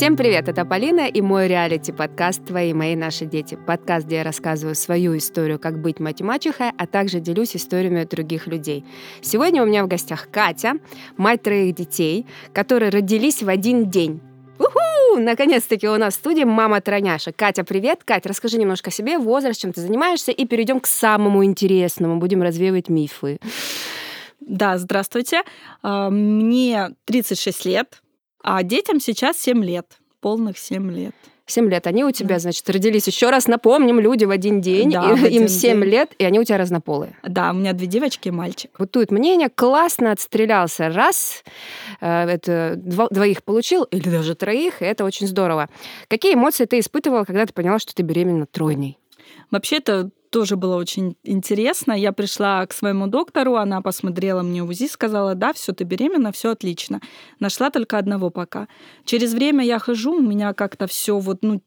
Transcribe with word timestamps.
Всем 0.00 0.16
привет, 0.16 0.48
это 0.48 0.64
Полина 0.64 1.06
и 1.06 1.20
мой 1.20 1.46
реалити-подкаст 1.46 2.46
«Твои, 2.46 2.72
мои, 2.72 2.96
наши 2.96 3.26
дети». 3.26 3.58
Подкаст, 3.66 4.06
где 4.06 4.16
я 4.16 4.22
рассказываю 4.22 4.74
свою 4.74 5.14
историю, 5.18 5.58
как 5.58 5.78
быть 5.78 6.00
мать-мачехой, 6.00 6.70
а 6.74 6.86
также 6.86 7.20
делюсь 7.20 7.54
историями 7.54 8.04
других 8.04 8.46
людей. 8.46 8.82
Сегодня 9.20 9.62
у 9.62 9.66
меня 9.66 9.84
в 9.84 9.88
гостях 9.88 10.30
Катя, 10.30 10.76
мать 11.18 11.42
троих 11.42 11.74
детей, 11.74 12.26
которые 12.54 12.88
родились 12.88 13.42
в 13.42 13.50
один 13.50 13.90
день. 13.90 14.22
Уху! 14.58 15.20
Наконец-таки 15.20 15.86
у 15.86 15.98
нас 15.98 16.14
в 16.14 16.16
студии 16.16 16.44
мама 16.44 16.80
тройняша. 16.80 17.32
Катя, 17.32 17.62
привет. 17.62 18.02
Катя, 18.02 18.30
расскажи 18.30 18.56
немножко 18.56 18.88
о 18.88 18.92
себе, 18.92 19.18
возраст, 19.18 19.60
чем 19.60 19.74
ты 19.74 19.82
занимаешься, 19.82 20.32
и 20.32 20.46
перейдем 20.46 20.80
к 20.80 20.86
самому 20.86 21.44
интересному. 21.44 22.16
Будем 22.16 22.42
развеивать 22.42 22.88
мифы. 22.88 23.38
Да, 24.40 24.78
здравствуйте. 24.78 25.42
А, 25.82 26.08
мне 26.08 26.88
36 27.04 27.66
лет, 27.66 28.00
а 28.42 28.62
детям 28.62 29.00
сейчас 29.00 29.38
7 29.38 29.64
лет, 29.64 29.86
полных 30.20 30.58
7 30.58 30.90
лет. 30.90 31.14
7 31.50 31.68
лет. 31.68 31.86
Они 31.86 32.04
у 32.04 32.10
тебя, 32.12 32.36
да. 32.36 32.38
значит, 32.38 32.68
родились 32.70 33.06
еще 33.06 33.30
раз, 33.30 33.46
напомним, 33.46 34.00
люди 34.00 34.24
в 34.24 34.30
один 34.30 34.60
день, 34.60 34.92
да, 34.92 35.10
и, 35.10 35.24
один 35.24 35.42
им 35.42 35.48
7 35.48 35.80
день. 35.80 35.90
лет, 35.90 36.12
и 36.18 36.24
они 36.24 36.38
у 36.38 36.44
тебя 36.44 36.58
разнополые. 36.58 37.16
Да, 37.22 37.50
у 37.50 37.54
меня 37.54 37.72
две 37.72 37.86
девочки 37.86 38.28
и 38.28 38.30
мальчик. 38.30 38.70
Вот 38.78 38.92
тут 38.92 39.10
мнение, 39.10 39.48
классно 39.48 40.12
отстрелялся 40.12 40.88
раз, 40.88 41.42
э, 42.00 42.28
это 42.28 42.74
двоих 42.76 43.42
получил, 43.42 43.84
или 43.84 44.08
даже 44.08 44.34
троих, 44.34 44.80
и 44.80 44.84
это 44.84 45.04
очень 45.04 45.26
здорово. 45.26 45.68
Какие 46.08 46.34
эмоции 46.34 46.64
ты 46.64 46.78
испытывала, 46.78 47.24
когда 47.24 47.44
ты 47.44 47.52
поняла, 47.52 47.78
что 47.78 47.94
ты 47.94 48.02
беременна 48.02 48.46
тройней? 48.46 48.98
Вообще 49.50 49.78
это 49.78 50.10
тоже 50.30 50.56
было 50.56 50.76
очень 50.76 51.16
интересно. 51.24 51.92
Я 51.92 52.12
пришла 52.12 52.64
к 52.66 52.72
своему 52.72 53.06
доктору, 53.06 53.56
она 53.56 53.82
посмотрела 53.82 54.42
мне 54.42 54.62
УЗИ, 54.62 54.86
сказала, 54.88 55.34
да, 55.34 55.52
все, 55.52 55.72
ты 55.72 55.84
беременна, 55.84 56.32
все 56.32 56.50
отлично. 56.50 57.00
Нашла 57.40 57.70
только 57.70 57.98
одного 57.98 58.30
пока. 58.30 58.68
Через 59.04 59.34
время 59.34 59.64
я 59.64 59.78
хожу, 59.78 60.14
у 60.14 60.22
меня 60.22 60.54
как-то 60.54 60.86
все 60.86 61.18
вот, 61.18 61.38
ну, 61.42 61.62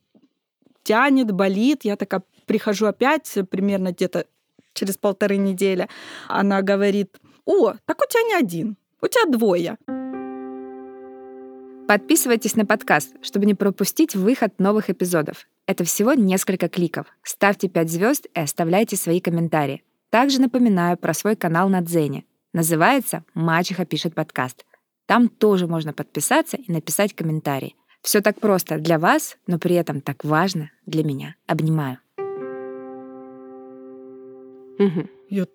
тянет, 0.83 1.31
болит. 1.31 1.83
Я 1.83 1.95
такая 1.95 2.23
прихожу 2.45 2.88
опять 2.88 3.31
примерно 3.50 3.92
где-то 3.92 4.25
через 4.73 4.98
полторы 4.98 5.38
недели. 5.38 5.88
Она 6.27 6.61
говорит, 6.61 7.17
о, 7.45 7.73
так 7.86 8.02
у 8.02 8.09
тебя 8.09 8.23
не 8.23 8.33
один, 8.36 8.77
у 9.02 9.08
тебя 9.08 9.25
двое. 9.30 9.77
Подписывайтесь 11.88 12.56
на 12.56 12.66
подкаст, 12.66 13.14
чтобы 13.22 13.45
не 13.45 13.56
пропустить 13.56 14.16
выход 14.16 14.58
новых 14.58 14.89
эпизодов. 14.89 15.48
Это 15.67 15.84
всего 15.84 16.14
несколько 16.14 16.70
кликов. 16.70 17.08
Ставьте 17.23 17.67
5 17.67 17.89
звезд 17.89 18.26
и 18.34 18.39
оставляйте 18.39 18.95
свои 18.95 19.20
комментарии. 19.20 19.84
Также 20.09 20.39
напоминаю 20.39 20.95
про 20.98 21.14
свой 21.14 21.36
канал 21.36 21.67
на 21.67 21.81
Дзене. 21.81 22.23
Называется 22.54 23.26
«Мачеха 23.34 23.86
пишет 23.86 24.16
подкаст». 24.16 24.66
Там 25.08 25.28
тоже 25.28 25.67
можно 25.67 25.92
подписаться 25.92 26.56
и 26.56 26.72
написать 26.72 27.14
комментарий. 27.14 27.76
Все 28.02 28.22
так 28.22 28.39
просто 28.39 28.78
для 28.78 28.98
вас, 28.98 29.38
но 29.45 29.59
при 29.59 29.76
этом 29.76 30.00
так 30.00 30.23
важно 30.23 30.72
для 30.86 31.04
меня. 31.04 31.36
Обнимаю. 31.48 32.00
Угу. 34.80 35.09
Я 35.30 35.48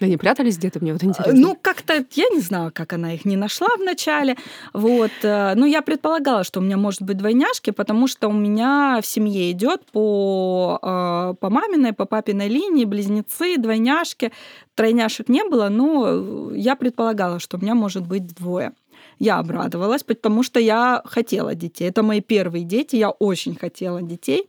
они 0.00 0.16
прятались 0.16 0.58
где-то, 0.58 0.80
мне 0.80 0.92
вот 0.92 1.02
интересно. 1.02 1.34
Ну, 1.34 1.56
как-то, 1.60 2.04
я 2.12 2.28
не 2.30 2.40
знаю, 2.40 2.70
как 2.74 2.92
она 2.92 3.14
их 3.14 3.24
не 3.24 3.36
нашла 3.36 3.68
вначале. 3.78 4.36
Вот. 4.72 5.10
Э, 5.22 5.54
ну, 5.56 5.66
я 5.66 5.82
предполагала, 5.82 6.44
что 6.44 6.60
у 6.60 6.62
меня 6.62 6.76
может 6.76 7.02
быть 7.02 7.16
двойняшки, 7.16 7.70
потому 7.70 8.06
что 8.06 8.28
у 8.28 8.32
меня 8.32 9.00
в 9.02 9.06
семье 9.06 9.50
идет 9.50 9.84
по, 9.86 10.78
э, 10.82 11.34
по 11.40 11.50
маминой, 11.50 11.92
по 11.92 12.04
папиной 12.04 12.48
линии 12.48 12.84
близнецы, 12.84 13.56
двойняшки. 13.56 14.32
Тройняшек 14.74 15.28
не 15.28 15.44
было, 15.44 15.68
но 15.68 16.52
я 16.52 16.76
предполагала, 16.76 17.40
что 17.40 17.56
у 17.56 17.60
меня 17.60 17.74
может 17.74 18.06
быть 18.06 18.26
двое. 18.26 18.72
Я 19.18 19.38
обрадовалась, 19.38 20.04
потому 20.04 20.44
что 20.44 20.60
я 20.60 21.02
хотела 21.04 21.54
детей. 21.54 21.88
Это 21.88 22.02
мои 22.02 22.20
первые 22.20 22.64
дети, 22.64 22.94
я 22.96 23.10
очень 23.10 23.56
хотела 23.56 24.00
детей. 24.00 24.48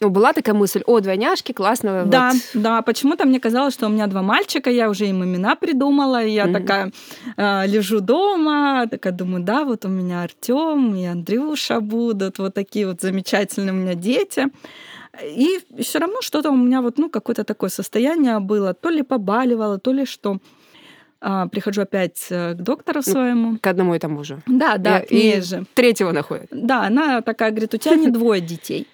Ну, 0.00 0.08
была 0.08 0.32
такая 0.32 0.54
мысль, 0.54 0.82
о, 0.86 1.00
двойняшки, 1.00 1.52
классно. 1.52 2.04
Да, 2.06 2.30
вот. 2.32 2.62
да, 2.62 2.80
почему-то 2.80 3.26
мне 3.26 3.38
казалось, 3.38 3.74
что 3.74 3.86
у 3.86 3.90
меня 3.90 4.06
два 4.06 4.22
мальчика, 4.22 4.70
я 4.70 4.88
уже 4.88 5.06
им 5.06 5.22
имена 5.22 5.56
придумала, 5.56 6.24
и 6.24 6.30
я 6.30 6.46
mm-hmm. 6.46 6.52
такая 6.52 6.92
э, 7.36 7.66
лежу 7.66 8.00
дома, 8.00 8.86
такая 8.90 9.12
думаю, 9.12 9.44
да, 9.44 9.64
вот 9.64 9.84
у 9.84 9.88
меня 9.88 10.22
Артем 10.22 10.94
и 10.94 11.04
Андрюша 11.04 11.80
будут, 11.80 12.38
вот 12.38 12.54
такие 12.54 12.86
вот 12.86 13.02
замечательные 13.02 13.72
у 13.72 13.76
меня 13.76 13.94
дети. 13.94 14.46
И 15.22 15.60
все 15.82 15.98
равно 15.98 16.22
что-то 16.22 16.50
у 16.50 16.56
меня 16.56 16.80
вот, 16.80 16.96
ну, 16.96 17.10
какое-то 17.10 17.44
такое 17.44 17.68
состояние 17.68 18.38
было, 18.38 18.72
то 18.72 18.88
ли 18.88 19.02
побаливало, 19.02 19.78
то 19.78 19.92
ли 19.92 20.06
что. 20.06 20.38
А, 21.22 21.46
прихожу 21.48 21.82
опять 21.82 22.26
э, 22.30 22.54
к 22.54 22.62
доктору 22.62 23.02
своему. 23.02 23.58
К 23.58 23.66
одному 23.66 23.94
и 23.94 23.98
тому 23.98 24.24
же. 24.24 24.40
Да, 24.46 24.78
да, 24.78 25.00
и, 25.00 25.36
и 25.36 25.40
же. 25.42 25.66
Третьего 25.74 26.12
находит. 26.12 26.46
Да, 26.50 26.86
она 26.86 27.20
такая 27.20 27.50
говорит, 27.50 27.74
у 27.74 27.76
тебя 27.76 27.96
не 27.96 28.08
двое 28.10 28.40
детей. 28.40 28.86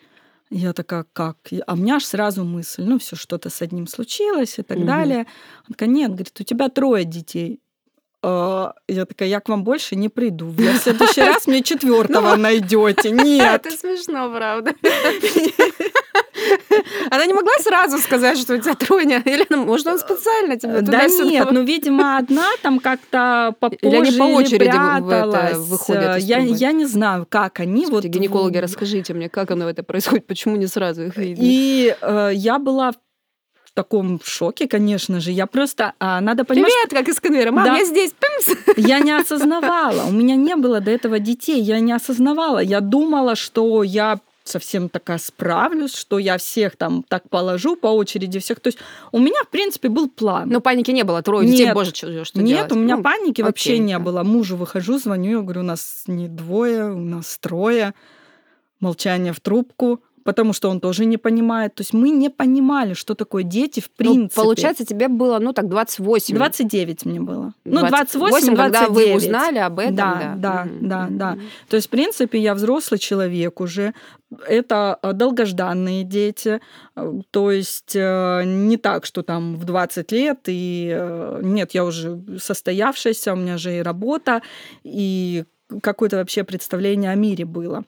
Я 0.51 0.73
такая, 0.73 1.05
как? 1.13 1.37
А 1.67 1.73
у 1.73 1.77
меня 1.77 1.97
аж 1.97 2.05
сразу 2.05 2.45
мысль, 2.45 2.85
ну, 2.85 2.99
все 2.99 3.17
что-то 3.17 3.51
с 3.51 3.63
одним 3.63 3.87
случилось 3.87 4.59
и 4.59 4.63
так 4.63 4.79
угу. 4.79 4.87
далее. 4.87 5.27
Он 5.67 5.75
такая, 5.75 5.89
нет, 5.89 6.11
говорит, 6.11 6.41
у 6.41 6.45
тебя 6.45 6.69
трое 6.69 7.05
детей. 7.05 7.61
А, 8.23 8.75
я 8.89 9.07
такая, 9.07 9.29
я 9.29 9.41
к 9.41 9.49
вам 9.49 9.65
больше 9.65 9.97
не 9.97 10.09
приду. 10.09 10.47
В 10.49 10.79
следующий 10.79 11.21
раз 11.27 11.47
мне 11.47 11.63
четвертого 11.63 12.37
ну, 12.37 12.43
найдете. 12.43 13.11
Нет. 13.13 13.67
Это 13.67 13.77
смешно, 13.77 14.33
правда. 14.35 14.75
Она 17.11 17.27
не 17.27 17.35
могла 17.35 17.53
сразу 17.61 17.99
сказать, 17.99 18.39
что 18.39 18.55
у 18.55 18.59
тебя 18.59 18.75
тройня? 18.75 19.23
Или, 19.25 19.47
может, 19.55 19.87
он 19.87 19.99
специально 19.99 20.57
тебе 20.57 20.81
Да 20.83 21.07
нет, 21.07 21.51
ну, 21.51 21.63
видимо, 21.63 22.19
одна 22.19 22.49
там 22.63 22.81
как-то 22.81 23.55
попозже 23.59 23.97
или 23.97 24.19
по 24.19 24.25
очереди 24.25 24.71
пряталась. 24.71 25.57
выходят 25.57 26.19
я, 26.19 26.39
я 26.39 26.73
не 26.73 26.87
знаю, 26.87 27.27
как 27.29 27.61
они. 27.61 27.83
Господи, 27.85 28.07
вот... 28.07 28.15
гинекологи, 28.15 28.59
расскажите 28.59 29.15
мне, 29.15 29.29
как 29.29 29.51
оно 29.51 29.69
это 29.69 29.83
происходит, 29.83 30.27
почему 30.27 30.57
не 30.57 30.67
сразу 30.67 31.05
их 31.05 31.17
видно? 31.17 31.43
И 31.43 31.97
э, 32.01 32.31
я 32.35 32.59
была 32.59 32.93
в 32.93 32.97
таком 33.75 34.21
шоке, 34.25 34.67
конечно 34.67 35.21
же. 35.21 35.31
Я 35.31 35.47
просто... 35.47 35.93
А, 35.99 36.21
надо 36.21 36.45
понимать... 36.45 36.73
Привет, 36.73 36.91
как 36.91 37.09
из 37.15 37.21
конвейера. 37.21 37.53
Мам, 37.53 37.65
да. 37.65 37.77
я 37.77 37.85
здесь. 37.85 38.13
Пимс. 38.13 38.59
Я 38.77 39.01
не 39.01 39.13
осознавала. 39.13 40.05
У 40.09 40.13
меня 40.13 40.35
не 40.35 40.57
было 40.57 40.81
до 40.81 40.91
этого 40.91 41.19
детей. 41.19 41.61
Я 41.61 41.81
не 41.81 41.93
осознавала. 41.93 42.59
Я 42.59 42.81
думала, 42.81 43.37
что 43.37 43.83
я 43.83 44.19
совсем 44.49 44.89
такая 44.89 45.19
справлюсь, 45.19 45.95
что 45.95 46.19
я 46.19 46.39
всех 46.39 46.77
там 46.77 47.03
так 47.03 47.29
положу 47.29 47.77
по 47.77 47.89
очереди 47.89 48.39
всех. 48.39 48.61
То 48.61 48.69
есть 48.69 48.79
у 49.13 49.19
меня, 49.19 49.43
в 49.45 49.49
принципе, 49.49 49.89
был 49.89 50.09
план. 50.09 50.49
Но 50.49 50.61
паники 50.61 50.91
не 50.91 51.05
было, 51.05 51.23
трое 51.23 51.49
детей, 51.49 51.73
боже, 51.73 51.95
что, 51.95 52.25
что 52.25 52.41
Нет, 52.41 52.57
делать? 52.57 52.73
у 52.73 52.77
меня 52.77 52.97
ну, 52.97 53.03
паники 53.03 53.41
окей. 53.41 53.45
вообще 53.45 53.79
не 53.79 53.99
было. 53.99 54.23
Мужу 54.23 54.57
выхожу, 54.57 54.99
звоню, 54.99 55.39
я 55.39 55.41
говорю, 55.41 55.61
у 55.61 55.65
нас 55.65 56.05
не 56.07 56.29
двое, 56.29 56.93
у 56.93 57.01
нас 57.01 57.39
трое. 57.39 57.95
Молчание 58.81 59.33
в 59.33 59.41
трубку 59.41 60.03
потому 60.27 60.53
что 60.53 60.69
он 60.69 60.81
тоже 60.81 61.05
не 61.07 61.17
понимает. 61.17 61.75
То 61.75 61.83
есть 61.83 61.95
мы 61.95 62.11
не 62.11 62.29
понимали, 62.29 62.95
что 62.95 63.15
такое 63.15 63.45
дети 63.45 63.81
в 63.81 63.89
ну, 63.89 63.95
принципе. 63.97 64.41
Ну, 64.41 64.43
получается, 64.43 64.85
тебе 64.85 65.09
было, 65.09 65.39
ну, 65.39 65.53
так, 65.53 65.69
28. 65.69 66.35
29 66.35 67.07
мне 67.07 67.21
было. 67.21 67.55
Ну, 67.65 67.81
28, 67.81 68.19
28 68.19 68.57
когда 68.57 68.89
вы 68.89 69.15
узнали 69.15 69.59
об 69.59 69.79
этом, 69.79 69.97
да. 69.97 70.35
Да, 70.37 70.37
да, 70.37 70.67
mm-hmm. 70.67 70.79
да, 70.81 71.07
да. 71.11 71.39
То 71.69 71.77
есть, 71.77 71.87
в 71.87 71.91
принципе, 71.91 72.39
я 72.39 72.55
взрослый 72.55 72.99
человек 72.99 73.61
уже. 73.61 73.95
Это 74.49 74.99
э, 75.03 75.13
долгожданные 75.13 76.03
дети. 76.03 76.61
Э, 76.97 77.13
то 77.31 77.53
есть 77.53 77.95
э, 77.95 78.43
не 78.45 78.77
так, 78.77 79.07
что 79.07 79.23
там 79.23 79.57
в 79.57 79.65
20 79.65 80.13
лет, 80.13 80.41
и 80.47 80.99
нет, 81.43 81.73
я 81.75 81.85
уже 81.85 82.21
состоявшаяся, 82.39 83.33
у 83.33 83.37
меня 83.37 83.57
же 83.57 83.79
и 83.79 83.83
работа, 83.83 84.43
и 84.83 85.45
какое-то 85.83 86.17
вообще 86.17 86.45
представление 86.45 87.13
о 87.13 87.15
мире 87.15 87.45
было. 87.45 87.85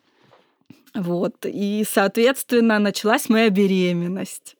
Вот. 0.98 1.34
И, 1.44 1.84
соответственно, 1.88 2.78
началась 2.78 3.28
моя 3.28 3.50
беременность. 3.50 4.56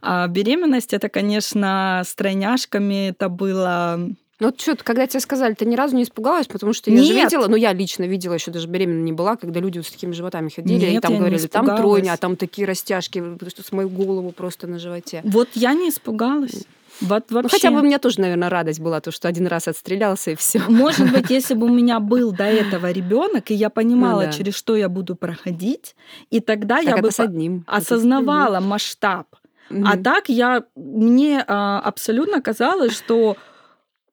А 0.00 0.28
беременность 0.28 0.94
это, 0.94 1.08
конечно, 1.08 2.02
с 2.06 2.14
тройняшками 2.14 3.08
это 3.08 3.28
было 3.28 3.98
ну 4.40 4.46
вот 4.48 4.60
что, 4.60 4.76
когда 4.76 5.04
тебе 5.08 5.18
сказали, 5.18 5.54
ты 5.54 5.66
ни 5.66 5.74
разу 5.74 5.96
не 5.96 6.04
испугалась, 6.04 6.46
потому 6.46 6.72
что 6.72 6.92
я 6.92 6.98
Нет. 6.98 7.06
же 7.06 7.14
видела, 7.14 7.48
ну 7.48 7.56
я 7.56 7.72
лично 7.72 8.04
видела, 8.04 8.34
еще 8.34 8.52
даже 8.52 8.68
беременна 8.68 9.02
не 9.02 9.12
была, 9.12 9.36
когда 9.36 9.58
люди 9.58 9.78
вот 9.78 9.86
с 9.88 9.90
такими 9.90 10.12
животами 10.12 10.48
ходили, 10.48 10.78
Нет, 10.78 10.98
и 10.98 11.00
там 11.00 11.18
говорили, 11.18 11.44
там 11.48 11.66
тройня, 11.76 12.12
а 12.12 12.16
там 12.16 12.36
такие 12.36 12.64
растяжки, 12.64 13.20
что 13.48 13.64
с 13.64 13.72
мою 13.72 13.88
голову 13.88 14.30
просто 14.30 14.68
на 14.68 14.78
животе. 14.78 15.22
Вот 15.24 15.48
я 15.54 15.74
не 15.74 15.88
испугалась. 15.88 16.66
Вот 17.00 17.30
вообще. 17.30 17.42
Ну, 17.42 17.48
хотя 17.48 17.70
бы 17.70 17.82
мне 17.82 17.98
тоже, 17.98 18.20
наверное, 18.20 18.48
радость 18.48 18.80
была, 18.80 19.00
то, 19.00 19.10
что 19.10 19.28
один 19.28 19.46
раз 19.46 19.68
отстрелялся 19.68 20.32
и 20.32 20.34
все. 20.34 20.60
Может 20.68 21.12
быть, 21.12 21.30
если 21.30 21.54
бы 21.54 21.66
у 21.66 21.72
меня 21.72 22.00
был 22.00 22.32
до 22.32 22.44
этого 22.44 22.90
ребенок, 22.90 23.50
и 23.50 23.54
я 23.54 23.70
понимала, 23.70 24.22
ну, 24.22 24.26
да. 24.26 24.32
через 24.32 24.54
что 24.54 24.76
я 24.76 24.88
буду 24.88 25.14
проходить, 25.14 25.94
и 26.30 26.40
тогда 26.40 26.76
так 26.76 26.84
я 26.84 26.96
бы 26.98 27.10
одним. 27.16 27.64
осознавала 27.66 28.56
это... 28.56 28.66
масштаб. 28.66 29.26
Угу. 29.70 29.84
А 29.86 29.96
так 29.96 30.28
я 30.28 30.64
мне 30.74 31.44
а, 31.46 31.80
абсолютно 31.80 32.40
казалось, 32.40 32.96
что 32.96 33.36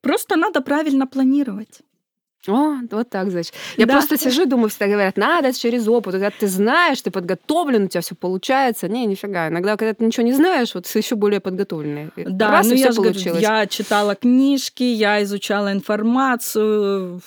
просто 0.01 0.35
надо 0.35 0.61
правильно 0.61 1.07
планировать. 1.07 1.81
О, 2.47 2.77
вот 2.92 3.09
так, 3.09 3.31
значит. 3.31 3.53
Я 3.77 3.86
да. 3.86 3.94
просто 3.94 4.18
сижу 4.18 4.44
и 4.44 4.45
думаю, 4.45 4.69
всегда 4.69 4.88
говорят, 4.88 5.18
надо 5.18 5.53
через 5.53 5.88
опыт. 5.88 6.13
Когда 6.13 6.31
ты 6.31 6.47
знаешь, 6.47 7.01
ты 7.01 7.12
подготовлен, 7.12 7.86
у 7.86 7.88
тебя 7.88 8.01
все 8.01 8.15
получается. 8.15 8.88
Не, 8.88 9.06
нифига. 9.06 9.47
Иногда, 9.47 9.77
когда 9.77 9.94
ты 9.94 10.06
ничего 10.06 10.25
не 10.25 10.33
знаешь, 10.33 10.75
вот 10.75 10.86
ты 10.86 11.00
еще 11.00 11.15
более 11.15 11.39
подготовленный. 11.39 12.12
Да, 12.15 12.51
Раз, 12.51 12.68
ну 12.68 12.75
я 12.75 12.94
получилось. 12.94 13.24
Говорю, 13.24 13.39
я 13.39 13.68
читала 13.68 14.15
книжки, 14.15 14.83
я 14.83 15.24
изучала 15.24 15.71
информацию, 15.71 17.21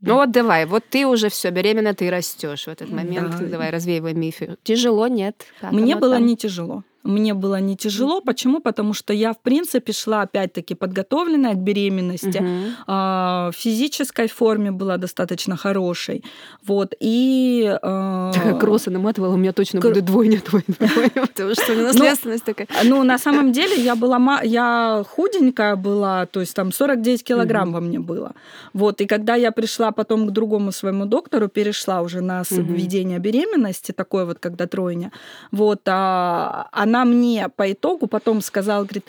Ну 0.00 0.14
вот 0.14 0.30
давай, 0.30 0.66
вот 0.66 0.84
ты 0.90 1.06
уже 1.06 1.28
все 1.28 1.50
беременна, 1.50 1.94
ты 1.94 2.10
растешь 2.10 2.64
в 2.64 2.68
этот 2.68 2.90
момент. 2.90 3.36
Да. 3.38 3.46
Давай, 3.46 3.70
развеивай 3.70 4.14
мифы. 4.14 4.56
Тяжело, 4.62 5.06
нет? 5.08 5.46
Как 5.60 5.72
Мне 5.72 5.96
было 5.96 6.16
там? 6.16 6.26
не 6.26 6.36
тяжело. 6.36 6.84
Мне 7.04 7.34
было 7.34 7.60
не 7.60 7.76
тяжело. 7.76 8.20
Почему? 8.20 8.60
Потому 8.60 8.94
что 8.94 9.12
я, 9.12 9.32
в 9.32 9.38
принципе, 9.38 9.92
шла 9.92 10.22
опять-таки 10.22 10.74
подготовленная 10.74 11.52
к 11.54 11.58
беременности. 11.58 12.38
Мгм. 12.38 12.64
А, 12.86 13.50
В 13.52 13.56
физической 13.56 14.26
форме 14.28 14.70
была 14.70 14.96
достаточно 14.96 15.56
хорошей. 15.56 16.24
Вот. 16.66 16.94
И... 17.00 17.78
а, 17.82 18.32
Такая 18.32 18.54
кросса 18.58 18.90
наматывала, 18.90 19.34
у 19.34 19.36
меня 19.36 19.52
точно 19.52 19.80
Кр- 19.80 19.90
будет 19.92 20.04
двойня, 20.06 20.40
двойня, 20.48 20.64
двойня, 20.78 21.10
потому 21.28 21.54
что 21.54 21.72
у 21.72 21.74
меня 21.74 21.84
наследственность 21.88 22.44
такая. 22.44 22.68
Ну, 22.84 23.04
на 23.04 23.18
самом 23.18 23.52
деле, 23.52 23.76
я 23.76 23.94
была 23.96 24.14
я 24.42 25.04
худенькая 25.08 25.76
была, 25.76 26.26
то 26.26 26.40
есть 26.40 26.54
там 26.54 26.72
49 26.72 27.22
килограмм 27.22 27.72
во 27.72 27.80
мне 27.80 27.98
было. 27.98 28.32
Вот, 28.72 29.00
и 29.00 29.06
когда 29.06 29.34
я 29.34 29.52
пришла 29.52 29.92
потом 29.92 30.26
к 30.26 30.30
другому 30.30 30.72
своему 30.72 31.04
доктору, 31.06 31.48
перешла 31.48 32.00
уже 32.00 32.20
на 32.20 32.42
введение 32.50 33.18
беременности, 33.18 33.92
такое 33.92 34.24
вот, 34.24 34.38
когда 34.38 34.66
тройня, 34.66 35.12
вот, 35.52 35.80
а, 35.86 36.68
она 36.94 37.04
мне 37.04 37.48
по 37.48 37.72
итогу 37.72 38.06
потом 38.06 38.40
сказала, 38.40 38.84
говорит, 38.84 39.06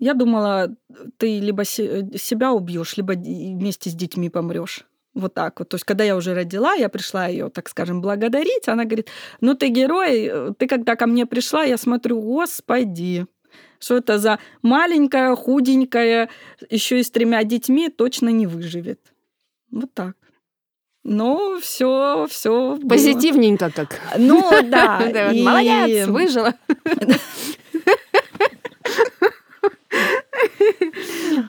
я 0.00 0.14
думала, 0.14 0.74
ты 1.16 1.38
либо 1.38 1.64
се- 1.64 2.10
себя 2.18 2.52
убьешь, 2.52 2.96
либо 2.96 3.12
вместе 3.12 3.90
с 3.90 3.94
детьми 3.94 4.30
помрешь. 4.30 4.84
Вот 5.14 5.34
так 5.34 5.58
вот. 5.58 5.68
То 5.68 5.76
есть, 5.76 5.84
когда 5.84 6.04
я 6.04 6.16
уже 6.16 6.34
родила, 6.34 6.74
я 6.74 6.88
пришла 6.88 7.26
ее, 7.26 7.50
так 7.50 7.68
скажем, 7.68 8.00
благодарить. 8.00 8.68
Она 8.68 8.84
говорит, 8.84 9.08
ну 9.40 9.54
ты 9.54 9.68
герой, 9.68 10.54
ты 10.58 10.66
когда 10.66 10.96
ко 10.96 11.06
мне 11.06 11.26
пришла, 11.26 11.64
я 11.64 11.76
смотрю, 11.76 12.20
господи, 12.20 13.26
что 13.80 13.96
это 13.96 14.18
за 14.18 14.38
маленькая, 14.62 15.34
худенькая, 15.34 16.28
еще 16.70 16.98
и 16.98 17.02
с 17.02 17.10
тремя 17.10 17.44
детьми, 17.44 17.88
точно 17.88 18.28
не 18.28 18.46
выживет. 18.46 19.00
Вот 19.70 19.92
так. 19.94 20.16
Но 21.10 21.58
все, 21.60 22.26
все. 22.28 22.78
Позитивненько 22.88 23.70
как. 23.70 23.98
Ну 24.18 24.42
да. 24.64 25.30
И- 25.32 25.42
Молодец, 25.42 26.06
выжила. 26.08 26.54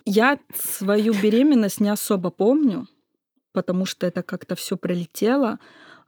Я 0.06 0.38
свою 0.56 1.14
беременность 1.14 1.80
не 1.82 1.90
особо 1.90 2.30
помню, 2.30 2.88
потому 3.54 3.86
что 3.86 4.08
это 4.08 4.24
как-то 4.24 4.56
все 4.56 4.78
пролетело. 4.78 5.60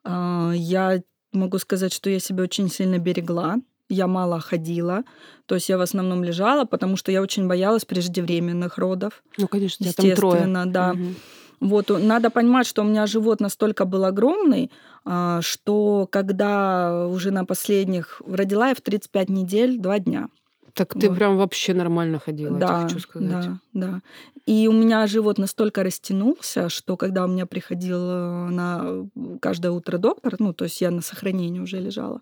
А, 0.04 0.52
Я 0.56 1.02
могу 1.34 1.58
сказать, 1.60 1.94
что 1.94 2.10
я 2.10 2.20
себя 2.20 2.44
очень 2.44 2.70
сильно 2.70 2.98
берегла. 2.98 3.58
Я 3.90 4.08
мало 4.08 4.40
ходила, 4.40 5.04
то 5.48 5.56
есть 5.56 5.68
я 5.68 5.78
в 5.78 5.82
основном 5.82 6.24
лежала, 6.24 6.64
потому 6.64 6.96
что 6.96 7.12
я 7.12 7.22
очень 7.22 7.50
боялась 7.50 7.84
преждевременных 7.84 8.78
родов. 8.78 9.22
Ну, 9.38 9.50
конечно, 9.50 9.86
тебя 9.86 9.94
там 9.94 10.16
трое. 10.16 10.34
Естественно, 10.36 10.66
да. 10.72 10.94
Мгм. 10.94 11.16
Вот, 11.62 11.92
э, 11.92 11.98
надо 11.98 12.30
понимать, 12.30 12.68
что 12.68 12.82
у 12.82 12.86
меня 12.86 13.06
живот 13.06 13.40
настолько 13.40 13.86
был 13.86 14.04
огромный, 14.04 14.72
а, 15.06 15.42
что 15.42 16.08
когда 16.12 17.08
уже 17.08 17.32
на 17.32 17.46
последних 17.46 18.22
родила 18.28 18.70
я 18.70 18.74
в 18.76 18.82
35 18.82 19.30
недель, 19.30 19.78
два 19.80 20.00
дня. 20.00 20.28
Так 20.74 20.94
ты 20.94 21.10
Вот. 21.10 21.18
прям 21.18 21.38
вообще 21.38 21.74
нормально 21.74 22.18
ходила, 22.20 22.54
я 22.54 22.60
Да, 22.60 22.84
хочу 22.84 23.00
сказать. 23.00 23.30
да, 23.30 23.60
да. 23.74 24.02
И 24.46 24.68
у 24.68 24.72
меня 24.72 25.06
живот 25.08 25.38
настолько 25.38 25.84
растянулся, 25.84 26.70
что 26.70 26.98
когда 26.98 27.26
у 27.26 27.28
меня 27.28 27.46
приходил 27.46 28.00
э, 28.00 28.50
на 28.50 29.06
каждое 29.40 29.72
утро 29.72 29.98
доктор, 29.98 30.36
ну, 30.40 30.54
то 30.54 30.66
есть 30.66 30.82
я 30.82 30.90
на 30.92 31.02
сохранении 31.02 31.60
уже 31.60 31.80
лежала, 31.80 32.22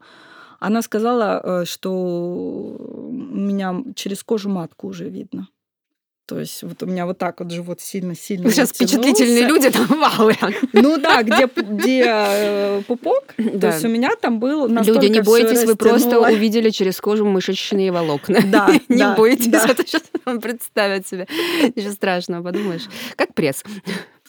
она 0.59 0.81
сказала, 0.81 1.41
э, 1.61 1.65
что 1.65 1.91
у 1.93 3.11
меня 3.11 3.83
через 3.95 4.23
кожу 4.23 4.49
матку 4.49 4.87
уже 4.87 5.09
видно. 5.09 5.47
То 6.29 6.39
есть 6.39 6.61
вот 6.61 6.83
у 6.83 6.85
меня 6.85 7.07
вот 7.07 7.17
так 7.17 7.39
вот 7.39 7.49
живот 7.51 7.81
сильно-сильно 7.81 8.51
Сейчас 8.51 8.69
растянулся. 8.69 8.97
впечатлительные 8.97 9.47
люди 9.47 9.71
там 9.71 9.87
вау. 9.87 10.31
Ну 10.73 10.97
да, 10.97 11.23
где, 11.23 11.47
где 11.47 12.03
э, 12.07 12.81
пупок, 12.85 13.33
то 13.35 13.43
Да. 13.57 13.67
есть 13.73 13.83
у 13.83 13.87
меня 13.87 14.11
там 14.15 14.39
был 14.39 14.67
настолько 14.69 15.01
Люди, 15.01 15.11
не 15.11 15.21
бойтесь, 15.21 15.63
вы 15.63 15.75
просто 15.75 16.19
увидели 16.19 16.69
через 16.69 17.01
кожу 17.01 17.25
мышечные 17.25 17.91
волокна. 17.91 18.39
Да, 18.45 18.69
Не 18.89 18.97
да, 18.99 19.15
бойтесь, 19.15 19.47
да. 19.47 19.65
это 19.69 19.83
сейчас 19.85 20.03
представить 20.39 21.07
себе. 21.07 21.27
Ничего 21.75 21.91
страшного, 21.93 22.43
подумаешь. 22.43 22.83
Как 23.15 23.33
пресс. 23.33 23.63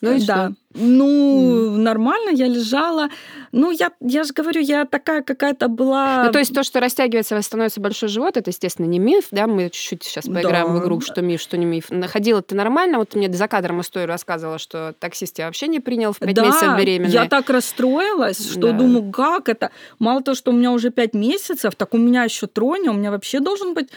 Ну 0.01 0.13
и 0.17 0.25
да. 0.25 0.51
что? 0.51 0.55
Ну, 0.73 1.77
нормально, 1.77 2.31
я 2.31 2.47
лежала. 2.47 3.09
Ну, 3.53 3.73
я, 3.73 3.91
я 4.01 4.23
же 4.23 4.33
говорю, 4.33 4.61
я 4.61 4.85
такая 4.85 5.23
какая-то 5.23 5.69
была... 5.69 6.23
Ну, 6.25 6.33
то 6.33 6.39
есть 6.39 6.55
то, 6.55 6.63
что 6.63 6.79
растягивается, 6.79 7.41
становится 7.43 7.81
большой 7.81 8.09
живот, 8.09 8.37
это, 8.37 8.51
естественно, 8.51 8.87
не 8.87 8.99
миф, 9.01 9.27
да, 9.33 9.47
мы 9.49 9.65
чуть-чуть 9.71 10.05
сейчас 10.05 10.27
поиграем 10.27 10.69
в 10.73 10.79
Да. 10.79 10.85
игру, 10.85 11.01
что 11.01 11.23
миф, 11.23 11.41
что 11.41 11.57
не 11.57 11.67
миф. 11.67 11.87
Находила 11.91 12.41
ты 12.41 12.55
нормально, 12.55 12.99
вот 12.99 13.11
ты 13.11 13.19
мне 13.19 13.33
за 13.33 13.49
кадром 13.49 13.81
историю 13.81 14.09
рассказывала, 14.09 14.59
что 14.59 14.95
таксист 14.99 15.35
тебя 15.35 15.47
вообще 15.47 15.67
не 15.67 15.81
принял 15.81 16.13
в 16.13 16.19
5 16.19 16.35
да, 16.35 16.47
месяцев 16.47 16.77
беременной. 16.79 17.11
я 17.13 17.25
так 17.27 17.51
расстроилась, 17.51 18.51
что 18.53 18.71
Да. 18.71 18.73
думаю, 18.73 19.11
как 19.11 19.49
это? 19.49 19.71
Мало 19.99 20.23
того, 20.23 20.35
что 20.37 20.53
у 20.53 20.55
меня 20.55 20.71
уже 20.71 20.91
пять 20.91 21.15
месяцев, 21.15 21.75
так 21.75 21.95
у 21.95 21.99
меня 21.99 22.23
еще 22.25 22.47
троня, 22.47 22.91
у 22.93 22.95
меня 22.95 23.11
вообще 23.11 23.41
должен 23.41 23.75
быть 23.75 23.89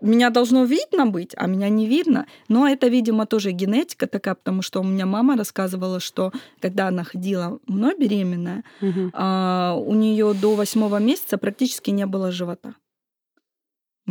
меня 0.00 0.30
должно 0.30 0.64
видно 0.64 1.06
быть, 1.06 1.32
а 1.36 1.46
меня 1.46 1.68
не 1.68 1.86
видно. 1.86 2.26
Но 2.48 2.66
это, 2.66 2.88
видимо, 2.88 3.26
тоже 3.26 3.52
генетика 3.52 4.06
такая, 4.06 4.34
потому 4.34 4.62
что 4.62 4.80
у 4.80 4.84
меня 4.84 5.06
мама 5.06 5.36
рассказывала, 5.36 6.00
что 6.00 6.32
когда 6.60 6.88
она 6.88 7.04
ходила 7.04 7.58
мной 7.66 7.94
беременная, 7.98 8.64
а, 9.12 9.74
у 9.76 9.94
нее 9.94 10.34
до 10.34 10.54
восьмого 10.54 10.98
месяца 10.98 11.38
практически 11.38 11.90
не 11.90 12.06
было 12.06 12.30
живота. 12.30 12.74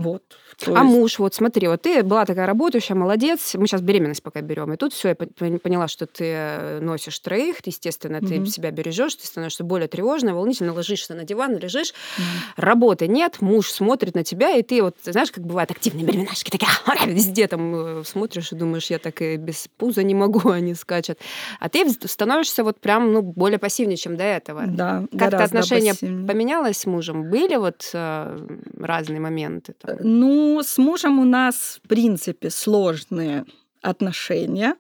Вот. 0.02 0.24
А 0.66 0.70
есть- 0.72 0.84
муж, 0.84 1.20
вот 1.20 1.34
смотри, 1.34 1.68
вот 1.68 1.82
ты 1.82 2.04
была 2.04 2.26
такая 2.26 2.46
работающая, 2.46 2.96
молодец. 2.96 3.56
Мы 3.56 3.68
сейчас 3.68 3.82
беременность 3.82 4.22
пока 4.24 4.42
берем. 4.42 4.74
И 4.74 4.78
тут 4.78 4.94
все, 4.94 5.10
я 5.10 5.14
пон- 5.14 5.60
поняла, 5.60 5.88
что 5.88 6.06
ты 6.06 6.24
э, 6.26 6.80
носишь 6.82 7.18
троих, 7.20 7.58
естественно, 7.66 8.20
ты 8.20 8.36
Мгм. 8.40 8.46
себя 8.46 8.72
бережешь, 8.72 9.16
ты 9.16 9.26
становишься 9.28 9.64
более 9.64 9.88
тревожной, 9.88 10.34
волнительно, 10.34 10.74
ложишься 10.74 11.14
на 11.16 11.24
диван, 11.24 11.58
лежишь, 11.58 11.94
М. 12.18 12.24
работы 12.58 13.08
нет, 13.08 13.42
муж 13.42 13.70
смотрит 13.72 14.16
на 14.16 14.24
тебя, 14.24 14.56
и 14.56 14.62
ты 14.64 14.82
вот, 14.82 14.96
знаешь, 15.04 15.32
как 15.32 15.46
бывают 15.46 15.72
активные 15.72 16.06
беременашки, 16.06 16.50
такие 16.52 16.70
«Ура!» 16.88 17.06
везде 17.06 17.48
там 17.48 18.00
э, 18.00 18.04
смотришь 18.06 18.52
и 18.52 18.56
думаешь, 18.56 18.90
я 18.90 19.00
так 19.00 19.22
и 19.22 19.38
без 19.38 19.68
пуза 19.78 20.04
не 20.04 20.16
могу, 20.16 20.50
они 20.50 20.74
скачут. 20.76 21.18
А 21.60 21.70
ты 21.70 21.90
становишься 21.90 22.64
вот 22.64 22.80
прям, 22.80 23.14
ну, 23.14 23.22
более 23.22 23.60
пассивнее, 23.60 23.98
чем 23.98 24.18
до 24.18 24.24
этого. 24.24 24.64
Да, 24.68 25.06
Как-то 25.18 25.44
отношения 25.44 25.92
пассивнее. 25.92 26.28
поменялось 26.28 26.78
с 26.80 26.86
мужем? 26.86 27.30
Были 27.30 27.56
вот 27.56 27.90
э, 27.94 28.48
разные 28.80 29.20
моменты? 29.20 29.74
там? 29.82 29.89
Ну, 30.00 30.62
с 30.64 30.78
мужем 30.78 31.20
у 31.20 31.26
нас, 31.26 31.80
в 31.84 31.88
принципе, 31.88 32.50
сложные 32.50 33.46
отношения. 33.82 34.76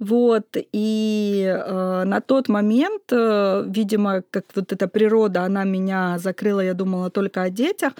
Вот, 0.00 0.56
и 0.72 1.46
э, 1.46 2.04
на 2.04 2.20
тот 2.20 2.48
момент, 2.48 3.02
э, 3.12 3.64
видимо, 3.66 4.22
как 4.30 4.44
вот 4.54 4.72
эта 4.72 4.88
природа, 4.88 5.44
она 5.44 5.64
меня 5.64 6.18
закрыла, 6.18 6.60
я 6.60 6.74
думала 6.74 7.10
только 7.10 7.42
о 7.42 7.50
детях. 7.50 7.92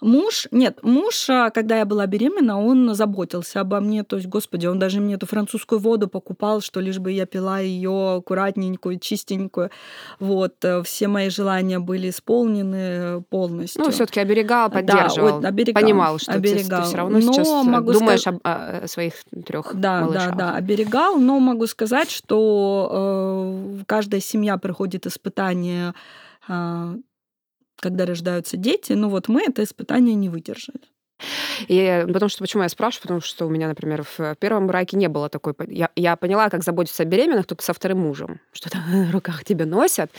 Муж, 0.00 0.46
нет, 0.50 0.78
муж, 0.82 1.28
а, 1.28 1.50
когда 1.50 1.76
я 1.78 1.84
была 1.84 2.06
беременна, 2.06 2.58
он 2.58 2.94
заботился 2.94 3.60
обо 3.60 3.80
мне, 3.80 4.02
то 4.02 4.16
есть, 4.16 4.28
господи, 4.28 4.66
он 4.66 4.78
даже 4.78 5.00
мне 5.00 5.14
эту 5.14 5.26
французскую 5.26 5.78
воду 5.78 6.08
покупал, 6.08 6.60
что 6.62 6.80
лишь 6.80 6.98
бы 6.98 7.12
я 7.12 7.26
пила 7.26 7.58
ее 7.60 8.16
аккуратненькую, 8.16 8.98
чистенькую. 8.98 9.70
Вот, 10.18 10.54
э, 10.64 10.82
все 10.84 11.06
мои 11.08 11.28
желания 11.28 11.78
были 11.78 12.08
исполнены 12.10 13.22
полностью. 13.28 13.82
Ну, 13.84 13.90
все-таки 13.90 14.20
оберегал, 14.20 14.70
поддерживал. 14.70 15.40
Да, 15.40 15.48
о- 15.48 15.50
оберегал, 15.50 15.82
Понимал, 15.82 16.18
что 16.18 16.32
оберегал. 16.32 16.80
ты, 16.82 16.86
все 16.88 16.96
равно 16.96 17.18
Но 17.18 17.32
сейчас 17.32 17.48
э, 17.48 17.62
могу 17.68 17.92
думаешь 17.92 18.20
сказать- 18.22 18.40
об- 18.42 18.46
о, 18.84 18.88
своих 18.88 19.14
трех 19.46 19.72
Да, 19.74 20.00
малышах. 20.00 20.30
да, 20.30 20.52
да, 20.52 20.56
оберегал, 20.56 21.16
но 21.18 21.38
могу 21.40 21.66
сказать, 21.66 22.10
что 22.10 22.88
э, 23.80 23.82
каждая 23.86 24.20
семья 24.20 24.56
проходит 24.56 25.06
испытание, 25.06 25.92
а, 26.48 26.94
когда 27.80 28.06
рождаются 28.06 28.56
дети. 28.56 28.92
Ну 28.92 29.08
вот 29.08 29.28
мы 29.28 29.42
это 29.42 29.62
испытание 29.64 30.14
не 30.14 30.28
выдержали. 30.28 30.80
И 31.68 32.04
потому 32.06 32.28
что 32.28 32.40
почему 32.40 32.62
я 32.62 32.68
спрашиваю, 32.68 33.02
потому 33.02 33.20
что 33.20 33.46
у 33.46 33.50
меня, 33.50 33.68
например, 33.68 34.04
в 34.18 34.34
первом 34.36 34.66
браке 34.66 34.96
не 34.96 35.08
было 35.08 35.28
такой. 35.28 35.54
Я, 35.68 35.90
я 35.96 36.16
поняла, 36.16 36.48
как 36.50 36.64
заботиться 36.64 37.02
о 37.02 37.06
беременных 37.06 37.46
только 37.46 37.62
со 37.62 37.72
вторым 37.72 37.98
мужем, 37.98 38.40
что 38.52 38.70
там 38.70 38.82
на 38.90 39.12
руках 39.12 39.44
тебя 39.44 39.66
носят, 39.66 40.10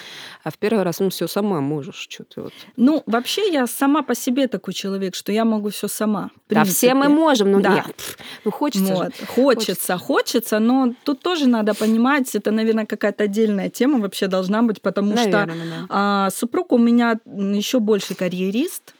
а 0.44 0.52
в 0.52 0.58
первый 0.58 0.84
раз 0.84 1.00
ну 1.00 1.10
все 1.10 1.28
сама 1.28 1.62
можешь, 1.62 2.08
что 2.10 2.24
ты 2.24 2.42
вот. 2.42 2.54
Ну 2.78 3.04
вообще 3.06 3.52
я 3.52 3.68
сама 3.68 4.02
по 4.04 4.16
себе 4.16 4.48
такой 4.48 4.74
человек, 4.74 5.16
что 5.16 5.32
я 5.32 5.46
могу 5.46 5.70
все 5.70 5.88
сама. 5.88 6.32
в 6.50 6.54
Да, 6.54 6.64
все 6.64 6.94
мы 6.94 7.10
можем, 7.10 7.52
но 7.52 7.60
Да. 7.60 7.76
нет, 7.76 8.18
ну 8.46 8.52
хочется 8.52 8.88
же. 8.88 8.94
Вот. 8.94 9.14
Хочется, 9.28 9.98
хочется, 9.98 10.60
но 10.60 10.94
тут 11.04 11.22
тоже 11.22 11.48
надо 11.48 11.74
понимать, 11.74 12.34
это, 12.36 12.52
наверное, 12.52 12.86
какая-то 12.86 13.24
отдельная 13.24 13.70
тема 13.70 14.00
вообще 14.00 14.28
должна 14.28 14.62
быть, 14.62 14.82
потому 14.82 15.18
что 15.18 15.30
Наверное, 15.30 15.56
да. 15.66 15.86
А, 15.90 16.30
супруг 16.30 16.72
у 16.72 16.78
меня 16.78 17.20
еще 17.26 17.80
больше 17.80 18.16
карьерист. 18.16 18.94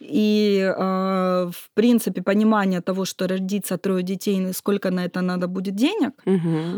И, 0.00 0.72
а, 0.76 1.50
в 1.50 1.70
принципе, 1.74 2.22
понимание 2.22 2.80
того, 2.80 3.04
что 3.04 3.26
родится 3.26 3.78
трое 3.78 4.02
детей, 4.02 4.50
и 4.50 4.52
сколько 4.52 4.90
на 4.90 5.04
это 5.04 5.20
надо 5.20 5.48
будет 5.48 5.74
денег. 5.74 6.12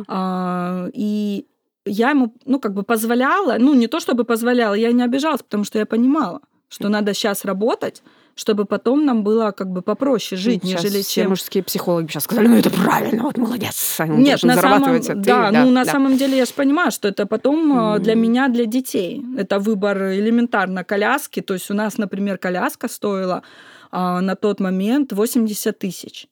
А, 0.09 0.89
и 0.95 1.47
я 1.85 2.11
ему, 2.11 2.35
ну, 2.47 2.61
как 2.61 2.73
бы 2.75 2.83
позволяла, 2.83 3.57
ну, 3.59 3.75
не 3.75 3.87
то 3.87 4.01
чтобы 4.01 4.25
позволяла, 4.25 4.75
я 4.75 4.93
не 4.93 5.03
обижалась, 5.05 5.43
потому 5.43 5.65
что 5.65 5.79
я 5.79 5.87
понимала, 5.87 6.41
что 6.69 6.89
надо 6.89 7.15
сейчас 7.15 7.45
работать, 7.45 8.03
чтобы 8.35 8.65
потом 8.65 9.05
нам 9.05 9.23
было 9.23 9.51
как 9.53 9.71
бы 9.71 9.83
попроще 9.83 10.41
жить, 10.41 10.63
Сейчас 10.63 10.85
нежели 10.85 11.03
все 11.03 11.23
чем... 11.23 11.31
мужские 11.31 11.63
психологи 11.63 12.09
сейчас 12.09 12.25
сказали, 12.25 12.49
ну 12.49 12.57
это 12.57 12.71
правильно, 12.71 13.23
вот 13.23 13.37
молодец, 13.39 13.97
он 13.99 14.23
Нет, 14.23 14.43
на 14.43 14.57
самом, 14.57 14.95
а 14.95 15.01
ты- 15.01 15.15
да, 15.15 15.51
ну 15.53 15.71
на 15.71 15.85
да. 15.85 15.93
самом 15.93 16.17
деле 16.17 16.37
я 16.37 16.45
же 16.45 16.53
понимаю, 16.53 16.91
что 16.91 17.09
это 17.09 17.27
потом 17.27 17.95
э, 17.95 17.99
для 17.99 18.15
меня, 18.15 18.49
для 18.49 18.67
детей. 18.67 19.25
Это 19.37 19.59
выбор 19.59 20.13
элементарно 20.13 20.85
коляски. 20.85 21.41
То 21.41 21.55
есть 21.55 21.71
у 21.71 21.75
нас, 21.75 21.99
например, 21.99 22.39
коляска 22.39 22.89
стоила 22.89 23.43
а, 23.91 24.21
на 24.21 24.37
тот 24.37 24.61
момент 24.61 25.13
80 25.13 25.79
тысяч. 25.79 26.27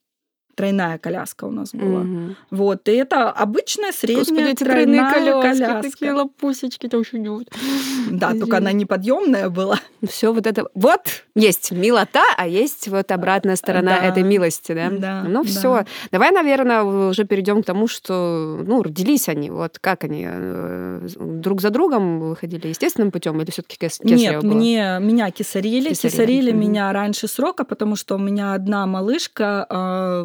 Тройная 0.58 0.98
коляска 0.98 1.44
у 1.44 1.52
нас 1.52 1.70
была. 1.72 2.00
Мгм. 2.00 2.36
Вот, 2.50 2.88
и 2.88 2.92
это 2.92 3.30
обычная 3.30 3.92
средняя 3.92 4.24
Господи, 4.24 4.50
эти 4.50 4.64
тройная 4.64 5.12
коляски, 5.12 5.60
коляска. 5.62 5.82
такие 5.88 6.12
лопусечки, 6.12 6.86
это 6.86 6.98
очень 6.98 7.20
удобно. 7.28 7.46
Да, 8.10 8.32
только 8.34 8.56
она 8.56 8.72
неподъемная 8.72 9.50
была. 9.50 9.78
Все 10.08 10.32
вот 10.32 10.48
это. 10.48 10.66
Вот 10.74 11.00
есть 11.36 11.70
милота, 11.70 12.24
а 12.36 12.48
есть 12.48 12.88
вот 12.88 13.12
обратная 13.12 13.54
сторона 13.54 14.00
Да. 14.00 14.06
этой 14.06 14.24
милости, 14.24 14.72
да? 14.72 14.90
Да, 14.90 15.22
Ну 15.28 15.44
да. 15.44 15.48
все. 15.48 15.84
Давай, 16.10 16.32
наверное, 16.32 16.82
уже 16.82 17.24
перейдем 17.24 17.62
к 17.62 17.66
тому, 17.66 17.86
что 17.86 18.60
ну 18.66 18.82
родились 18.82 19.28
они. 19.28 19.50
Вот 19.50 19.78
как 19.78 20.02
они 20.02 20.26
э, 20.28 21.08
друг 21.20 21.60
за 21.60 21.70
другом 21.70 22.18
выходили 22.20 22.66
естественным 22.66 23.12
путем 23.12 23.40
или 23.40 23.50
все-таки 23.52 23.88
Нет, 24.02 24.42
мне, 24.42 24.98
меня 25.00 25.30
кисарили. 25.30 25.90
Кесарево, 25.90 26.10
Кисарили 26.16 26.50
мгм. 26.50 26.60
меня 26.60 26.92
раньше 26.92 27.28
срока, 27.28 27.64
потому 27.64 27.94
что 27.94 28.16
у 28.16 28.18
меня 28.18 28.54
одна 28.54 28.86
малышка, 28.86 29.66
а, 29.68 30.24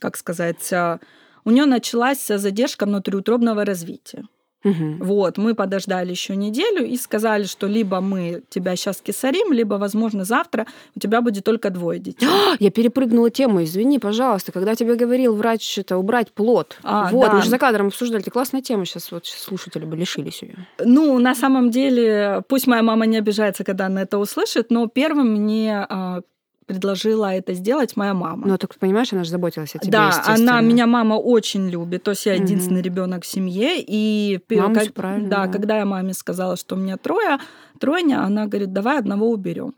как 0.00 0.16
сказать, 0.16 0.72
а, 0.72 0.98
у 1.44 1.50
нее 1.50 1.64
началась 1.64 2.26
задержка 2.26 2.86
внутриутробного 2.86 3.64
развития. 3.64 4.24
Вот, 4.64 5.38
мы 5.38 5.54
подождали 5.54 6.10
еще 6.10 6.36
неделю 6.36 6.84
и 6.84 6.96
сказали, 6.96 7.44
что 7.44 7.66
либо 7.66 8.00
мы 8.00 8.42
тебя 8.48 8.74
сейчас 8.76 9.00
кисарим, 9.00 9.52
либо, 9.52 9.74
возможно, 9.74 10.24
завтра 10.24 10.66
у 10.96 11.00
тебя 11.00 11.20
будет 11.20 11.44
только 11.44 11.70
двое 11.70 12.00
детей. 12.00 12.28
Я 12.58 12.70
перепрыгнула 12.70 13.30
тему, 13.30 13.62
извини, 13.62 13.98
пожалуйста, 13.98 14.52
когда 14.52 14.74
тебе 14.74 14.96
говорил 14.96 15.34
врач 15.34 15.78
это 15.78 15.96
убрать 15.96 16.32
плод. 16.32 16.78
А, 16.82 17.08
вот, 17.10 17.26
да. 17.26 17.34
мы 17.34 17.42
же 17.42 17.50
за 17.50 17.58
кадром 17.58 17.88
обсуждали, 17.88 18.22
это 18.22 18.30
классная 18.30 18.60
тема, 18.60 18.84
сейчас 18.84 19.12
вот 19.12 19.26
слушатели 19.26 19.84
бы 19.84 19.96
лишились 19.96 20.42
ее. 20.42 20.66
Ну, 20.84 21.18
на 21.18 21.34
самом 21.34 21.70
деле, 21.70 22.42
пусть 22.48 22.66
моя 22.66 22.82
мама 22.82 23.06
не 23.06 23.16
обижается, 23.16 23.64
когда 23.64 23.86
она 23.86 24.02
это 24.02 24.18
услышит, 24.18 24.70
но 24.70 24.88
первым 24.88 25.32
мне 25.32 25.86
а, 25.88 26.22
предложила 26.68 27.34
это 27.34 27.54
сделать 27.54 27.96
моя 27.96 28.14
мама. 28.14 28.46
Ну, 28.46 28.58
так 28.58 28.78
понимаешь, 28.78 29.12
она 29.12 29.24
же 29.24 29.30
заботилась 29.30 29.74
о 29.74 29.78
тебе, 29.78 29.90
Да, 29.90 30.22
она 30.26 30.60
меня 30.60 30.86
мама 30.86 31.14
очень 31.14 31.68
любит, 31.68 32.02
то 32.04 32.12
есть 32.12 32.26
я 32.26 32.34
единственный 32.34 32.82
ребенок 32.82 33.24
в 33.24 33.26
семье, 33.26 33.80
и 33.80 34.38
Мама 34.50 34.74
как- 34.74 34.92
правильно, 34.92 35.28
да, 35.28 35.46
да. 35.46 35.52
когда 35.52 35.78
я 35.78 35.84
маме 35.86 36.12
сказала, 36.12 36.56
что 36.56 36.76
у 36.76 36.78
меня 36.78 36.96
трое, 36.98 37.38
тройня, 37.80 38.22
она 38.22 38.46
говорит, 38.46 38.72
давай 38.72 38.98
одного 38.98 39.30
уберем. 39.30 39.74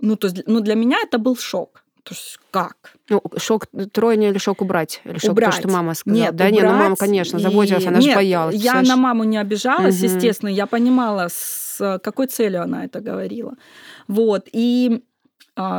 Ну, 0.00 0.16
то 0.16 0.28
есть, 0.28 0.42
ну, 0.46 0.60
для 0.60 0.74
меня 0.74 0.98
это 1.02 1.18
был 1.18 1.36
шок. 1.36 1.82
То 2.02 2.14
есть 2.14 2.38
как? 2.50 2.76
Ну, 3.10 3.22
шок 3.36 3.66
тройня 3.92 4.30
или 4.30 4.38
шок 4.38 4.62
убрать? 4.62 5.00
Или 5.04 5.18
шок 5.18 5.32
Убрать. 5.32 5.54
то, 5.56 5.60
что 5.60 5.68
мама 5.68 5.94
сказала? 5.94 6.20
Нет, 6.22 6.36
да, 6.36 6.50
не, 6.50 6.60
ну 6.62 6.68
мама, 6.72 6.96
конечно, 6.96 7.36
и- 7.36 7.40
заботилась, 7.40 7.86
она 7.86 8.00
же 8.00 8.06
Нет, 8.08 8.16
боялась. 8.16 8.54
Я 8.56 8.80
на 8.82 8.96
маму 8.96 9.24
не 9.24 9.36
обижалась, 9.38 9.96
Мгм. 10.02 10.04
естественно, 10.14 10.48
я 10.50 10.66
понимала, 10.66 11.28
с 11.30 11.98
какой 12.02 12.26
целью 12.26 12.62
она 12.62 12.84
это 12.86 13.00
говорила. 13.00 13.54
Вот, 14.08 14.48
и 14.52 15.02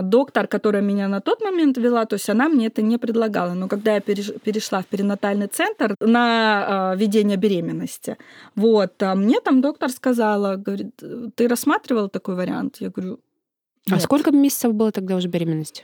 доктор, 0.01 0.47
которая 0.47 0.81
меня 0.83 1.07
на 1.07 1.19
тот 1.21 1.41
момент 1.41 1.77
вела, 1.77 2.05
то 2.05 2.15
есть 2.15 2.29
она 2.29 2.49
мне 2.49 2.67
это 2.67 2.81
не 2.81 2.97
предлагала. 2.97 3.53
Но 3.53 3.67
когда 3.67 3.93
я 3.95 3.99
переш- 3.99 4.39
перешла 4.39 4.81
в 4.81 4.85
перинатальный 4.85 5.47
центр 5.47 5.95
на 5.99 6.91
а, 6.91 6.95
ведение 6.95 7.37
беременности, 7.37 8.17
вот, 8.55 9.01
а 9.03 9.15
мне 9.15 9.39
там 9.39 9.61
доктор 9.61 9.89
сказала, 9.91 10.55
говорит, 10.55 10.91
ты 11.35 11.47
рассматривал 11.47 12.09
такой 12.09 12.35
вариант? 12.35 12.77
Я 12.79 12.89
говорю, 12.89 13.19
А 13.89 13.93
«Нет». 13.95 14.01
сколько 14.03 14.31
месяцев 14.31 14.73
было 14.73 14.91
тогда 14.91 15.15
уже 15.15 15.27
беременности? 15.27 15.83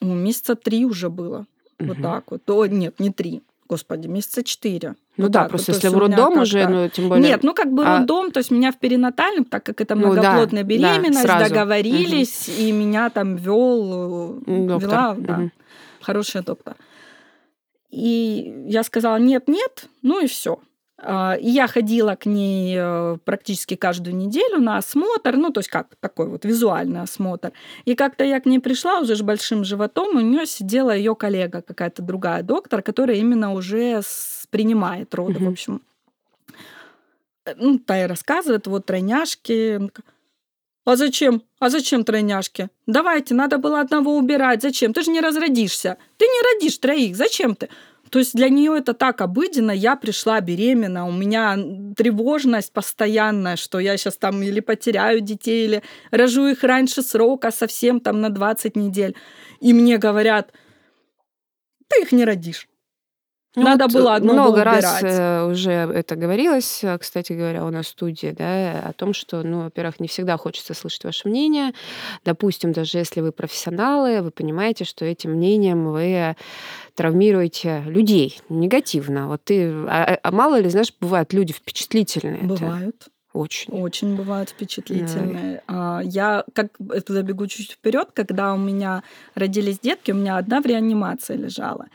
Ну, 0.00 0.14
месяца 0.14 0.54
три 0.54 0.84
уже 0.84 1.08
было. 1.08 1.46
Вот 1.78 1.98
Мгм. 1.98 2.02
так 2.02 2.30
вот. 2.30 2.50
О, 2.50 2.66
нет, 2.66 3.00
не 3.00 3.10
три. 3.10 3.42
Господи, 3.70 4.08
месяца 4.08 4.42
четыре. 4.42 4.96
Ну 5.16 5.24
Вот 5.26 5.30
да, 5.30 5.42
так 5.42 5.42
вот. 5.44 5.50
просто 5.50 5.66
То 5.72 5.76
если 5.76 5.88
в 5.94 5.98
роддом 5.98 6.38
уже, 6.38 6.66
ну, 6.66 6.88
тем 6.88 7.08
более... 7.08 7.28
Нет, 7.28 7.44
ну 7.44 7.54
как 7.54 7.72
бы 7.72 7.84
А- 7.86 7.98
роддом, 7.98 8.32
то 8.32 8.38
есть 8.38 8.50
меня 8.50 8.72
в 8.72 8.78
перинатальном, 8.80 9.44
так 9.44 9.62
как 9.64 9.80
это 9.80 9.94
Ну 9.94 10.02
да, 10.02 10.08
многоплодная 10.08 10.64
да, 10.64 10.68
беременность, 10.68 11.20
сразу. 11.22 11.48
договорились, 11.54 12.48
и 12.48 12.72
меня 12.72 13.10
там 13.10 13.36
вел, 13.36 14.40
М, 14.44 14.66
доктор. 14.66 14.88
вела, 14.90 15.14
да, 15.16 15.36
Мгм. 15.36 15.52
хороший 16.00 16.42
доктор. 16.42 16.74
И 17.90 18.64
я 18.66 18.82
сказала 18.82 19.18
нет-нет, 19.18 19.86
ну 20.02 20.18
и 20.20 20.26
все. 20.26 20.58
И 21.02 21.48
я 21.50 21.66
ходила 21.66 22.14
к 22.14 22.26
ней 22.26 22.76
э, 22.78 23.16
практически 23.24 23.74
каждую 23.74 24.14
неделю 24.16 24.58
на 24.60 24.76
осмотр, 24.76 25.36
ну, 25.36 25.50
то 25.50 25.60
есть 25.60 25.70
как 25.70 25.96
такой 26.00 26.28
вот 26.28 26.44
визуальный 26.44 27.00
осмотр. 27.00 27.52
И 27.86 27.94
как-то 27.94 28.22
я 28.24 28.38
к 28.40 28.44
ней 28.46 28.58
пришла 28.58 29.00
уже 29.00 29.16
с 29.16 29.22
большим 29.22 29.64
животом, 29.64 30.16
у 30.16 30.20
нее 30.20 30.44
сидела 30.44 30.94
ее 30.94 31.14
коллега, 31.14 31.62
какая-то 31.62 32.02
другая 32.02 32.42
доктор, 32.42 32.82
которая 32.82 33.16
именно 33.16 33.54
уже 33.54 34.02
принимает 34.50 35.14
роды, 35.14 35.34
Мгм. 35.38 35.46
в 35.46 35.48
общем. 35.52 35.80
Э, 37.46 37.54
Ну, 37.56 37.78
та 37.78 38.04
и 38.04 38.06
рассказывает, 38.06 38.66
вот 38.66 38.84
тройняшки. 38.86 39.90
А 40.84 40.96
зачем? 40.96 41.42
А 41.60 41.68
зачем 41.70 42.04
тройняшки? 42.04 42.68
Давайте, 42.86 43.34
надо 43.34 43.58
было 43.58 43.80
одного 43.80 44.16
убирать. 44.16 44.62
Зачем? 44.62 44.92
Ты 44.92 45.02
же 45.02 45.10
не 45.10 45.20
разродишься. 45.20 45.96
Ты 46.16 46.26
не 46.26 46.42
родишь 46.54 46.78
троих. 46.78 47.16
Зачем 47.16 47.54
ты? 47.54 47.68
То 48.10 48.18
есть 48.18 48.34
для 48.34 48.48
нее 48.48 48.76
это 48.76 48.92
так 48.92 49.20
обыденно. 49.20 49.70
Я 49.70 49.96
пришла 49.96 50.40
беременна, 50.40 51.06
у 51.06 51.12
меня 51.12 51.56
тревожность 51.96 52.72
постоянная, 52.72 53.56
что 53.56 53.78
я 53.78 53.96
сейчас 53.96 54.16
там 54.16 54.42
или 54.42 54.60
потеряю 54.60 55.20
детей, 55.20 55.66
или 55.66 55.82
рожу 56.10 56.46
их 56.46 56.64
раньше 56.64 57.02
срока, 57.02 57.50
совсем 57.52 58.00
там 58.00 58.20
на 58.20 58.30
20 58.30 58.76
недель. 58.76 59.14
И 59.60 59.72
мне 59.72 59.96
говорят, 59.98 60.52
ты 61.88 62.02
их 62.02 62.12
не 62.12 62.24
родишь. 62.24 62.69
Ну 63.56 63.62
Надо 63.62 63.84
вот 63.84 63.92
было 63.92 64.14
одного 64.14 64.42
много 64.42 64.62
раз 64.62 65.00
убирать. 65.00 65.18
э, 65.18 65.50
уже 65.50 65.70
это 65.72 66.14
говорилось, 66.14 66.84
э, 66.84 66.96
кстати 66.98 67.32
говоря, 67.32 67.64
у 67.64 67.70
нас 67.70 67.86
в 67.86 67.88
студии, 67.88 68.28
да, 68.36 68.80
о 68.80 68.92
том, 68.92 69.12
что, 69.12 69.42
ну, 69.42 69.64
во-первых, 69.64 69.98
не 69.98 70.06
всегда 70.06 70.36
хочется 70.36 70.72
слышать 70.72 71.02
ваше 71.02 71.28
мнение. 71.28 71.72
Допустим, 72.24 72.72
даже 72.72 72.98
если 72.98 73.20
вы 73.20 73.32
профессионалы, 73.32 74.22
вы 74.22 74.30
понимаете, 74.30 74.84
что 74.84 75.04
этим 75.04 75.32
мнением 75.32 75.90
вы 75.90 76.36
травмируете 76.94 77.82
людей 77.86 78.40
негативно. 78.48 79.26
Вот 79.26 79.42
ты, 79.42 79.68
а, 79.88 80.18
а 80.22 80.30
мало 80.30 80.60
ли, 80.60 80.68
знаешь, 80.68 80.92
бывают 81.00 81.32
люди 81.32 81.52
впечатлительные. 81.52 82.36
Это 82.38 82.46
Бывают. 82.46 83.08
Очень. 83.32 83.72
Очень 83.72 84.16
бывают 84.16 84.50
впечатлительные. 84.50 85.62
А, 85.68 86.00
Я 86.04 86.44
как 86.52 86.72
это 86.90 87.12
забегу 87.12 87.46
чуть 87.46 87.72
вперед, 87.72 88.08
когда 88.12 88.54
у 88.54 88.58
меня 88.58 89.02
родились 89.34 89.78
детки, 89.78 90.10
у 90.10 90.16
меня 90.16 90.36
одна 90.36 90.60
в 90.60 90.66
реанимации 90.66 91.36
лежала. 91.36 91.86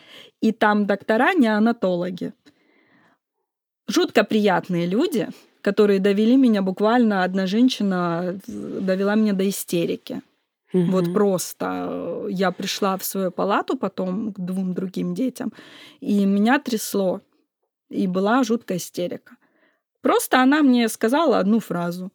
И 0.41 0.51
там 0.51 0.85
доктора 0.85 1.33
неонатологи. 1.33 2.33
Жутко 3.87 4.23
приятные 4.23 4.87
люди, 4.87 5.27
которые 5.61 5.99
довели 5.99 6.37
меня 6.37 6.61
буквально 6.61 7.23
одна 7.23 7.47
женщина 7.47 8.39
довела 8.47 9.15
меня 9.15 9.33
до 9.33 9.47
истерики. 9.47 10.21
Вот 10.73 11.05
Мгм. 11.05 11.13
просто 11.13 11.87
э, 11.89 12.27
я 12.31 12.51
пришла 12.51 12.97
в 12.97 13.03
свою 13.05 13.31
палату 13.31 13.77
потом 13.77 14.33
к 14.33 14.39
двум 14.39 14.73
другим 14.73 15.13
детям, 15.13 15.53
и 16.01 16.25
меня 16.25 16.59
трясло. 16.59 17.21
И 17.89 18.07
была 18.07 18.43
жуткая 18.43 18.77
истерика. 18.77 19.35
Просто 20.05 20.39
она 20.43 20.61
мне 20.61 20.87
сказала 20.87 21.39
одну 21.39 21.59
фразу. 21.59 22.11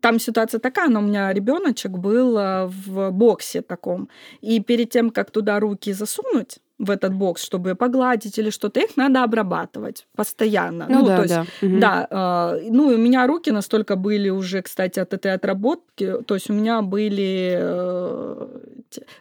Там 0.00 0.18
ситуация 0.18 0.58
такая, 0.58 0.88
но 0.88 0.98
у 0.98 1.02
меня 1.02 1.32
ребеночек 1.32 1.92
был 1.92 2.36
э, 2.36 2.66
в 2.66 3.10
боксе 3.12 3.62
таком. 3.62 4.08
И 4.40 4.58
перед 4.60 4.90
тем, 4.90 5.10
как 5.10 5.30
туда 5.30 5.60
руки 5.60 5.92
засунуть 5.92 6.58
в 6.78 6.90
этот 6.90 7.14
бокс, 7.14 7.44
чтобы 7.44 7.76
погладить 7.76 8.38
или 8.38 8.50
что-то, 8.50 8.80
их 8.80 8.96
надо 8.96 9.22
обрабатывать 9.22 10.08
постоянно. 10.16 10.86
Ну, 10.88 11.06
да, 11.06 11.16
то 11.16 11.22
есть 11.22 11.34
да. 11.34 11.46
Да, 11.80 12.06
а, 12.10 12.58
ну 12.68 12.88
у 12.88 12.96
меня 12.96 13.26
руки 13.28 13.52
настолько 13.52 13.94
были 13.94 14.30
уже, 14.30 14.62
кстати, 14.62 14.98
от 14.98 15.14
этой 15.14 15.32
отработки, 15.32 16.22
то 16.26 16.34
есть 16.34 16.50
у 16.50 16.54
меня 16.54 16.82
были 16.82 17.56
э, 17.56 18.46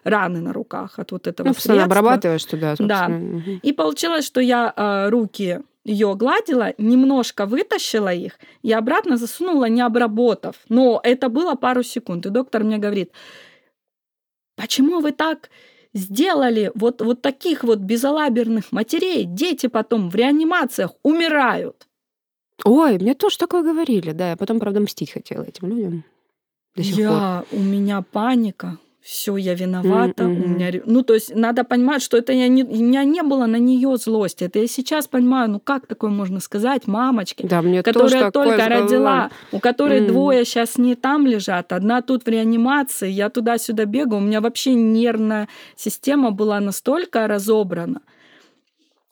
раны 0.04 0.42
на 0.42 0.54
руках 0.54 0.98
от 0.98 1.12
вот 1.12 1.28
этого 1.28 1.48
Ну, 1.50 1.54
средства. 1.54 1.84
обрабатываешь 1.84 2.46
туда. 2.46 2.76
Да. 2.80 3.06
собственно. 3.06 3.20
Мгм. 3.38 3.60
И 3.62 3.74
получилось, 3.74 4.26
что 4.26 4.42
я 4.42 4.74
а, 4.76 5.10
руки 5.12 5.62
ее 5.86 6.16
гладила, 6.16 6.74
немножко 6.78 7.46
вытащила 7.46 8.14
их 8.14 8.40
и 8.64 8.74
обратно 8.74 9.18
засунула, 9.18 9.66
не 9.66 9.82
обработав. 9.82 10.56
Но 10.68 11.00
это 11.04 11.30
было 11.30 11.56
пару 11.56 11.84
секунд. 11.84 12.26
И 12.26 12.30
доктор 12.30 12.64
мне 12.64 12.78
говорит, 12.78 13.12
почему 14.56 15.00
вы 15.00 15.12
так 15.12 15.50
сделали 15.94 16.72
вот, 16.74 17.02
вот 17.02 17.22
таких 17.22 17.64
вот 17.64 17.80
безалаберных 17.80 18.72
матерей? 18.72 19.26
Дети 19.26 19.68
потом 19.68 20.10
в 20.10 20.16
реанимациях 20.16 20.92
умирают. 21.04 21.88
Ой, 22.64 22.98
мне 22.98 23.14
тоже 23.14 23.38
такое 23.38 23.62
говорили, 23.62 24.12
да. 24.12 24.32
Я 24.32 24.38
потом, 24.38 24.60
правда, 24.60 24.80
мстить 24.80 25.12
хотела 25.12 25.44
этим 25.44 25.68
людям. 25.70 26.04
До 26.76 26.84
сих 26.84 26.96
пор. 26.96 27.04
я, 27.04 27.46
у 27.52 27.60
меня 27.60 28.02
паника. 28.02 28.80
Все, 29.06 29.38
я 29.38 29.54
виновата, 29.54 30.24
mm-hmm. 30.24 30.44
у 30.44 30.48
меня, 30.48 30.82
ну 30.88 31.04
то 31.04 31.14
есть 31.14 31.36
надо 31.36 31.64
понимать, 31.64 32.02
что 32.02 32.18
это 32.18 32.34
я 32.34 32.48
не, 32.48 32.64
у 32.64 32.76
меня 32.76 33.04
не 33.04 33.22
было 33.22 33.46
на 33.46 33.58
нее 33.58 33.98
злости, 33.98 34.46
это 34.46 34.58
я 34.58 34.68
сейчас 34.68 35.08
понимаю, 35.08 35.48
ну 35.48 35.60
как 35.60 35.86
такое 35.86 36.10
можно 36.10 36.40
сказать 36.40 36.88
мамочке, 36.88 37.46
да, 37.48 37.62
мне 37.62 37.84
которая 37.84 38.32
только 38.32 38.68
родила, 38.68 39.30
у 39.52 39.60
которой 39.60 40.02
mm-hmm. 40.02 40.08
двое 40.08 40.44
сейчас 40.44 40.80
не 40.80 40.96
там 40.96 41.28
лежат, 41.28 41.72
одна 41.72 42.02
тут 42.02 42.26
в 42.26 42.28
реанимации, 42.28 43.12
я 43.12 43.30
туда-сюда 43.30 43.86
бегаю, 43.86 44.24
у 44.24 44.26
меня 44.26 44.42
вообще 44.42 44.74
нервная 44.74 45.50
система 45.76 46.32
была 46.32 46.60
настолько 46.60 47.28
разобрана, 47.28 48.02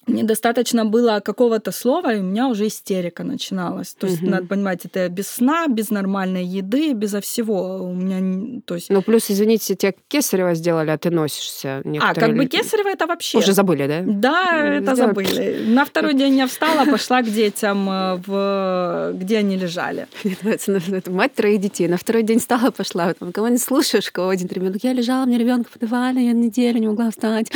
мне 0.08 0.24
достаточно 0.24 0.86
было 0.86 1.22
какого-то 1.24 1.72
слова, 1.72 2.14
и 2.14 2.20
у 2.20 2.24
меня 2.24 2.48
уже 2.48 2.68
истерика 2.68 3.24
начиналась. 3.24 3.94
То 3.94 4.08
есть, 4.08 4.22
угу. 4.22 4.32
надо 4.32 4.48
понимать, 4.48 4.86
это 4.86 5.08
без 5.10 5.30
сна, 5.30 5.68
без 5.68 5.90
нормальной 5.90 6.44
еды, 6.44 6.94
безо 6.94 7.22
всего. 7.22 7.84
У 7.84 7.94
меня, 7.94 8.62
то 8.66 8.76
есть... 8.76 8.90
Ну, 8.90 9.02
плюс, 9.02 9.32
извините, 9.32 9.76
тебе 9.76 9.96
кесарево 10.08 10.56
сделали, 10.56 10.90
а 10.92 10.98
ты 10.98 11.10
носишься. 11.10 11.82
А, 12.00 12.14
как 12.14 12.36
бы 12.36 12.46
кесарево 12.46 12.90
это 12.90 13.08
вообще... 13.08 13.38
Уже 13.38 13.54
забыли, 13.54 13.88
да? 13.88 14.02
Да, 14.06 14.66
это 14.78 14.96
забыли. 14.96 15.64
На 15.68 15.86
второй 15.86 16.14
день 16.14 16.38
я 16.38 16.48
встала, 16.48 16.86
пошла 16.86 17.22
к 17.22 17.30
детям, 17.30 17.90
э, 17.90 18.22
в... 18.26 19.12
где 19.14 19.38
они 19.38 19.56
лежали. 19.56 20.08
Мне 20.24 20.38
нравится, 20.42 21.12
мать 21.12 21.34
троих 21.34 21.62
детей. 21.62 21.88
На 21.88 21.98
второй 21.98 22.24
день 22.24 22.40
встала, 22.40 22.72
пошла. 22.72 23.14
Там, 23.14 23.32
кого 23.32 23.48
не 23.48 23.58
слушаешь, 23.58 24.12
кого 24.12 24.30
один 24.30 24.48
ребенок. 24.48 24.84
Я 24.84 24.94
лежала, 24.94 25.26
мне 25.26 25.38
ребенка 25.38 25.70
подавали, 25.72 26.20
я 26.20 26.34
неделю 26.34 26.80
не 26.80 26.88
могла 26.88 27.10
встать. 27.12 27.52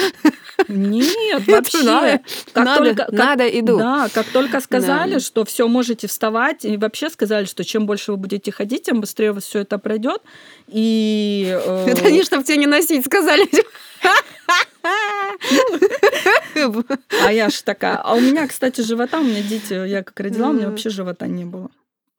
Нет, 0.67 1.47
вообще. 1.47 2.21
Как 2.53 2.65
надо, 2.65 2.83
только, 2.83 3.05
как, 3.05 3.11
надо, 3.11 3.47
иду. 3.47 3.77
Да, 3.77 4.09
как 4.13 4.27
только 4.27 4.59
сказали, 4.61 5.13
да. 5.13 5.19
что 5.19 5.45
все 5.45 5.67
можете 5.67 6.07
вставать, 6.07 6.65
и 6.65 6.77
вообще 6.77 7.09
сказали, 7.09 7.45
что 7.45 7.63
чем 7.63 7.85
больше 7.85 8.11
вы 8.11 8.17
будете 8.17 8.51
ходить, 8.51 8.83
тем 8.83 9.01
быстрее 9.01 9.31
у 9.31 9.33
вас 9.35 9.43
все 9.43 9.59
это 9.59 9.77
пройдет. 9.77 10.21
И 10.67 11.45
э... 11.47 11.85
это 11.91 12.05
они, 12.05 12.23
чтобы 12.23 12.43
тебя 12.43 12.57
не 12.57 12.67
носить, 12.67 13.05
сказали. 13.05 13.47
А 17.25 17.31
я 17.31 17.49
ж 17.49 17.61
такая. 17.61 17.97
А 17.97 18.13
у 18.13 18.19
меня, 18.19 18.47
кстати, 18.47 18.81
живота, 18.81 19.19
у 19.19 19.23
меня 19.23 19.41
дети, 19.41 19.73
я 19.87 20.03
как 20.03 20.19
родила, 20.19 20.49
у 20.49 20.53
меня 20.53 20.69
вообще 20.69 20.89
живота 20.89 21.27
не 21.27 21.45
было 21.45 21.69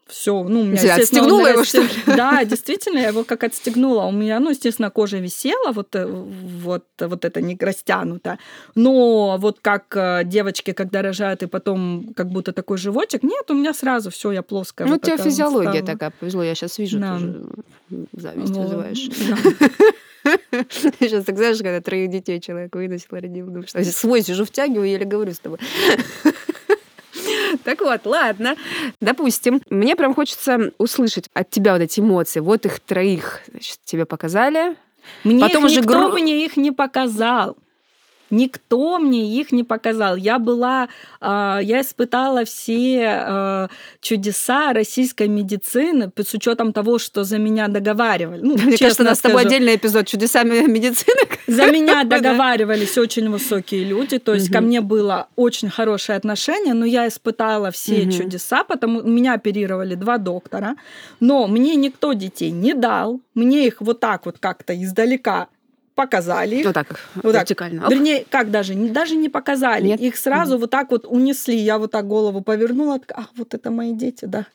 все, 0.08 0.42
ну, 0.42 0.60
у 0.60 0.64
меня, 0.64 0.80
Ты 0.80 0.88
отстегнула 0.88 1.48
его, 1.48 1.64
что 1.64 1.82
ли? 1.82 1.88
Да, 2.06 2.44
действительно, 2.44 2.98
я 2.98 3.08
его 3.08 3.24
как 3.24 3.44
отстегнула. 3.44 4.04
У 4.04 4.12
меня, 4.12 4.40
ну, 4.40 4.50
естественно, 4.50 4.90
кожа 4.90 5.18
висела, 5.18 5.72
вот, 5.72 5.94
э, 5.94 6.06
вот, 6.06 6.84
вот 6.98 7.24
это 7.24 7.40
не 7.40 7.56
растянуто. 7.60 8.38
Но 8.74 9.36
вот 9.38 9.58
как 9.60 9.84
э, 9.96 10.22
девочки, 10.24 10.72
когда 10.72 11.02
рожают, 11.02 11.42
и 11.42 11.46
потом 11.46 12.12
как 12.16 12.28
будто 12.28 12.52
такой 12.52 12.78
животик, 12.78 13.22
нет, 13.22 13.50
у 13.50 13.54
меня 13.54 13.74
сразу 13.74 14.10
все, 14.10 14.32
я 14.32 14.42
плоская. 14.42 14.86
Ну, 14.86 14.94
вот 14.94 15.02
у 15.02 15.06
тебя 15.06 15.16
физиология 15.16 15.82
стала. 15.82 15.86
такая, 15.86 16.12
повезло, 16.18 16.42
я 16.42 16.54
сейчас 16.54 16.78
вижу, 16.78 16.98
да. 16.98 17.18
тоже 17.18 17.46
зависть 18.12 18.54
ну, 18.54 18.62
вызываешь. 18.62 19.08
Сейчас 21.00 21.24
так 21.26 21.36
знаешь, 21.36 21.58
когда 21.58 21.80
троих 21.80 22.10
детей 22.10 22.40
человек 22.40 22.74
выносил, 22.74 23.08
родил, 23.10 23.46
думаю, 23.46 23.66
что 23.66 23.84
свой 23.84 24.22
сижу 24.22 24.44
втягиваю, 24.44 24.88
еле 24.88 25.04
говорю 25.04 25.32
с 25.32 25.38
тобой. 25.38 25.58
Так 27.68 27.82
вот, 27.82 28.06
ладно. 28.06 28.56
Допустим, 28.98 29.60
мне 29.68 29.94
прям 29.94 30.14
хочется 30.14 30.72
услышать 30.78 31.28
от 31.34 31.50
тебя 31.50 31.74
вот 31.74 31.82
эти 31.82 32.00
эмоции. 32.00 32.40
Вот 32.40 32.64
их 32.64 32.80
троих, 32.80 33.40
значит, 33.46 33.80
тебе 33.84 34.06
показали. 34.06 34.74
Мне 35.22 35.42
Потом 35.42 35.66
их 35.66 35.72
уже 35.72 35.80
никто 35.80 36.08
гру... 36.08 36.18
мне 36.18 36.46
их 36.46 36.56
не 36.56 36.70
показал. 36.70 37.58
Никто 38.30 38.98
мне 38.98 39.40
их 39.40 39.52
не 39.52 39.64
показал. 39.64 40.16
Я 40.16 40.38
была, 40.38 40.88
а, 41.20 41.60
я 41.62 41.80
испытала 41.80 42.44
все 42.44 43.04
а, 43.06 43.68
чудеса 44.00 44.72
российской 44.72 45.28
медицины 45.28 46.10
с 46.16 46.34
учетом 46.34 46.72
того, 46.72 46.98
что 46.98 47.24
за 47.24 47.38
меня 47.38 47.68
договаривали. 47.68 48.40
Ну, 48.42 48.56
Мне 48.56 48.76
кажется, 48.76 49.02
у 49.02 49.06
нас 49.06 49.18
с 49.18 49.22
тобой 49.22 49.42
отдельный 49.42 49.76
эпизод 49.76 50.06
чудесами 50.06 50.66
медицины. 50.70 51.22
За 51.46 51.70
меня 51.70 52.04
договаривались 52.04 52.98
очень 52.98 53.30
высокие 53.30 53.84
люди, 53.84 54.18
то 54.18 54.34
есть 54.34 54.52
ко 54.52 54.60
мне 54.60 54.80
было 54.80 55.28
очень 55.36 55.70
хорошее 55.70 56.16
отношение, 56.16 56.74
но 56.74 56.84
я 56.84 57.08
испытала 57.08 57.70
все 57.70 58.10
чудеса, 58.10 58.64
потому 58.64 59.02
меня 59.02 59.34
оперировали 59.34 59.94
два 59.94 60.18
доктора, 60.18 60.76
но 61.20 61.46
мне 61.46 61.74
никто 61.76 62.12
детей 62.12 62.50
не 62.50 62.74
дал, 62.74 63.20
мне 63.34 63.66
их 63.66 63.80
вот 63.80 64.00
так 64.00 64.26
вот 64.26 64.38
как-то 64.38 64.74
издалека 64.74 65.48
показали. 65.98 66.62
Вот 66.62 66.74
так, 66.74 66.86
вот 67.22 67.34
вертикально. 67.34 67.80
Так. 67.80 67.90
Вернее, 67.90 68.24
как 68.30 68.50
даже, 68.50 68.74
даже 68.74 69.16
не 69.16 69.28
показали. 69.28 69.88
Нет? 69.88 70.00
Их 70.00 70.16
сразу 70.16 70.54
mm 70.54 70.60
вот 70.60 70.70
так 70.70 70.90
вот 70.90 71.06
унесли. 71.06 71.56
Я 71.56 71.78
вот 71.78 71.90
так 71.90 72.06
голову 72.06 72.40
повернула, 72.40 72.98
так, 72.98 73.18
а, 73.18 73.26
вот 73.36 73.54
это 73.54 73.70
мои 73.70 73.92
дети, 73.92 74.26
да. 74.26 74.46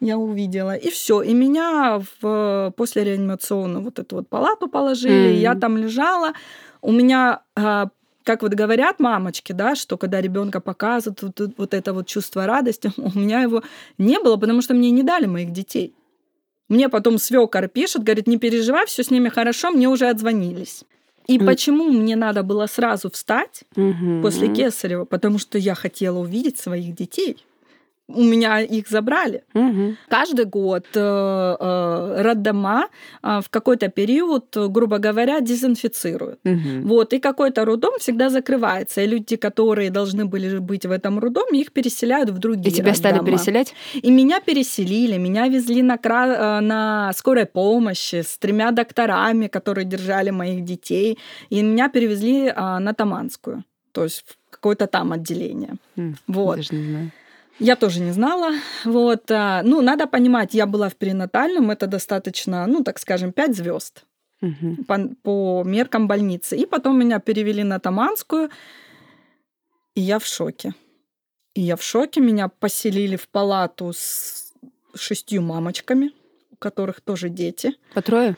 Я 0.00 0.16
увидела. 0.18 0.76
И 0.76 0.90
все. 0.90 1.22
И 1.22 1.34
меня 1.34 2.00
в, 2.20 2.72
после 2.76 3.04
реанимационную 3.04 3.82
вот 3.82 3.98
эту 3.98 4.16
вот 4.16 4.28
палату 4.28 4.68
положили. 4.68 5.34
mm 5.34 5.40
Я 5.40 5.54
там 5.54 5.76
лежала. 5.76 6.32
У 6.82 6.92
меня 6.92 7.40
а, 7.56 7.88
как 8.24 8.42
вот 8.42 8.54
говорят 8.54 9.00
мамочки, 9.00 9.52
да, 9.52 9.74
что 9.74 9.96
когда 9.96 10.20
ребенка 10.20 10.60
показывают 10.60 11.22
вот, 11.22 11.54
вот 11.58 11.74
это 11.74 11.92
вот 11.92 12.06
чувство 12.06 12.46
радости, 12.46 12.92
у 12.96 13.18
меня 13.18 13.42
его 13.42 13.62
не 13.98 14.18
было, 14.18 14.36
потому 14.36 14.62
что 14.62 14.74
мне 14.74 14.90
не 14.90 15.02
дали 15.02 15.26
моих 15.26 15.50
детей. 15.52 15.92
Мне 16.68 16.88
потом 16.88 17.18
свекор 17.18 17.68
пишет, 17.68 18.02
говорит, 18.02 18.26
не 18.26 18.38
переживай, 18.38 18.86
все 18.86 19.02
с 19.02 19.10
ними 19.10 19.28
хорошо, 19.28 19.70
мне 19.70 19.88
уже 19.88 20.08
отзвонились. 20.08 20.84
И 21.26 21.38
mm. 21.38 21.46
почему 21.46 21.90
мне 21.90 22.16
надо 22.16 22.42
было 22.42 22.66
сразу 22.66 23.10
встать 23.10 23.64
mm-hmm. 23.76 24.22
после 24.22 24.48
Кесарева? 24.48 25.04
Потому 25.04 25.38
что 25.38 25.58
я 25.58 25.74
хотела 25.74 26.18
увидеть 26.18 26.58
своих 26.58 26.94
детей 26.94 27.38
у 28.08 28.22
меня 28.22 28.60
их 28.60 28.88
забрали. 28.88 29.44
Угу. 29.54 29.96
Каждый 30.08 30.44
год 30.44 30.86
э, 30.94 31.00
э, 31.00 32.22
роддома 32.22 32.88
э, 33.22 33.40
в 33.40 33.48
какой-то 33.48 33.88
период, 33.88 34.54
грубо 34.54 34.98
говоря, 34.98 35.40
дезинфицируют. 35.40 36.38
Угу. 36.44 36.86
Вот, 36.88 37.12
и 37.14 37.18
какой-то 37.18 37.64
роддом 37.64 37.98
всегда 37.98 38.28
закрывается. 38.28 39.00
И 39.00 39.06
люди, 39.06 39.36
которые 39.36 39.90
должны 39.90 40.26
были 40.26 40.58
быть 40.58 40.84
в 40.84 40.90
этом 40.90 41.18
роддоме, 41.18 41.60
их 41.60 41.72
переселяют 41.72 42.28
в 42.30 42.38
другие 42.38 42.68
И 42.68 42.72
тебя 42.72 42.92
роддома. 42.92 43.10
стали 43.10 43.24
переселять? 43.24 43.74
И 43.94 44.10
меня 44.10 44.40
переселили, 44.40 45.16
меня 45.16 45.48
везли 45.48 45.82
на, 45.82 45.96
кра... 45.96 46.58
Э, 46.58 46.60
на 46.60 47.10
скорой 47.14 47.46
помощи 47.46 48.22
с 48.22 48.36
тремя 48.36 48.70
докторами, 48.70 49.46
которые 49.46 49.86
держали 49.86 50.30
моих 50.30 50.64
детей. 50.64 51.18
И 51.48 51.62
меня 51.62 51.88
перевезли 51.88 52.48
э, 52.48 52.78
на 52.78 52.92
Таманскую, 52.92 53.64
то 53.92 54.04
есть 54.04 54.24
в 54.26 54.50
какое-то 54.50 54.86
там 54.86 55.12
отделение. 55.12 55.76
Mm, 55.96 56.14
вот. 56.26 56.56
Даже 56.56 56.74
не 56.74 56.84
знаю. 56.90 57.10
Я 57.58 57.76
тоже 57.76 58.00
не 58.00 58.12
знала. 58.12 58.52
Вот. 58.84 59.30
А, 59.30 59.62
ну, 59.62 59.80
надо 59.80 60.06
понимать, 60.06 60.54
я 60.54 60.66
была 60.66 60.88
в 60.88 60.96
перинатальном, 60.96 61.70
это 61.70 61.86
достаточно, 61.86 62.66
ну, 62.66 62.82
так 62.82 62.98
скажем, 62.98 63.32
5 63.32 63.56
звезд 63.56 64.04
угу. 64.40 64.84
по, 64.86 64.98
по 65.22 65.62
меркам 65.64 66.08
больницы. 66.08 66.56
И 66.56 66.66
потом 66.66 66.98
меня 66.98 67.20
перевели 67.20 67.62
на 67.62 67.78
Таманскую, 67.78 68.50
и 69.94 70.00
я 70.00 70.18
в 70.18 70.26
шоке. 70.26 70.74
И 71.54 71.60
я 71.60 71.76
в 71.76 71.82
шоке. 71.82 72.20
Меня 72.20 72.48
поселили 72.48 73.16
в 73.16 73.28
палату 73.28 73.92
с 73.94 74.52
шестью 74.94 75.42
мамочками, 75.42 76.12
у 76.50 76.56
которых 76.56 77.00
тоже 77.00 77.28
дети. 77.28 77.76
По 77.94 78.02
трое? 78.02 78.36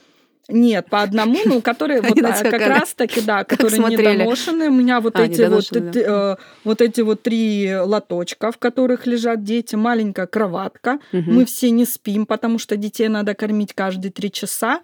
Нет, 0.48 0.88
по 0.88 1.02
одному, 1.02 1.38
ну, 1.44 1.60
которые 1.60 2.00
вот 2.02 2.18
а, 2.22 2.42
как 2.44 2.60
раз 2.60 2.94
таки, 2.94 3.20
да, 3.20 3.44
которые 3.44 3.78
недоношенные. 3.78 4.68
У 4.68 4.74
меня 4.74 5.00
вот 5.00 5.16
а, 5.16 5.24
эти 5.24 5.42
вот, 5.42 5.72
э, 5.72 6.36
вот 6.62 6.80
эти 6.80 7.00
вот 7.00 7.22
три 7.22 7.76
лоточка, 7.76 8.52
в 8.52 8.58
которых 8.58 9.06
лежат 9.06 9.42
дети, 9.42 9.74
маленькая 9.74 10.26
кроватка. 10.26 11.00
Угу. 11.12 11.30
Мы 11.30 11.44
все 11.46 11.70
не 11.70 11.84
спим, 11.84 12.26
потому 12.26 12.58
что 12.58 12.76
детей 12.76 13.08
надо 13.08 13.34
кормить 13.34 13.74
каждые 13.74 14.12
три 14.12 14.30
часа. 14.30 14.80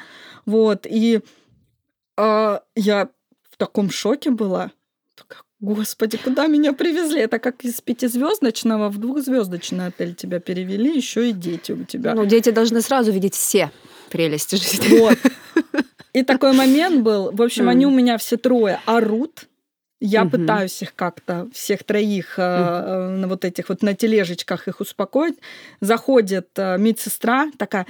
Вот, 0.47 0.87
и 0.89 1.21
э, 2.17 2.59
я 2.75 3.09
в 3.51 3.57
таком 3.57 3.91
шоке 3.91 4.31
была. 4.31 4.73
Господи, 5.61 6.17
куда 6.17 6.49
меня 6.49 6.73
привезли? 6.73 7.21
Это 7.21 7.39
как 7.39 7.63
из 7.63 7.81
пятизвездочного 7.81 8.89
в 8.89 8.99
двухзвездочный 8.99 9.87
отель 9.87 10.17
тебя 10.17 10.41
перевели, 10.41 10.97
еще 10.97 11.31
и 11.31 11.33
дети 11.33 11.71
у 11.71 11.85
тебя. 11.85 12.15
Ну, 12.15 12.27
дети 12.27 12.51
должны 12.51 12.81
сразу 12.81 13.13
видеть 13.13 13.37
все 13.37 13.71
прелести 14.13 14.57
жизни. 14.57 14.99
Вот. 14.99 15.19
И 16.13 16.23
такой 16.25 16.53
момент 16.53 17.03
был. 17.03 17.33
В 17.33 17.43
общем, 17.43 17.69
они 17.69 17.87
у 17.87 17.91
меня 17.91 18.19
все 18.19 18.37
трое 18.37 18.81
орут. 18.85 19.49
Я 20.05 20.25
пытаюсь 20.25 20.83
их 20.83 20.95
как-то, 20.97 21.49
всех 21.53 21.85
троих, 21.85 22.35
э, 22.37 23.09
на 23.09 23.29
вот 23.29 23.45
этих 23.45 23.69
вот 23.69 23.83
на 23.83 23.95
тележечках 23.95 24.67
их 24.67 24.81
успокоить. 24.81 25.39
Заходит 25.81 26.49
э, 26.57 26.77
медсестра 26.77 27.53
такая, 27.57 27.87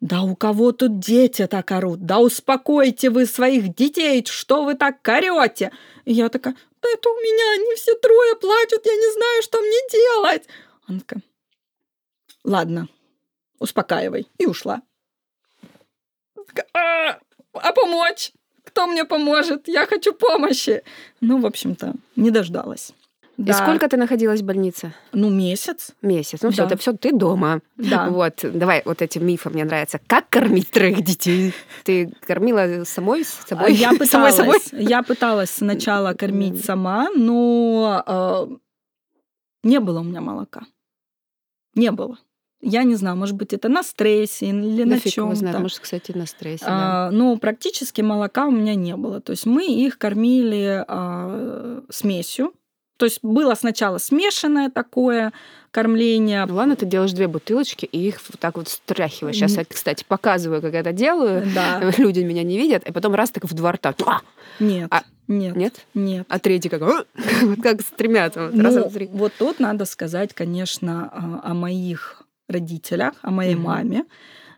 да 0.00 0.22
у 0.22 0.34
кого 0.34 0.72
тут 0.72 0.98
дети 0.98 1.46
так 1.46 1.70
орут? 1.70 2.04
Да 2.04 2.18
успокойте 2.18 3.08
вы 3.08 3.24
своих 3.24 3.72
детей, 3.72 4.24
что 4.26 4.64
вы 4.64 4.74
так 4.74 4.96
орете? 5.08 5.70
И 6.04 6.12
я 6.12 6.28
такая, 6.28 6.54
да 6.82 6.88
это 6.92 7.08
у 7.08 7.14
меня, 7.14 7.62
они 7.62 7.76
все 7.76 7.94
трое 7.94 8.34
плачут, 8.34 8.84
я 8.84 8.92
не 8.92 9.12
знаю, 9.12 9.42
что 9.42 9.60
мне 9.60 9.78
делать. 9.92 10.42
Она 10.88 10.98
такая, 10.98 11.22
ладно, 12.42 12.88
успокаивай. 13.60 14.26
И 14.38 14.46
ушла. 14.46 14.82
А, 16.74 17.18
а 17.52 17.72
помочь? 17.72 18.32
Кто 18.64 18.86
мне 18.86 19.04
поможет? 19.04 19.68
Я 19.68 19.86
хочу 19.86 20.12
помощи. 20.14 20.82
Ну, 21.20 21.38
в 21.40 21.46
общем-то, 21.46 21.94
не 22.16 22.30
дождалась. 22.30 22.92
И 23.36 23.52
сколько 23.52 23.88
ты 23.88 23.96
находилась 23.96 24.42
в 24.42 24.44
больнице? 24.44 24.94
Ну, 25.12 25.28
месяц. 25.28 25.90
Месяц. 26.02 26.40
Ну, 26.42 26.50
все, 26.50 26.62
Да. 26.62 26.66
это 26.68 26.76
все 26.76 26.92
ты 26.92 27.12
дома. 27.12 27.60
Да. 27.76 28.08
Вот, 28.08 28.40
давай, 28.44 28.82
вот 28.84 29.02
эти 29.02 29.18
мифы 29.18 29.50
мне 29.50 29.64
нравятся. 29.64 29.98
Как 30.06 30.28
кормить 30.28 30.70
троих 30.70 31.02
детей? 31.02 31.52
Ты 31.82 32.12
кормила 32.26 32.84
самой, 32.84 33.24
с 33.24 33.30
собой? 33.46 33.72
Я 33.74 33.88
Самой 33.92 33.98
пыталась, 33.98 34.34
собой? 34.36 34.60
я 34.72 35.02
пыталась 35.02 35.50
сначала 35.50 36.14
кормить 36.14 36.64
сама, 36.64 37.08
но 37.16 38.04
э, 38.06 38.56
не 39.64 39.80
было 39.80 39.98
у 40.00 40.04
меня 40.04 40.20
молока. 40.20 40.62
Не 41.74 41.90
было. 41.90 42.18
Я 42.60 42.82
не 42.84 42.94
знаю, 42.94 43.16
может 43.16 43.36
быть, 43.36 43.52
это 43.52 43.68
на 43.68 43.82
стрессе 43.82 44.46
или 44.46 44.84
Да 44.84 44.90
на 44.96 45.00
чем-то. 45.00 45.58
может, 45.58 45.80
кстати, 45.80 46.12
на 46.12 46.26
стрессе, 46.26 46.64
да. 46.64 47.08
А, 47.08 47.10
ну, 47.10 47.36
практически 47.36 48.00
молока 48.00 48.46
у 48.46 48.50
меня 48.50 48.74
не 48.74 48.96
было. 48.96 49.20
То 49.20 49.32
есть 49.32 49.44
мы 49.44 49.66
их 49.66 49.98
кормили 49.98 50.82
а, 50.88 51.82
смесью. 51.90 52.54
То 52.96 53.06
есть 53.06 53.18
было 53.22 53.54
сначала 53.54 53.98
смешанное 53.98 54.70
такое 54.70 55.32
кормление. 55.72 56.46
Ну 56.46 56.54
ладно, 56.54 56.76
ты 56.76 56.86
делаешь 56.86 57.12
две 57.12 57.26
бутылочки 57.26 57.84
и 57.86 58.06
их 58.08 58.20
вот 58.30 58.38
так 58.38 58.56
вот 58.56 58.68
стряхиваешь. 58.68 59.34
Сейчас 59.34 59.56
я, 59.56 59.64
кстати, 59.64 60.04
показываю, 60.06 60.62
как 60.62 60.74
это 60.74 60.92
делаю. 60.92 61.44
Да. 61.54 61.80
Люди 61.98 62.20
меня 62.20 62.44
не 62.44 62.56
видят, 62.56 62.88
и 62.88 62.92
потом 62.92 63.14
раз 63.14 63.30
так 63.32 63.44
в 63.44 63.52
два 63.52 63.72
рта. 63.72 63.94
Нет, 64.60 64.86
А, 64.92 65.02
нет, 65.26 65.56
Нет? 65.56 65.84
нет. 65.94 66.26
А 66.30 66.38
третий 66.38 66.68
как, 66.68 66.80
вот 66.82 67.06
как 67.62 67.80
стремят. 67.80 68.36
Вот, 68.36 68.54
Ну, 68.54 68.62
раз, 68.62 68.74
два, 68.76 68.88
три. 68.88 69.08
вот 69.12 69.32
тут 69.38 69.58
надо 69.58 69.84
сказать, 69.86 70.32
конечно, 70.32 71.10
а, 71.12 71.50
о 71.50 71.54
моих 71.54 72.22
родителях, 72.48 73.14
о 73.22 73.30
моей 73.30 73.54
Мгм. 73.54 73.64
маме, 73.64 74.04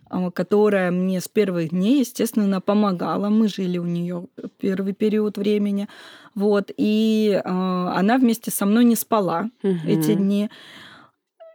а, 0.08 0.30
которая 0.30 0.90
мне 0.90 1.20
с 1.20 1.28
первых 1.28 1.70
дней, 1.70 2.00
естественно, 2.00 2.60
помогала. 2.60 3.28
Мы 3.28 3.48
жили 3.48 3.78
у 3.78 3.84
нее 3.84 4.26
первый 4.58 4.92
период 4.92 5.38
времени. 5.38 5.88
Вот, 6.34 6.70
и 6.76 7.40
а, 7.44 7.94
она 7.98 8.18
вместе 8.18 8.50
со 8.50 8.66
мной 8.66 8.84
не 8.84 8.96
спала 8.96 9.50
эти 9.84 10.12
Мгм. 10.12 10.22
дни. 10.22 10.50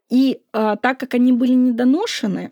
И 0.10 0.42
а, 0.54 0.76
так 0.76 1.00
как 1.00 1.14
они 1.14 1.32
были 1.32 1.54
недоношены, 1.54 2.52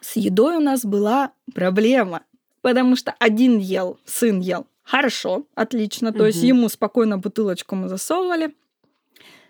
с 0.00 0.16
едой 0.16 0.56
у 0.56 0.60
нас 0.60 0.84
была 0.84 1.32
проблема. 1.54 2.22
Потому 2.62 2.96
что 2.96 3.14
один 3.18 3.58
ел, 3.58 3.98
сын 4.04 4.40
ел 4.40 4.66
хорошо, 4.82 5.44
отлично. 5.54 6.12
То 6.12 6.26
есть 6.26 6.42
Мгм. 6.42 6.48
ему 6.48 6.68
спокойно 6.68 7.18
бутылочку 7.18 7.76
мы 7.76 7.88
засовывали. 7.88 8.54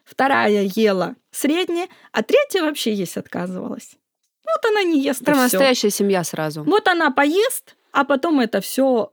Вторая 0.09 0.71
ела 0.75 1.16
средняя, 1.31 1.87
а 2.12 2.23
третья 2.23 2.62
вообще 2.62 2.94
есть 2.94 3.18
отказывалась. 3.18 3.99
Вот 4.47 4.71
она 4.71 4.83
не 4.83 5.03
ест. 5.03 5.23
Прям 5.23 5.37
настоящая 5.38 5.90
семья 5.90 6.25
сразу. 6.25 6.64
Вот 6.64 6.88
она 6.88 7.11
поест, 7.11 7.77
а 7.92 8.05
потом 8.05 8.40
это 8.40 8.62
все 8.62 9.12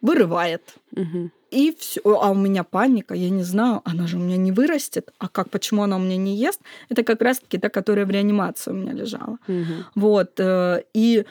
вырывает. 0.00 0.62
Мгм. 0.92 1.30
И 1.50 1.76
все. 1.78 2.00
А 2.04 2.30
у 2.30 2.34
меня 2.34 2.64
паника, 2.64 3.14
я 3.14 3.28
не 3.28 3.42
знаю, 3.42 3.82
она 3.84 4.06
же 4.06 4.16
у 4.16 4.20
меня 4.20 4.38
не 4.38 4.50
вырастет. 4.50 5.10
А 5.18 5.28
как, 5.28 5.50
почему 5.50 5.82
она 5.82 5.96
у 5.96 6.00
меня 6.00 6.16
не 6.16 6.36
ест? 6.36 6.60
Это 6.88 7.02
как 7.02 7.20
раз-таки 7.20 7.58
та, 7.58 7.68
которая 7.68 8.06
в 8.06 8.10
реанимации 8.10 8.70
у 8.70 8.74
меня 8.74 8.92
лежала. 8.92 9.38
Мгм. 9.46 9.84
Вот. 9.94 10.40
э, 10.40 10.84
И, 10.94 11.26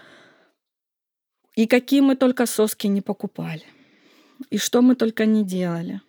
и 1.56 1.66
какие 1.66 2.02
мы 2.02 2.16
только 2.16 2.46
соски 2.46 2.86
не 2.88 3.02
покупали. 3.02 3.64
И 4.52 4.60
что 4.60 4.84
мы 4.84 4.96
только 4.96 5.26
не 5.26 5.44
делали. 5.44 6.02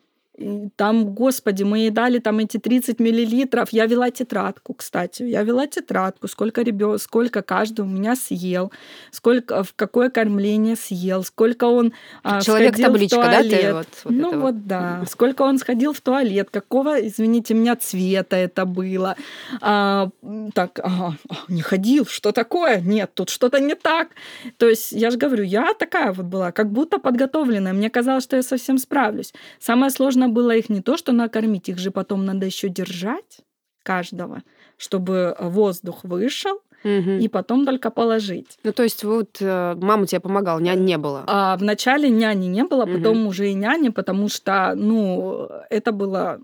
Там, 0.76 1.14
господи, 1.14 1.64
мы 1.64 1.78
ей 1.78 1.90
дали 1.90 2.18
там 2.20 2.38
эти 2.38 2.58
30 2.58 3.00
миллилитров. 3.00 3.70
Я 3.72 3.86
вела 3.86 4.10
тетрадку, 4.10 4.74
кстати. 4.74 5.24
Я 5.24 5.42
вела 5.42 5.66
тетрадку, 5.66 6.28
сколько 6.28 6.62
ребенок, 6.62 7.02
сколько 7.02 7.42
каждый 7.42 7.80
у 7.80 7.86
меня 7.88 8.14
съел, 8.14 8.70
сколько, 9.10 9.64
в 9.64 9.74
какое 9.74 10.10
кормление 10.10 10.76
съел, 10.76 11.24
сколько 11.24 11.64
он 11.64 11.92
а, 12.22 12.40
Человек 12.40 12.74
сходил 12.74 12.84
в 12.84 12.92
табличка, 12.92 13.16
да, 13.16 13.42
ты 13.42 13.50
туалет. 13.50 13.74
вот, 13.74 13.88
вот 14.04 14.12
ну 14.12 14.40
вот, 14.40 14.66
да. 14.66 15.04
Сколько 15.10 15.42
он 15.42 15.58
сходил 15.58 15.92
в 15.92 16.00
туалет, 16.00 16.50
какого, 16.50 17.04
извините 17.04 17.54
меня, 17.54 17.74
цвета 17.74 18.36
это 18.36 18.64
было. 18.64 19.16
А, 19.60 20.08
так, 20.54 20.78
ага, 20.82 21.16
а, 21.28 21.34
не 21.48 21.62
ходил, 21.62 22.06
что 22.06 22.30
такое? 22.30 22.80
Нет, 22.80 23.10
тут 23.14 23.30
что-то 23.30 23.58
не 23.58 23.74
так. 23.74 24.10
То 24.56 24.68
есть, 24.68 24.92
я 24.92 25.10
же 25.10 25.18
говорю, 25.18 25.42
я 25.42 25.74
такая 25.74 26.12
вот 26.12 26.26
была, 26.26 26.52
как 26.52 26.70
будто 26.70 26.98
подготовленная. 26.98 27.72
Мне 27.72 27.90
казалось, 27.90 28.22
что 28.22 28.36
я 28.36 28.42
совсем 28.42 28.78
справлюсь. 28.78 29.32
Самое 29.58 29.90
сложное 29.90 30.27
было 30.28 30.54
их 30.56 30.68
не 30.68 30.80
то, 30.82 30.96
что 30.96 31.12
накормить, 31.12 31.68
их 31.68 31.78
же 31.78 31.90
потом 31.90 32.24
надо 32.24 32.46
еще 32.46 32.68
держать 32.68 33.38
каждого, 33.82 34.42
чтобы 34.76 35.34
воздух 35.40 36.04
вышел, 36.04 36.60
Мгм. 36.84 37.18
и 37.18 37.26
потом 37.28 37.64
только 37.66 37.90
положить. 37.90 38.56
Ну, 38.62 38.72
то 38.72 38.84
есть 38.84 39.02
вот 39.02 39.38
э, 39.40 39.74
мама 39.76 40.06
тебе 40.06 40.20
помогала, 40.20 40.60
нянь 40.60 40.84
не 40.84 40.96
было. 40.98 41.24
А 41.26 41.56
вначале 41.56 42.08
няни 42.08 42.46
не 42.46 42.62
было, 42.64 42.86
потом 42.86 43.26
уже 43.26 43.50
и 43.50 43.54
няни, 43.54 43.88
потому 43.88 44.28
что, 44.28 44.74
ну, 44.76 45.48
это 45.70 45.90
было 45.90 46.38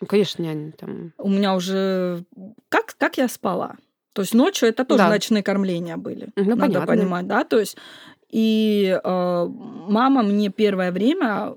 Ну, 0.00 0.06
конечно, 0.06 0.42
нянь 0.42 0.72
там. 0.72 1.12
у 1.16 1.28
меня 1.30 1.54
уже... 1.54 2.24
Как, 2.68 2.94
как 2.98 3.16
я 3.16 3.26
спала? 3.28 3.76
То 4.12 4.22
есть 4.22 4.34
ночью 4.34 4.68
это 4.68 4.84
тоже 4.84 5.04
Да. 5.04 5.08
ночные 5.08 5.42
кормления 5.42 5.96
были. 5.96 6.28
Ну, 6.36 6.44
надо 6.56 6.60
понятно. 6.60 6.86
понимать, 6.86 7.26
да? 7.26 7.44
То 7.44 7.58
есть 7.60 7.78
и 8.28 8.98
э, 9.02 9.46
мама 9.48 10.22
мне 10.22 10.50
первое 10.50 10.92
время 10.92 11.54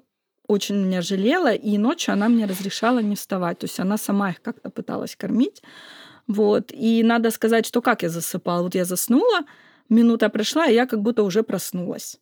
очень 0.48 0.76
меня 0.76 1.02
жалела, 1.02 1.54
и 1.54 1.78
ночью 1.78 2.14
она 2.14 2.30
мне 2.30 2.46
разрешала 2.46 3.00
не 3.00 3.16
вставать. 3.16 3.60
То 3.60 3.66
есть 3.66 3.80
она 3.80 3.98
сама 3.98 4.32
их 4.32 4.42
как-то 4.42 4.70
пыталась 4.70 5.16
кормить. 5.16 5.62
Вот. 6.28 6.72
И 6.72 7.04
надо 7.04 7.32
сказать, 7.32 7.66
что 7.66 7.82
как 7.82 8.04
я 8.04 8.10
засыпала. 8.10 8.64
Вот 8.64 8.76
я 8.76 8.86
заснула, 8.86 9.42
минута 9.90 10.30
прошла, 10.30 10.68
и 10.68 10.74
я 10.74 10.86
как 10.86 11.02
будто 11.02 11.24
уже 11.24 11.44
проснулась. 11.44 12.20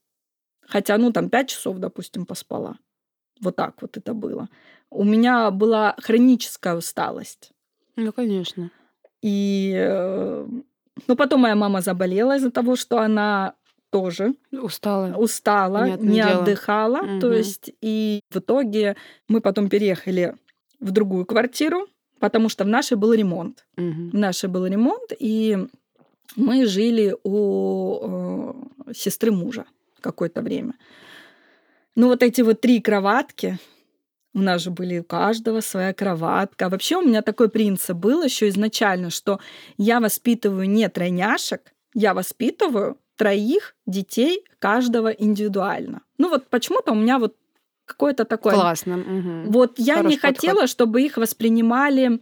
Хотя, 0.61 0.97
ну, 0.97 1.11
там, 1.11 1.29
пять 1.29 1.49
часов, 1.49 1.77
допустим, 1.77 2.25
поспала. 2.25 2.77
Вот 3.41 3.55
так 3.55 3.81
вот 3.81 3.97
это 3.97 4.13
было. 4.13 4.49
У 4.89 5.03
меня 5.03 5.51
была 5.51 5.95
хроническая 5.97 6.75
усталость. 6.75 7.51
Ну, 7.95 8.13
конечно. 8.13 8.69
И 9.21 9.73
э, 9.75 10.47
ну, 11.07 11.15
потом 11.15 11.41
моя 11.41 11.55
мама 11.55 11.81
заболела 11.81 12.37
из-за 12.37 12.51
того, 12.51 12.75
что 12.75 12.99
она 12.99 13.53
тоже 13.91 14.33
Устала. 14.51 15.15
устала, 15.17 15.79
Понятное 15.79 16.07
не 16.09 16.15
дело. 16.15 16.41
отдыхала. 16.41 16.99
То 17.19 17.27
Мгм. 17.27 17.33
есть, 17.33 17.71
и 17.81 18.21
в 18.31 18.37
итоге 18.39 18.95
мы 19.27 19.41
потом 19.41 19.69
переехали 19.69 20.35
в 20.79 20.91
другую 20.91 21.25
квартиру, 21.25 21.87
потому 22.19 22.49
что 22.49 22.63
в 22.63 22.67
нашей 22.67 22.97
был 22.97 23.13
ремонт. 23.13 23.65
Мгм. 23.75 24.09
В 24.11 24.13
нашей 24.15 24.49
был 24.49 24.65
ремонт, 24.65 25.11
и 25.19 25.57
мы 26.35 26.65
жили 26.65 27.15
у 27.23 27.99
э, 28.87 28.93
сестры 28.93 29.31
мужа 29.31 29.65
какое-то 29.99 30.41
время. 30.41 30.73
Ну, 31.95 32.07
вот 32.07 32.23
эти 32.23 32.41
вот 32.41 32.61
три 32.61 32.79
кроватки, 32.81 33.59
у 34.33 34.39
нас 34.39 34.61
же 34.61 34.71
были 34.71 34.99
у 34.99 35.03
каждого 35.03 35.59
своя 35.59 35.93
кроватка. 35.93 36.69
Вообще 36.69 36.95
у 36.95 37.01
меня 37.01 37.21
такой 37.21 37.49
принцип 37.49 37.97
был 37.97 38.23
еще 38.23 38.47
изначально, 38.47 39.09
что 39.09 39.39
я 39.77 39.99
воспитываю 39.99 40.69
не 40.69 40.87
тройняшек, 40.87 41.73
я 41.93 42.13
воспитываю 42.13 42.97
троих 43.21 43.75
детей 43.85 44.43
каждого 44.57 45.09
индивидуально. 45.09 46.01
Ну 46.17 46.29
вот 46.29 46.47
почему-то 46.47 46.91
у 46.93 46.95
меня 46.95 47.19
вот 47.19 47.35
какое-то 47.85 48.25
такое... 48.25 48.55
Классно. 48.55 48.97
мгм. 48.97 49.51
Вот 49.51 49.77
я 49.77 49.97
Хороший 49.97 50.11
не 50.11 50.17
хотела, 50.17 50.65
чтобы 50.65 51.03
их 51.03 51.17
воспринимали 51.17 52.19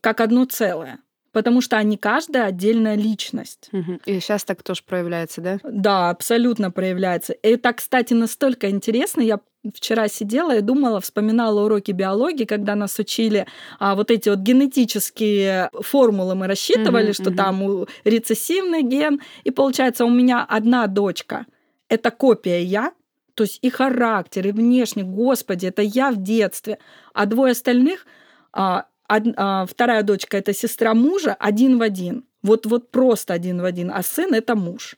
как 0.00 0.22
одно 0.22 0.46
целое, 0.46 1.00
потому 1.32 1.60
что 1.60 1.76
они 1.76 1.98
каждая 1.98 2.46
отдельная 2.46 2.94
личность. 2.94 3.68
Мгм. 3.72 4.00
И 4.06 4.20
сейчас 4.20 4.44
так 4.44 4.62
тоже 4.62 4.82
проявляется, 4.86 5.42
да? 5.42 5.58
Да, 5.64 6.08
абсолютно 6.08 6.70
проявляется. 6.70 7.34
И 7.34 7.48
Это, 7.48 7.74
кстати, 7.74 8.14
настолько 8.14 8.70
интересно. 8.70 9.20
Я 9.20 9.38
вчера 9.74 10.08
сидела 10.08 10.56
и 10.56 10.60
думала, 10.60 11.00
вспоминала 11.00 11.64
уроки 11.64 11.92
биологии, 11.92 12.44
когда 12.44 12.74
нас 12.74 12.98
учили 12.98 13.46
а, 13.78 13.94
вот 13.94 14.10
эти 14.10 14.28
вот 14.28 14.38
генетические 14.38 15.70
формулы 15.80 16.34
мы 16.34 16.46
рассчитывали, 16.46 17.06
Мгм, 17.06 17.14
что 17.14 17.30
мгм. 17.30 17.36
там 17.36 17.86
рецессивный 18.04 18.82
ген, 18.82 19.20
и 19.44 19.50
получается 19.50 20.04
у 20.04 20.10
меня 20.10 20.44
одна 20.48 20.86
дочка— 20.86 21.46
это 21.88 22.10
копия 22.10 22.62
я, 22.62 22.92
то 23.34 23.44
есть 23.44 23.58
и 23.62 23.70
характер, 23.70 24.46
и 24.48 24.52
внешне, 24.52 25.02
господи, 25.02 25.66
это 25.66 25.82
я 25.82 26.10
в 26.10 26.16
детстве, 26.22 26.78
а 27.14 27.26
двое 27.26 27.52
остальных 27.52 28.06
а, 28.52 28.86
од- 29.08 29.34
а, 29.36 29.66
вторая 29.66 30.02
дочка 30.02 30.36
это 30.36 30.52
сестра 30.54 30.94
мужа 30.94 31.36
один 31.38 31.78
в 31.78 31.82
один. 31.82 32.24
Вот, 32.42 32.64
вот 32.66 32.90
просто 32.90 33.34
один 33.34 33.60
в 33.60 33.64
один, 33.64 33.90
а 33.94 34.02
сын 34.02 34.32
это 34.32 34.54
муж. 34.56 34.96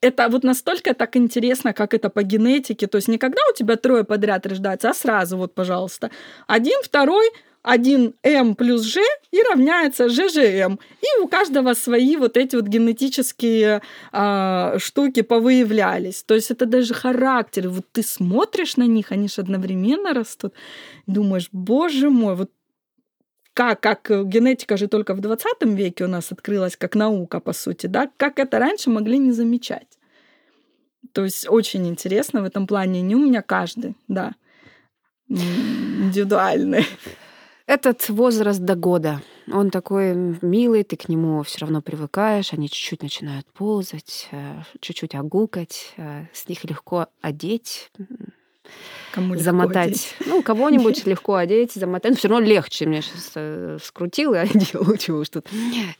Это 0.00 0.28
вот 0.28 0.44
настолько 0.44 0.94
так 0.94 1.16
интересно, 1.16 1.72
как 1.72 1.94
это 1.94 2.08
по 2.08 2.22
генетике. 2.22 2.86
То 2.86 2.96
есть 2.96 3.08
не 3.08 3.18
когда 3.18 3.40
у 3.50 3.54
тебя 3.54 3.76
трое 3.76 4.04
подряд 4.04 4.46
рождаются, 4.46 4.90
а 4.90 4.94
сразу 4.94 5.36
вот, 5.36 5.54
пожалуйста. 5.54 6.10
Один, 6.46 6.80
второй, 6.82 7.30
один 7.62 8.14
М 8.22 8.54
плюс 8.54 8.82
Ж 8.82 9.00
и 9.30 9.42
равняется 9.42 10.08
ЖЖМ. 10.08 10.78
И 11.02 11.20
у 11.22 11.28
каждого 11.28 11.74
свои 11.74 12.16
вот 12.16 12.36
эти 12.38 12.56
вот 12.56 12.66
генетические 12.66 13.82
а, 14.12 14.78
штуки 14.78 15.20
повыявлялись. 15.22 16.22
То 16.22 16.34
есть 16.34 16.50
это 16.50 16.64
даже 16.64 16.94
характер. 16.94 17.68
Вот 17.68 17.84
ты 17.92 18.02
смотришь 18.02 18.76
на 18.78 18.86
них, 18.86 19.12
они 19.12 19.28
же 19.28 19.42
одновременно 19.42 20.14
растут. 20.14 20.54
Думаешь, 21.06 21.48
боже 21.52 22.08
мой, 22.08 22.36
вот 22.36 22.50
как, 23.54 23.80
как 23.80 24.10
э, 24.10 24.24
генетика 24.24 24.76
же 24.76 24.88
только 24.88 25.14
в 25.14 25.20
20 25.20 25.62
веке 25.62 26.04
у 26.04 26.08
нас 26.08 26.32
открылась 26.32 26.76
как 26.76 26.94
наука, 26.94 27.40
по 27.40 27.52
сути, 27.52 27.86
да, 27.86 28.10
как 28.16 28.38
это 28.38 28.58
раньше 28.58 28.90
могли 28.90 29.18
не 29.18 29.32
замечать. 29.32 29.98
То 31.12 31.24
есть 31.24 31.48
очень 31.48 31.88
интересно 31.88 32.42
в 32.42 32.44
этом 32.44 32.66
плане. 32.66 33.02
Не 33.02 33.16
у 33.16 33.18
меня 33.18 33.42
каждый, 33.42 33.96
да. 34.08 34.34
индивидуальные. 35.28 36.84
Этот 37.66 38.08
возраст 38.08 38.58
до 38.60 38.74
года, 38.74 39.22
он 39.46 39.70
такой 39.70 40.12
милый, 40.42 40.82
ты 40.82 40.96
к 40.96 41.08
нему 41.08 41.42
все 41.44 41.60
равно 41.60 41.80
привыкаешь, 41.80 42.52
они 42.52 42.68
чуть-чуть 42.68 43.02
начинают 43.02 43.46
ползать, 43.52 44.28
э, 44.32 44.62
чуть-чуть 44.80 45.14
огукать, 45.14 45.94
э, 45.96 46.24
с 46.32 46.48
них 46.48 46.64
легко 46.64 47.06
одеть, 47.20 47.92
Кому 49.12 49.36
замотать. 49.36 50.14
Ну, 50.24 50.42
кого-нибудь 50.42 51.06
легко 51.06 51.34
одеть, 51.34 51.72
замотать. 51.72 52.12
Но 52.12 52.16
все 52.16 52.28
равно 52.28 52.46
легче. 52.46 52.86
Мне 52.86 53.02
сейчас 53.02 53.84
скрутил 53.84 54.34
и 54.34 54.38
одел, 54.38 54.96
чего 54.96 55.18
уж 55.18 55.28
тут. 55.28 55.46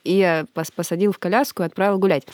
И 0.04 0.44
посадил 0.74 1.12
в 1.12 1.18
коляску 1.18 1.62
и 1.62 1.66
отправил 1.66 1.98
гулять. 1.98 2.26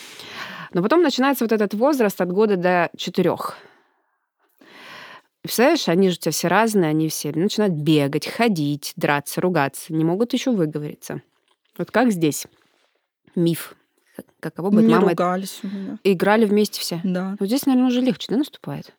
Но 0.73 0.83
потом 0.83 1.03
начинается 1.03 1.45
вот 1.45 1.53
этот 1.53 1.75
возраст 1.75 2.21
от 2.21 2.31
года 2.31 2.57
до 2.57 2.91
четырех. 2.97 3.57
Представляешь, 5.43 5.89
они 5.89 6.11
же 6.11 6.17
у 6.17 6.19
тебя 6.19 6.33
все 6.33 6.49
разные, 6.49 6.91
они 6.91 7.09
все 7.09 7.31
начинают 7.33 7.75
бегать, 7.75 8.27
ходить, 8.27 8.93
драться, 8.97 9.41
ругаться, 9.41 9.93
не 9.93 10.05
могут 10.05 10.33
еще 10.33 10.51
выговориться. 10.51 11.23
Вот 11.79 11.93
как 11.93 12.11
здесь? 12.11 12.49
Миф. 13.37 13.77
Каково 14.41 14.71
быть 14.71 14.87
Не 14.87 14.97
ругались 14.97 15.61
у 15.63 15.69
меня. 15.69 15.99
Играли 16.03 16.47
вместе 16.47 16.81
все. 16.81 17.01
Да. 17.05 17.37
Вот 17.39 17.47
здесь, 17.47 17.65
наверное, 17.65 17.89
уже 17.89 18.01
легче, 18.01 18.27
да, 18.31 18.39
наступает? 18.39 18.93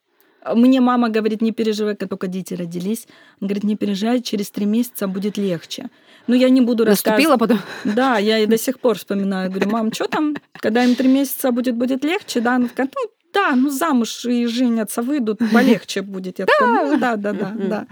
Мне 0.46 0.82
мама 0.82 1.10
говорит, 1.10 1.42
не 1.42 1.52
переживай, 1.52 1.96
как 1.96 2.10
только 2.10 2.28
дети 2.28 2.54
родились. 2.54 3.08
Она 3.40 3.48
говорит, 3.48 3.64
не 3.64 3.76
переживай, 3.76 4.22
через 4.22 4.50
три 4.50 4.66
месяца 4.66 5.08
будет 5.08 5.38
легче. 5.38 5.90
Но 6.28 6.36
я 6.36 6.50
не 6.50 6.62
буду 6.62 6.86
Наступила 6.86 7.38
потом? 7.38 7.60
Да, 7.84 8.18
я 8.18 8.40
и 8.40 8.46
до 8.46 8.58
сих 8.58 8.80
пор 8.80 8.98
вспоминаю. 8.98 9.50
Говорю, 9.50 9.70
мам, 9.70 9.92
что 9.92 10.08
там, 10.08 10.36
когда 10.54 10.84
им 10.84 10.96
три 10.96 11.08
месяца 11.08 11.52
будет, 11.52 11.76
будет 11.76 12.04
легче? 12.04 12.42
Да, 12.42 12.56
она 12.56 12.68
такая, 12.68 12.90
ну 12.96 13.12
да, 13.34 13.56
ну 13.56 13.70
замуж 13.70 14.26
и 14.26 14.46
женятся, 14.48 15.02
выйдут, 15.02 15.40
полегче 15.54 16.02
будет. 16.02 16.40
Я 16.40 16.46
такая, 16.46 16.86
ну 16.86 16.98
да, 17.00 17.16
да, 17.16 17.34
да, 17.34 17.54
да. 17.56 17.88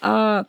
А, 0.00 0.44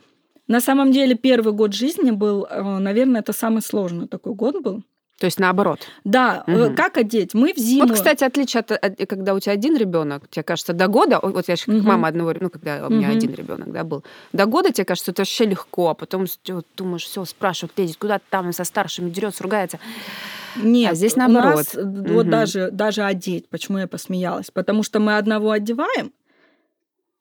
на 0.47 0.61
самом 0.61 0.91
деле 0.91 1.15
первый 1.15 1.53
год 1.53 1.73
жизни 1.73 2.11
был, 2.11 2.45
э, 2.49 2.79
наверное, 2.79 3.21
это 3.21 3.33
самый 3.33 3.61
сложный 3.61 4.07
такой 4.07 4.33
год 4.33 4.61
был. 4.61 4.83
То 5.17 5.25
есть 5.27 5.39
наоборот. 5.39 5.79
Да, 6.03 6.43
э, 6.45 6.51
Мгм. 6.51 6.75
как 6.75 6.97
одеть? 6.97 7.33
Мы 7.33 7.53
в 7.53 7.57
зиму... 7.57 7.87
Вот, 7.87 7.93
кстати, 7.93 8.25
отличие 8.25 8.59
от, 8.59 8.71
от- 8.71 9.07
когда 9.07 9.33
у 9.33 9.39
тебя 9.39 9.53
один 9.53 9.77
ребенок, 9.77 10.27
тебе 10.29 10.43
кажется, 10.43 10.73
до 10.73 10.87
года, 10.87 11.19
вот 11.21 11.47
я 11.47 11.55
же 11.55 11.63
как 11.65 11.75
Мгм. 11.75 11.85
мама 11.87 12.07
одного, 12.09 12.33
ну, 12.37 12.49
когда 12.49 12.85
у 12.85 12.89
меня 12.89 13.07
Мгм. 13.07 13.17
один 13.17 13.33
ребенок, 13.33 13.71
да, 13.71 13.85
был, 13.85 14.03
до 14.33 14.45
года 14.45 14.73
тебе 14.73 14.83
кажется, 14.83 15.11
это 15.11 15.21
вообще 15.21 15.45
легко, 15.45 15.89
а 15.89 15.93
потом 15.93 16.25
вот 16.49 16.65
думаешь, 16.75 17.03
все, 17.05 17.23
спрашивают, 17.23 17.77
лезет, 17.79 17.95
куда 17.97 18.19
там 18.29 18.51
со 18.51 18.65
старшими 18.65 19.09
дерется, 19.09 19.43
ругается. 19.43 19.79
Нет, 20.57 20.91
А 20.91 20.95
здесь 20.95 21.15
наоборот. 21.15 21.55
нас, 21.55 21.75
э, 21.75 21.81
вот 21.83 22.29
даже, 22.29 22.69
даже 22.71 23.03
одеть, 23.03 23.47
почему 23.47 23.77
я 23.77 23.87
посмеялась? 23.87 24.51
Потому 24.51 24.83
что 24.83 24.99
мы 24.99 25.15
одного 25.17 25.51
одеваем, 25.51 26.11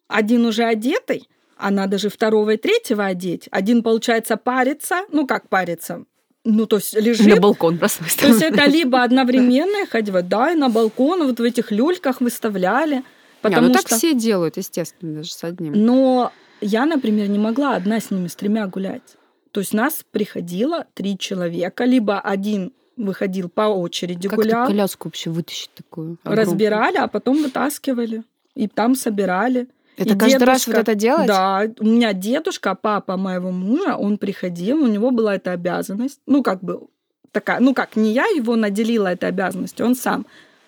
один 0.09 0.46
уже 0.46 0.64
одетый, 0.64 1.28
а 1.57 1.70
надо 1.70 1.98
же 1.98 2.09
второго 2.09 2.50
и 2.50 2.57
третьего 2.57 3.04
одеть. 3.07 3.48
Один, 3.52 3.83
получается, 3.85 4.37
парится, 4.37 5.04
ну 5.12 5.26
как 5.28 5.48
парится, 5.48 6.04
ну 6.44 6.66
то 6.66 6.76
есть 6.76 6.94
На 6.94 7.00
лежит. 7.00 7.40
балкон 7.40 7.78
просто 7.78 8.04
То 8.20 8.28
есть 8.28 8.42
это 8.42 8.66
либо 8.66 9.02
одновременное 9.02 9.87
ходьба, 9.87 10.22
да, 10.22 10.52
и 10.52 10.54
на 10.54 10.68
балкон 10.68 11.26
вот 11.26 11.40
в 11.40 11.42
этих 11.42 11.72
люльках 11.72 12.20
выставляли. 12.20 13.02
Потому 13.40 13.68
ну 13.68 13.72
так 13.72 13.87
что... 13.87 13.96
все 13.96 14.14
делают, 14.14 14.57
естественно, 14.57 15.16
даже 15.16 15.33
с 15.33 15.44
одним. 15.44 15.72
Но 15.74 16.33
я, 16.61 16.87
например, 16.87 17.28
не 17.28 17.38
могла 17.38 17.76
одна 17.76 18.00
с 18.00 18.11
ними, 18.11 18.28
с 18.28 18.35
тремя 18.35 18.66
гулять. 18.66 19.16
То 19.50 19.61
есть 19.61 19.72
нас 19.72 20.04
приходило 20.11 20.87
три 20.94 21.18
человека, 21.18 21.85
либо 21.85 22.20
один 22.20 22.72
выходил 22.96 23.48
по 23.48 23.62
очереди, 23.62 24.28
как 24.28 24.38
гулял. 24.38 24.64
эту 24.64 24.72
коляску 24.72 25.09
вообще 25.09 25.30
вытащить 25.30 25.70
такую? 25.74 26.18
огромную? 26.22 26.46
разбирали, 26.46 26.96
а 26.96 27.09
потом 27.09 27.42
вытаскивали. 27.42 28.22
И 28.54 28.68
там 28.68 28.94
собирали. 28.94 29.68
Это 29.96 30.14
И 30.14 30.18
каждый 30.18 30.44
раз 30.44 30.64
дедушка- 30.64 30.70
вот 30.70 30.78
это 30.78 30.94
делать? 30.94 31.26
Да, 31.26 31.62
у 31.78 31.85
меня 31.85 32.12
дедушка, 32.12 32.74
папа 32.74 33.16
моего 33.16 33.50
мужа, 33.52 33.96
он 33.96 34.18
приходил, 34.18 34.83
у 34.83 34.87
него 34.88 35.11
была 35.11 35.37
эта 35.37 35.52
обязанность. 35.52 36.20
Ну, 36.26 36.42
как 36.42 36.62
бы 36.62 36.88
такая, 37.30 37.61
ну 37.61 37.74
как, 37.74 37.96
не 37.96 38.12
я 38.12 38.24
его 38.26 38.57
наделила 38.57 39.09
этой 39.09 39.28
обязанностью, 39.28 39.87
он 39.87 39.94
сам 39.94 40.26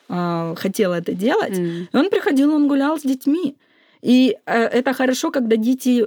а, 0.09 0.55
хотел 0.57 0.93
это 0.93 1.13
делать. 1.13 1.59
М. 1.59 1.89
И 1.93 1.97
он 1.97 2.11
приходил, 2.11 2.55
он 2.55 2.69
гулял 2.69 2.99
с 2.99 3.03
детьми. 3.03 3.57
И 4.03 4.37
э, 4.47 4.63
это 4.65 4.93
хорошо, 4.93 5.31
когда 5.31 5.57
дети 5.57 6.07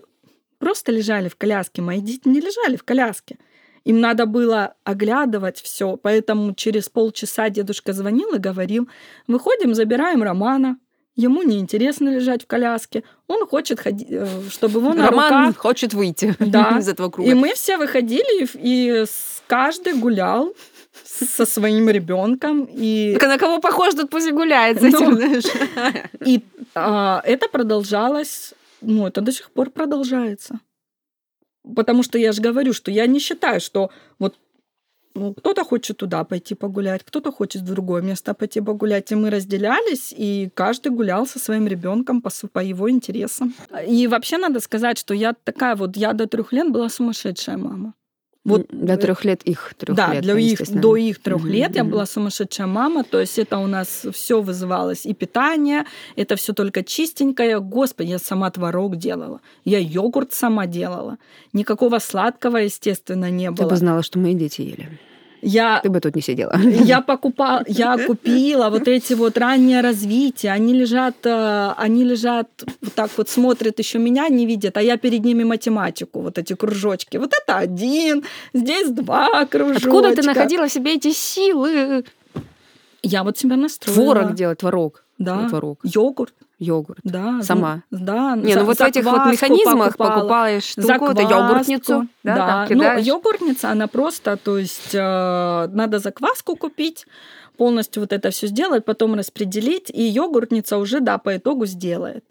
просто 0.57 0.91
лежали 0.91 1.27
в 1.27 1.35
коляске. 1.35 1.81
Мои 1.81 1.99
дети 1.99 2.27
не 2.27 2.39
лежали 2.39 2.77
в 2.77 2.83
коляске. 2.83 3.37
Им 3.85 3.99
надо 3.99 4.25
было 4.25 4.75
оглядывать 4.83 5.59
все. 5.59 5.97
Поэтому 5.97 6.53
через 6.53 6.89
полчаса 6.89 7.49
дедушка 7.49 7.93
звонил 7.93 8.33
и 8.35 8.39
говорил, 8.39 8.87
выходим, 9.27 9.73
забираем 9.73 10.23
Романа. 10.23 10.77
Ему 11.19 11.43
неинтересно 11.43 12.07
лежать 12.09 12.43
в 12.43 12.47
коляске. 12.47 13.03
Он 13.27 13.45
хочет, 13.45 13.79
ходи- 13.79 14.07
э, 14.09 14.25
чтобы 14.49 14.79
его 14.79 14.93
на 14.93 15.07
Роман 15.07 15.47
руках... 15.47 15.57
хочет 15.61 15.93
выйти 15.93 16.33
Да. 16.39 16.77
из 16.79 16.87
этого 16.87 17.09
круга. 17.09 17.29
И 17.29 17.33
мы 17.33 17.53
все 17.55 17.75
выходили, 17.77 18.47
и, 18.53 19.05
каждый 19.47 19.93
гулял 19.95 20.53
со 21.03 21.45
своим 21.45 21.89
ребенком. 21.89 22.65
И 22.71 23.13
Так 23.19 23.23
а 23.23 23.27
на 23.27 23.37
кого 23.37 23.59
похож, 23.59 23.95
тут 23.95 24.09
пусть 24.09 24.27
и 24.27 24.31
гуляет 24.31 24.79
с 24.79 24.81
Ну. 24.81 24.87
этим, 24.87 25.15
знаешь. 25.15 25.43
И 26.25 26.41
а, 26.73 27.21
это 27.25 27.49
продолжалось, 27.49 28.53
ну, 28.81 29.05
это 29.05 29.19
до 29.21 29.31
сих 29.33 29.51
пор 29.51 29.71
продолжается. 29.71 30.59
Потому 31.75 32.03
что 32.03 32.17
я 32.17 32.31
же 32.31 32.41
говорю, 32.41 32.71
что 32.73 32.91
я 32.91 33.07
не 33.07 33.19
считаю, 33.19 33.59
что 33.59 33.89
вот 34.19 34.35
ну, 35.19 35.33
кто-то 35.33 35.63
хочет 35.63 35.97
туда 35.97 36.23
пойти 36.23 36.55
погулять, 36.55 37.01
кто-то 37.03 37.31
хочет 37.31 37.61
в 37.61 37.65
другое 37.65 38.01
место 38.01 38.33
пойти 38.33 38.61
погулять. 38.61 39.11
И 39.11 39.15
мы 39.15 39.29
разделялись, 39.29 40.13
и 40.17 40.49
каждый 40.53 40.91
гулял 40.91 41.27
со 41.27 41.39
своим 41.39 41.67
ребенком 41.67 42.21
по, 42.21 42.29
по 42.51 42.59
его 42.59 42.89
интересам. 42.89 43.53
И 43.87 44.07
вообще 44.07 44.37
надо 44.37 44.59
сказать, 44.59 44.97
что 44.97 45.13
я 45.13 45.33
такая 45.33 45.75
вот, 45.75 45.97
я 45.97 46.13
до 46.13 46.27
трех 46.27 46.53
лет 46.53 46.71
была 46.71 46.89
сумасшедшая 46.89 47.57
мама. 47.57 47.93
Вот 48.45 48.67
до 48.71 48.97
трех 48.97 49.25
лет 49.25 49.43
их 49.43 49.73
трех 49.77 49.97
да, 49.97 50.13
лет. 50.13 50.23
для 50.23 50.33
ну, 50.33 50.39
их, 50.39 50.81
до 50.81 50.95
их 50.95 51.21
трех 51.21 51.41
Мгм, 51.41 51.51
лет 51.51 51.75
я 51.75 51.83
была 51.83 52.05
сумасшедшая 52.05 52.67
мама, 52.67 53.03
то 53.03 53.19
есть 53.19 53.37
это 53.37 53.57
у 53.57 53.67
нас 53.67 54.05
все 54.13 54.41
вызывалось 54.41 55.05
и 55.05 55.13
питание, 55.13 55.83
это 56.15 56.35
все 56.35 56.53
только 56.53 56.83
чистенькое. 56.83 57.59
Господи, 57.59 58.11
я 58.11 58.19
сама 58.19 58.49
творог 58.49 58.95
делала, 58.95 59.41
я 59.65 59.79
йогурт 59.79 60.33
сама 60.33 60.67
делала, 60.67 61.17
никакого 61.53 61.99
сладкого, 61.99 62.57
естественно, 62.57 63.29
не 63.29 63.47
Ты 63.47 63.51
было. 63.51 63.69
бы 63.69 63.75
знала, 63.75 64.03
что 64.03 64.19
мои 64.19 64.33
дети 64.33 64.61
ели. 64.61 64.99
Я 65.41 65.79
Ты 65.81 65.89
бы 65.89 65.99
тут 65.99 66.15
не 66.15 66.21
сидела. 66.21 66.57
я 66.59 67.01
покупала, 67.01 67.63
я 67.67 67.97
купила 67.97 68.69
вот 68.69 68.87
эти 68.87 69.13
вот 69.13 69.37
раннее 69.37 69.81
развитие. 69.81 70.51
Они 70.51 70.73
лежат, 70.73 71.15
э, 71.25 71.73
они 71.77 72.03
лежат 72.03 72.47
вот 72.81 72.93
так 72.93 73.09
вот 73.17 73.29
смотрят 73.29 73.79
еще 73.79 73.99
меня 73.99 74.27
не 74.29 74.45
видят, 74.45 74.77
а 74.77 74.81
я 74.81 74.97
перед 74.97 75.23
ними 75.23 75.43
математику, 75.43 76.21
вот 76.21 76.37
эти 76.37 76.55
кружочки. 76.55 77.17
Вот 77.17 77.33
это 77.33 77.57
один, 77.57 78.23
здесь 78.53 78.89
два 78.89 79.45
кружочка. 79.45 79.89
Откуда 79.89 80.15
ты 80.15 80.23
находила 80.23 80.67
в 80.67 80.71
себе 80.71 80.95
эти 80.95 81.11
силы? 81.11 82.03
Я 83.01 83.23
вот 83.23 83.37
себя 83.37 83.55
настроила. 83.55 84.13
Творог 84.13 84.35
делать, 84.35 84.59
творог. 84.59 85.03
Да. 85.17 85.35
Ну, 85.35 85.49
Творог, 85.49 85.79
Йогурт, 85.83 86.33
йогурт. 86.59 86.99
да. 87.03 87.41
Сама? 87.41 87.83
Да. 87.91 88.35
Не, 88.35 88.53
за- 88.53 88.59
ну 88.59 88.65
вот 88.65 88.77
в 88.77 88.81
этих 88.81 89.03
вот 89.03 89.25
механизмах 89.25 89.97
покупала. 89.97 90.19
покупаешь 90.19 90.71
это 90.73 90.81
Закваску, 90.81 91.21
йогуртницу, 91.21 92.07
да, 92.23 92.35
да. 92.35 92.67
там 92.67 92.77
ну, 92.77 92.97
йогуртница, 92.99 93.71
она 93.71 93.87
просто, 93.87 94.37
то 94.37 94.57
есть 94.57 94.93
э, 94.93 95.67
надо 95.71 95.99
закваску 95.99 96.55
купить, 96.55 97.07
полностью 97.57 98.01
вот 98.01 98.13
это 98.13 98.29
все 98.29 98.47
сделать, 98.47 98.85
потом 98.85 99.15
распределить, 99.15 99.89
и 99.89 100.01
йогуртница 100.03 100.77
уже, 100.77 100.99
да, 100.99 101.17
по 101.17 101.35
итогу 101.35 101.65
сделает. 101.65 102.23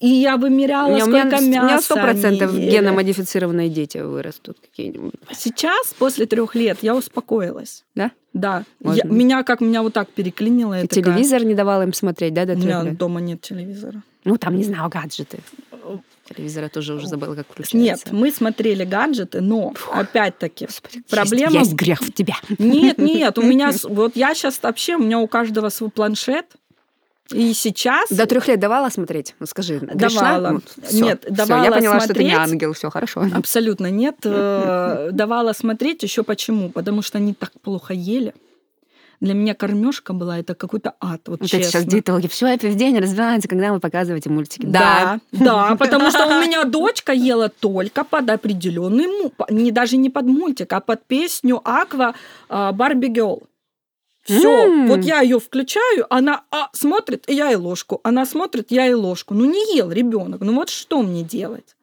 И 0.00 0.06
я 0.08 0.36
вымеряла, 0.36 0.94
Не, 0.94 1.02
у 1.02 1.06
меня 1.08 1.22
сколько 1.28 1.42
у 1.42 1.46
меня 1.46 1.62
мяса 1.62 1.84
сто 1.84 1.94
процентов 1.96 2.52
они 2.52 2.62
ели. 2.66 2.70
геномодифицированные 2.70 3.68
дети 3.68 3.98
вырастут 3.98 4.58
какие-нибудь. 4.60 5.14
Сейчас, 5.32 5.92
после 5.98 6.26
трех 6.26 6.54
лет, 6.54 6.78
я 6.82 6.94
успокоилась. 6.94 7.84
Да? 7.96 8.12
Да. 8.32 8.62
Может 8.80 9.04
Я- 9.04 9.10
меня 9.10 9.42
как 9.42 9.60
меня 9.60 9.82
вот 9.82 9.94
так 9.94 10.08
переклинило. 10.10 10.82
И 10.82 10.86
такая, 10.86 11.02
телевизор 11.04 11.42
не 11.44 11.54
давал 11.54 11.82
им 11.82 11.92
смотреть, 11.92 12.32
да, 12.32 12.44
до 12.44 12.52
У 12.52 12.56
меня 12.56 12.80
трех 12.80 12.84
лет? 12.84 12.96
дома 12.98 13.20
нет 13.20 13.40
телевизора. 13.40 14.02
Ну, 14.24 14.36
там, 14.36 14.56
не 14.56 14.62
знаю, 14.62 14.88
гаджеты. 14.88 15.40
Телевизора 16.28 16.68
тоже 16.68 16.94
уже 16.94 17.06
забыла, 17.08 17.34
как 17.34 17.46
включается. 17.48 17.78
Нет, 17.78 18.12
мы 18.12 18.30
смотрели 18.30 18.84
гаджеты, 18.84 19.40
но 19.40 19.72
опять-таки 19.90 20.66
Господи, 20.66 21.02
проблема- 21.10 21.52
Есть, 21.54 21.70
есть 21.70 21.72
грех 21.74 22.00
в 22.02 22.12
тебя. 22.12 22.34
Нет, 22.58 22.98
нет, 22.98 23.38
у 23.38 23.42
меня 23.42 23.72
вот 23.84 24.14
я 24.14 24.34
сейчас 24.34 24.60
вообще 24.62 24.96
у 24.96 25.00
меня 25.00 25.18
у 25.18 25.26
каждого 25.26 25.70
свой 25.70 25.90
планшет, 25.90 26.44
и 27.32 27.52
сейчас 27.52 28.10
До 28.10 28.26
трех 28.26 28.48
лет 28.48 28.58
давала 28.58 28.88
смотреть? 28.88 29.34
Ну, 29.38 29.46
скажи, 29.46 29.78
грешна? 29.78 30.20
Давала. 30.20 30.52
Вот, 30.54 30.88
всё, 30.88 31.04
Нет, 31.04 31.24
всё, 31.24 31.34
давала 31.34 31.64
я 31.64 31.72
поняла, 31.72 32.00
что 32.00 32.14
ты 32.14 32.24
не 32.24 32.30
смотреть. 32.30 32.52
ангел, 32.52 32.72
все 32.72 32.90
хорошо. 32.90 33.26
абсолютно 33.34 33.90
нет, 33.90 34.16
э, 34.24 35.10
давала 35.12 35.52
смотреть 35.52 36.02
еще 36.02 36.22
почему, 36.22 36.70
потому 36.70 37.02
что 37.02 37.18
они 37.18 37.34
так 37.34 37.52
плохо 37.62 37.92
ели. 37.92 38.34
Для 39.20 39.34
меня 39.34 39.54
кормежка 39.54 40.12
была 40.12 40.38
это 40.38 40.54
какой-то 40.54 40.94
ад, 41.00 41.22
вот, 41.26 41.40
Вот 41.40 41.50
сейчас 41.50 41.84
диетологи, 41.84 42.28
все 42.28 42.46
это 42.46 42.68
в 42.68 42.76
день 42.76 42.96
развивается, 42.98 43.48
когда 43.48 43.72
вы 43.72 43.80
показываете 43.80 44.30
мультики. 44.30 44.64
Да, 44.64 45.18
да, 45.32 45.74
потому 45.78 46.10
что 46.10 46.26
у 46.26 46.40
меня 46.40 46.64
дочка 46.64 47.12
ела 47.12 47.48
только 47.48 48.04
под 48.04 48.30
определенный, 48.30 49.06
не 49.50 49.72
даже 49.72 49.96
не 49.96 50.08
под 50.08 50.26
мультик, 50.26 50.72
а 50.72 50.80
под 50.80 51.04
песню 51.04 51.60
Аква 51.64 52.14
Барби 52.48 53.08
Гелл. 53.08 53.42
Все, 54.28 54.66
М. 54.66 54.88
вот 54.88 55.04
я 55.04 55.20
ее 55.20 55.38
включаю, 55.38 56.06
она 56.10 56.42
а, 56.50 56.68
смотрит, 56.72 57.24
и 57.30 57.34
я 57.34 57.50
и 57.50 57.56
ложку. 57.56 58.00
Она 58.04 58.26
смотрит, 58.26 58.70
я 58.70 58.86
и 58.86 58.92
ложку. 58.92 59.34
Ну 59.34 59.46
не 59.46 59.76
ел 59.76 59.90
ребенок. 59.90 60.42
Ну 60.42 60.54
вот 60.54 60.68
что 60.68 61.02
мне 61.02 61.22
делать? 61.22 61.74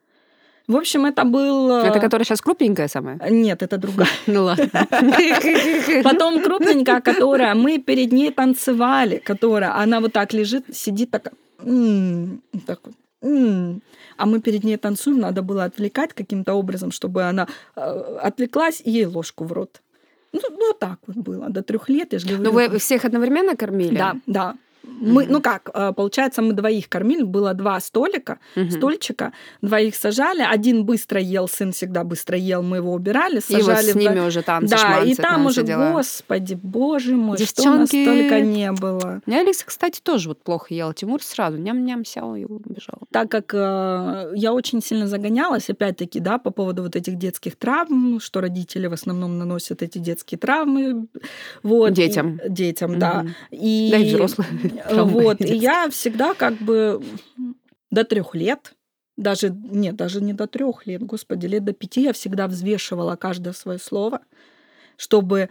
В 0.68 0.76
общем, 0.76 1.06
это 1.06 1.24
был... 1.26 1.72
Это 1.72 2.00
которая 2.00 2.26
сейчас 2.26 2.42
крупненькая 2.42 2.88
самая? 2.88 3.20
Нет, 3.30 3.64
это 3.64 3.78
другая. 3.78 4.10
Ну 4.28 4.44
ладно. 4.44 4.70
Потом 6.04 6.42
крупненькая, 6.42 7.02
которая 7.02 7.56
мы 7.56 7.80
перед 7.80 8.12
ней 8.12 8.32
танцевали, 8.32 9.18
которая, 9.18 9.76
она 9.76 10.00
вот 10.00 10.14
так 10.14 10.34
лежит, 10.34 10.66
сидит 10.72 11.12
так, 11.12 11.32
так 12.66 12.80
вот, 12.84 12.94
а 14.18 14.26
мы 14.26 14.40
перед 14.40 14.64
ней 14.64 14.78
танцуем, 14.78 15.20
надо 15.20 15.42
было 15.42 15.64
отвлекать 15.64 16.14
каким-то 16.14 16.54
образом, 16.54 16.92
чтобы 16.92 17.24
она 17.24 17.48
э, 17.76 18.18
отвлеклась 18.22 18.82
и 18.86 18.92
ей 18.92 19.06
ложку 19.06 19.46
в 19.46 19.52
рот. 19.52 19.82
Ну, 20.36 20.42
ну, 20.52 20.68
вот 20.68 20.80
так 20.80 21.00
вот 21.08 21.16
было. 21.18 21.50
До 21.50 21.62
трех 21.64 21.90
лет, 21.90 22.14
я 22.14 22.20
же 22.20 22.28
говорю. 22.28 22.44
Ну 22.44 22.52
вы 22.52 22.78
всех 22.78 23.06
одновременно 23.06 23.56
кормили? 23.56 23.98
Да, 23.98 24.16
да. 24.28 24.56
Мы, 24.88 25.26
ну 25.28 25.42
как, 25.42 25.70
э, 25.74 25.92
получается, 25.96 26.42
мы 26.42 26.54
двоих 26.54 26.88
кормили, 26.90 27.24
было 27.24 27.54
два 27.54 27.80
столика, 27.80 28.40
Мгм. 28.56 28.72
стульчика, 28.72 29.34
двоих 29.62 29.96
сажали, 29.96 30.42
один 30.42 30.86
быстро 30.86 31.20
ел, 31.22 31.48
сын 31.48 31.72
всегда 31.72 32.04
быстро 32.04 32.38
ел, 32.38 32.62
мы 32.64 32.78
его 32.78 32.94
убирали, 32.94 33.42
И 33.50 33.54
вот 33.56 33.62
сажали. 33.64 33.92
с 33.92 33.94
в- 33.94 33.98
ними 33.98 34.20
уже 34.20 34.42
танцы, 34.42 34.70
да, 34.72 34.78
шманцы, 34.78 35.10
и 35.10 35.16
там 35.16 35.46
уже, 35.46 35.64
дела. 35.64 35.92
господи, 35.92 36.58
боже 36.62 37.16
мой, 37.16 37.38
что 37.38 37.62
у 37.64 37.66
нас 37.76 37.90
Девчонки. 37.90 38.06
только 38.06 38.42
не 38.42 38.72
было. 38.72 39.22
У 39.26 39.30
меня 39.30 39.42
Алиса, 39.42 39.66
кстати, 39.66 40.00
тоже 40.02 40.30
вот 40.30 40.42
плохо 40.42 40.74
ела. 40.74 40.94
Тимур 40.94 41.22
сразу 41.24 41.58
ням-ням 41.58 42.06
сял 42.06 42.36
и 42.36 42.46
убежал. 42.46 43.00
Так 43.12 43.30
как 43.30 43.54
э, 43.54 44.32
я 44.36 44.54
очень 44.54 44.82
сильно 44.82 45.08
загонялась, 45.08 45.70
опять-таки, 45.70 46.20
да, 46.20 46.38
по 46.38 46.52
поводу 46.52 46.84
вот 46.84 46.96
этих 46.96 47.16
детских 47.18 47.56
травм, 47.56 48.20
что 48.20 48.42
родители 48.42 48.88
в 48.88 48.94
основном 48.94 49.38
наносят 49.38 49.82
эти 49.82 49.98
детские 49.98 50.38
травмы. 50.40 51.08
Вот, 51.64 51.94
Детям. 51.94 52.40
И- 52.46 52.50
детям, 52.50 53.00
да. 53.00 53.24
Мгм. 53.24 53.36
И, 53.52 53.90
Да 53.92 53.98
и 53.98 54.10
взрослые 54.10 54.48
травмы 54.50 54.75
Вот, 54.90 55.42
и 55.46 55.56
я 55.56 55.90
всегда 55.90 56.34
как 56.34 56.56
бы 56.56 57.02
до 57.92 58.04
трех 58.04 58.36
лет, 58.36 58.74
даже, 59.18 59.50
нет, 59.50 59.96
даже 59.96 60.22
не 60.22 60.34
до 60.34 60.48
трех 60.48 60.86
лет, 60.88 61.02
господи, 61.04 61.46
лет 61.46 61.64
до 61.64 61.74
пяти 61.74 62.02
я 62.02 62.14
всегда 62.14 62.48
взвешивала 62.48 63.16
каждое 63.16 63.54
свое 63.54 63.80
слово, 63.80 64.22
чтобы, 64.98 65.50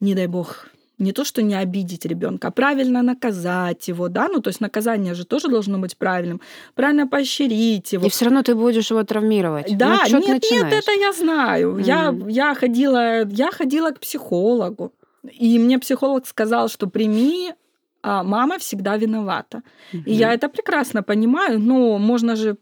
не 0.00 0.14
дай 0.14 0.26
бог, 0.26 0.68
не 0.98 1.12
то, 1.12 1.24
что 1.24 1.42
не 1.42 1.54
обидеть 1.54 2.04
ребенка, 2.04 2.48
а 2.48 2.50
правильно 2.50 3.02
наказать 3.02 3.88
его, 3.88 4.08
да, 4.08 4.28
ну 4.28 4.40
то 4.40 4.48
есть 4.48 4.60
наказание 4.60 5.14
же 5.14 5.24
тоже 5.24 5.48
должно 5.48 5.78
быть 5.78 5.96
правильным, 5.96 6.40
правильно 6.74 7.08
поощрить 7.08 7.92
его. 7.92 8.06
И 8.06 8.10
все 8.10 8.26
равно 8.26 8.42
ты 8.42 8.54
будешь 8.54 8.90
его 8.90 9.02
травмировать. 9.02 9.76
Да, 9.76 10.02
ну, 10.02 10.08
чё 10.08 10.20
ты 10.20 10.26
нет, 10.26 10.44
нет, 10.50 10.66
это 10.72 10.92
я 10.92 11.12
знаю. 11.12 11.78
Я, 11.78 12.12
Мгм. 12.12 12.28
я, 12.28 12.54
ходила, 12.54 13.26
я 13.26 13.50
ходила 13.50 13.90
к 13.90 14.00
психологу. 14.00 14.92
И 15.32 15.58
мне 15.58 15.78
психолог 15.78 16.26
сказал, 16.26 16.68
что 16.68 16.88
прими, 16.88 17.54
мама 18.02 18.58
всегда 18.58 18.96
виновата. 18.96 19.62
И 19.92 20.12
я 20.12 20.32
это 20.34 20.48
прекрасно 20.48 21.02
понимаю, 21.02 21.58
но 21.58 21.98
можно 21.98 22.36
же 22.36 22.56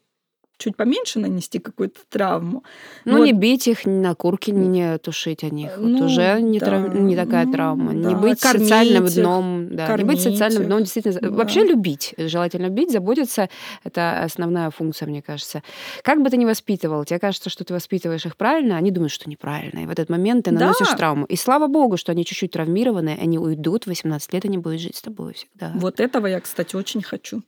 чуть 0.61 0.77
поменьше 0.77 1.19
нанести 1.19 1.59
какую-то 1.59 1.99
травму. 2.09 2.63
Ну, 3.05 3.19
Вот. 3.19 3.25
не 3.25 3.33
бить 3.33 3.67
их, 3.67 3.87
на 3.87 4.15
курки 4.15 4.51
не 4.51 4.99
тушить 4.99 5.43
о 5.43 5.49
них. 5.51 5.73
Вот 5.77 5.89
Ну, 5.89 6.05
уже 6.07 6.41
не, 6.41 6.59
да. 6.61 6.67
трав- 6.67 6.95
не 6.95 7.17
такая 7.17 7.47
Ну, 7.47 7.53
травма. 7.53 7.93
Не 7.95 8.03
да. 8.05 8.11
быть 8.15 8.41
Кормить 8.41 8.63
социальным 8.69 9.05
их, 9.07 9.15
дном. 9.15 9.69
Да. 9.75 9.97
Не 9.97 10.05
быть 10.05 10.21
социальным 10.21 10.63
их. 10.63 10.69
дном, 10.69 10.81
действительно. 10.81 11.19
Да. 11.21 11.31
Вообще 11.31 11.65
любить. 11.65 12.15
Желательно 12.19 12.67
любить, 12.67 12.93
заботиться. 12.93 13.49
Это 13.85 14.23
основная 14.23 14.71
функция, 14.71 15.07
мне 15.09 15.23
кажется. 15.23 15.63
Как 16.03 16.23
бы 16.23 16.29
ты 16.31 16.37
ни 16.37 16.45
воспитывал, 16.45 17.05
тебе 17.05 17.19
кажется, 17.19 17.49
что 17.51 17.65
ты 17.65 17.73
воспитываешь 17.73 18.27
их 18.27 18.37
правильно, 18.37 18.77
они 18.77 18.91
думают, 18.91 19.13
что 19.13 19.29
неправильно. 19.31 19.81
И 19.81 19.87
в 19.87 19.91
этот 19.91 20.11
момент 20.11 20.45
ты 20.45 20.51
Да. 20.53 20.61
наносишь 20.61 20.89
травму. 20.97 21.25
И 21.25 21.37
слава 21.37 21.67
богу, 21.67 21.97
что 21.97 22.13
они 22.13 22.25
чуть-чуть 22.25 22.51
травмированы, 22.53 23.19
они 23.21 23.39
уйдут, 23.39 23.87
18 23.87 24.33
лет 24.35 24.45
они 24.45 24.59
будут 24.59 24.81
жить 24.81 24.97
с 24.97 25.03
тобой 25.03 25.33
всегда. 25.35 25.73
Вот 25.77 26.01
этого 26.01 26.27
я, 26.27 26.41
кстати, 26.41 26.77
очень 26.77 27.03
хочу. 27.03 27.43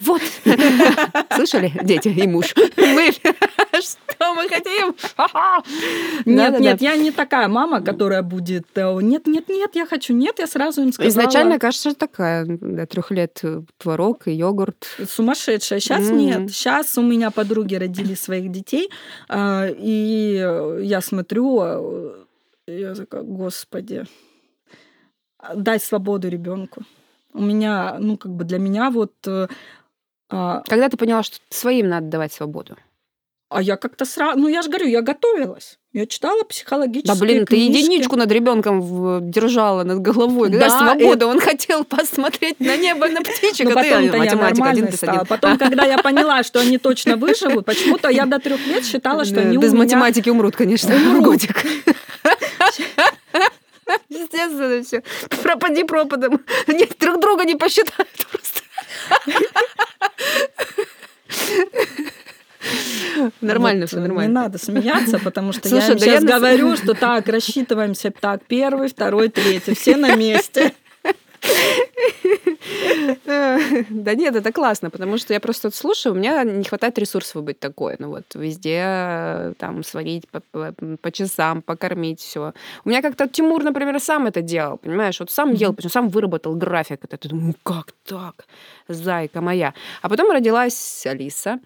Вот. 0.00 0.22
Слышали, 1.34 1.72
дети 1.82 2.08
и 2.08 2.26
муж? 2.26 2.54
Мы 2.76 3.12
что 4.20 4.34
мы 4.34 4.48
хотим? 4.48 4.94
Нет, 6.26 6.60
нет, 6.60 6.82
я 6.82 6.96
не 6.96 7.10
такая 7.10 7.48
мама, 7.48 7.80
которая 7.80 8.22
будет. 8.22 8.66
э, 8.74 8.98
Нет, 9.00 9.26
нет, 9.26 9.48
нет, 9.48 9.70
я 9.74 9.86
хочу. 9.86 10.12
Нет, 10.14 10.38
я 10.38 10.46
сразу 10.46 10.82
им 10.82 10.92
сказала. 10.92 11.10
Изначально 11.10 11.58
кажется 11.58 11.94
такая, 11.94 12.44
до 12.46 12.86
трех 12.86 13.10
лет 13.10 13.40
э, 13.42 13.62
творог 13.78 14.28
и 14.28 14.32
йогурт. 14.32 14.86
Сумасшедшая. 15.08 15.80
Сейчас 15.80 16.10
нет. 16.10 16.50
Сейчас 16.50 16.98
у 16.98 17.02
меня 17.02 17.30
подруги 17.30 17.74
родили 17.76 18.14
своих 18.14 18.50
детей, 18.50 18.90
а, 19.28 19.66
и 19.68 20.38
э, 20.42 20.80
я 20.82 21.00
смотрю, 21.00 21.60
э, 21.62 22.24
я 22.66 22.94
такая, 22.94 23.22
господи, 23.22 24.04
дай 25.54 25.80
свободу 25.80 26.28
ребенку. 26.28 26.82
У 27.32 27.42
меня, 27.42 27.96
ну, 27.98 28.16
как 28.18 28.32
бы 28.32 28.44
для 28.44 28.58
меня 28.58 28.90
вот... 28.90 29.14
а 30.30 30.62
Когда 30.68 30.88
ты 30.88 30.96
поняла, 30.96 31.22
что 31.22 31.38
своим 31.50 31.88
надо 31.88 32.06
давать 32.06 32.32
свободу? 32.32 32.76
а 33.52 33.60
я 33.60 33.76
как-то 33.76 34.04
сразу... 34.04 34.38
Ну, 34.38 34.46
я 34.46 34.62
же 34.62 34.68
говорю, 34.68 34.86
я 34.86 35.02
готовилась. 35.02 35.80
Я 35.92 36.06
читала 36.06 36.44
психологические 36.44 37.12
Да 37.12 37.20
блин, 37.20 37.46
ты 37.46 37.56
книжки. 37.56 37.78
единичку 37.80 38.14
над 38.14 38.30
ребенком 38.30 39.28
держала 39.28 39.82
над 39.82 39.98
головой. 39.98 40.50
Когда 40.52 40.68
Да, 40.68 40.78
свобода, 40.78 41.26
он 41.26 41.40
хотел 41.40 41.82
посмотреть 41.84 42.60
на 42.60 42.76
небо 42.76 43.08
на 43.08 43.22
птичек, 43.22 43.76
а 43.76 43.82
ты 43.82 44.16
математика 44.16 44.68
один 44.70 44.92
стала. 44.92 45.24
Потом, 45.24 45.58
когда 45.58 45.84
я 45.84 45.98
поняла, 45.98 46.44
что 46.44 46.60
они 46.60 46.78
точно 46.78 47.16
выживут, 47.16 47.66
почему-то 47.66 48.08
я 48.08 48.24
до 48.24 48.38
трех 48.38 48.64
лет 48.68 48.84
считала, 48.86 49.24
что 49.24 49.40
они 49.40 49.56
Без 49.56 49.72
математики 49.72 50.30
умрут, 50.30 50.54
конечно, 50.54 50.94
Умрут. 50.94 51.24
годик. 51.24 51.64
Естественно, 54.08 54.82
все. 54.84 55.02
Пропади 55.42 55.82
пропадом. 55.82 56.40
Нет, 56.68 56.92
друг 57.00 57.20
друга 57.20 57.44
не 57.44 57.56
посчитают 57.56 58.08
просто. 58.30 58.60
Нормально 63.40 63.82
Вот, 63.82 63.90
все, 63.90 64.00
нормально. 64.00 64.28
Не 64.28 64.34
надо 64.34 64.58
смеяться, 64.58 65.18
потому 65.18 65.52
что 65.52 65.68
Слушай, 65.68 65.88
я 65.88 65.94
да 65.94 65.98
сейчас 65.98 66.22
я 66.22 66.36
говорю, 66.38 66.76
что 66.76 66.94
так, 66.94 67.28
рассчитываемся 67.28 68.10
так, 68.10 68.42
первый, 68.46 68.88
второй, 68.88 69.28
третий, 69.28 69.74
все 69.74 69.96
на 69.96 70.14
месте. 70.16 70.72
Да 73.90 74.14
нет, 74.14 74.36
это 74.36 74.52
классно, 74.52 74.90
потому 74.90 75.18
что 75.18 75.32
я 75.32 75.40
просто 75.40 75.70
слушаю, 75.70 76.14
у 76.14 76.18
меня 76.18 76.44
не 76.44 76.64
хватает 76.64 76.98
ресурсов 76.98 77.42
быть 77.42 77.58
такой. 77.58 77.96
Ну 77.98 78.08
вот 78.08 78.24
везде 78.34 78.82
э, 78.84 79.52
там 79.58 79.84
сварить 79.84 80.28
по, 80.28 80.40
по- 80.40 80.74
по 81.00 81.12
часам, 81.12 81.62
покормить, 81.62 82.20
все. 82.20 82.52
У 82.84 82.88
меня 82.88 83.02
как-то 83.02 83.28
Тимур, 83.28 83.62
например, 83.62 83.98
сам 84.00 84.26
это 84.26 84.42
делал, 84.42 84.78
понимаешь? 84.78 85.20
Вот 85.20 85.30
сам 85.30 85.52
ел, 85.52 85.72
причем 85.72 85.90
сам 85.90 86.08
выработал 86.08 86.54
график. 86.54 87.04
Это 87.04 87.16
ты 87.16 87.28
думаешь, 87.28 87.54
ну 87.54 87.56
как 87.62 87.92
так, 88.04 88.46
зайка 88.88 89.40
моя. 89.40 89.74
А 90.02 90.08
потом 90.08 90.30
родилась 90.30 91.06
Алиса. 91.06 91.60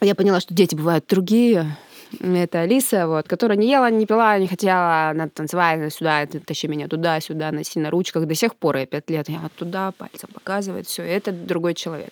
Я 0.00 0.14
поняла, 0.14 0.40
что 0.40 0.54
дети 0.54 0.74
бывают 0.74 1.06
другие. 1.08 1.76
Это 2.20 2.60
Алиса, 2.60 3.06
вот, 3.06 3.28
которая 3.28 3.58
не 3.58 3.68
ела, 3.68 3.90
не 3.90 4.06
пила, 4.06 4.38
не 4.38 4.46
хотела, 4.46 5.10
она 5.10 5.28
танцевать, 5.28 5.78
она 5.78 5.90
сюда, 5.90 6.26
тащи 6.26 6.68
меня 6.68 6.88
туда, 6.88 7.20
сюда, 7.20 7.50
носи 7.52 7.80
на 7.80 7.90
ручках. 7.90 8.26
До 8.26 8.34
сих 8.34 8.54
пор 8.54 8.76
я 8.76 8.86
пять 8.86 9.10
лет, 9.10 9.28
я 9.28 9.38
вот 9.38 9.52
туда 9.52 9.92
пальцем 9.92 10.28
показывает, 10.32 10.86
все, 10.86 11.02
это 11.02 11.32
другой 11.32 11.74
человек. 11.74 12.10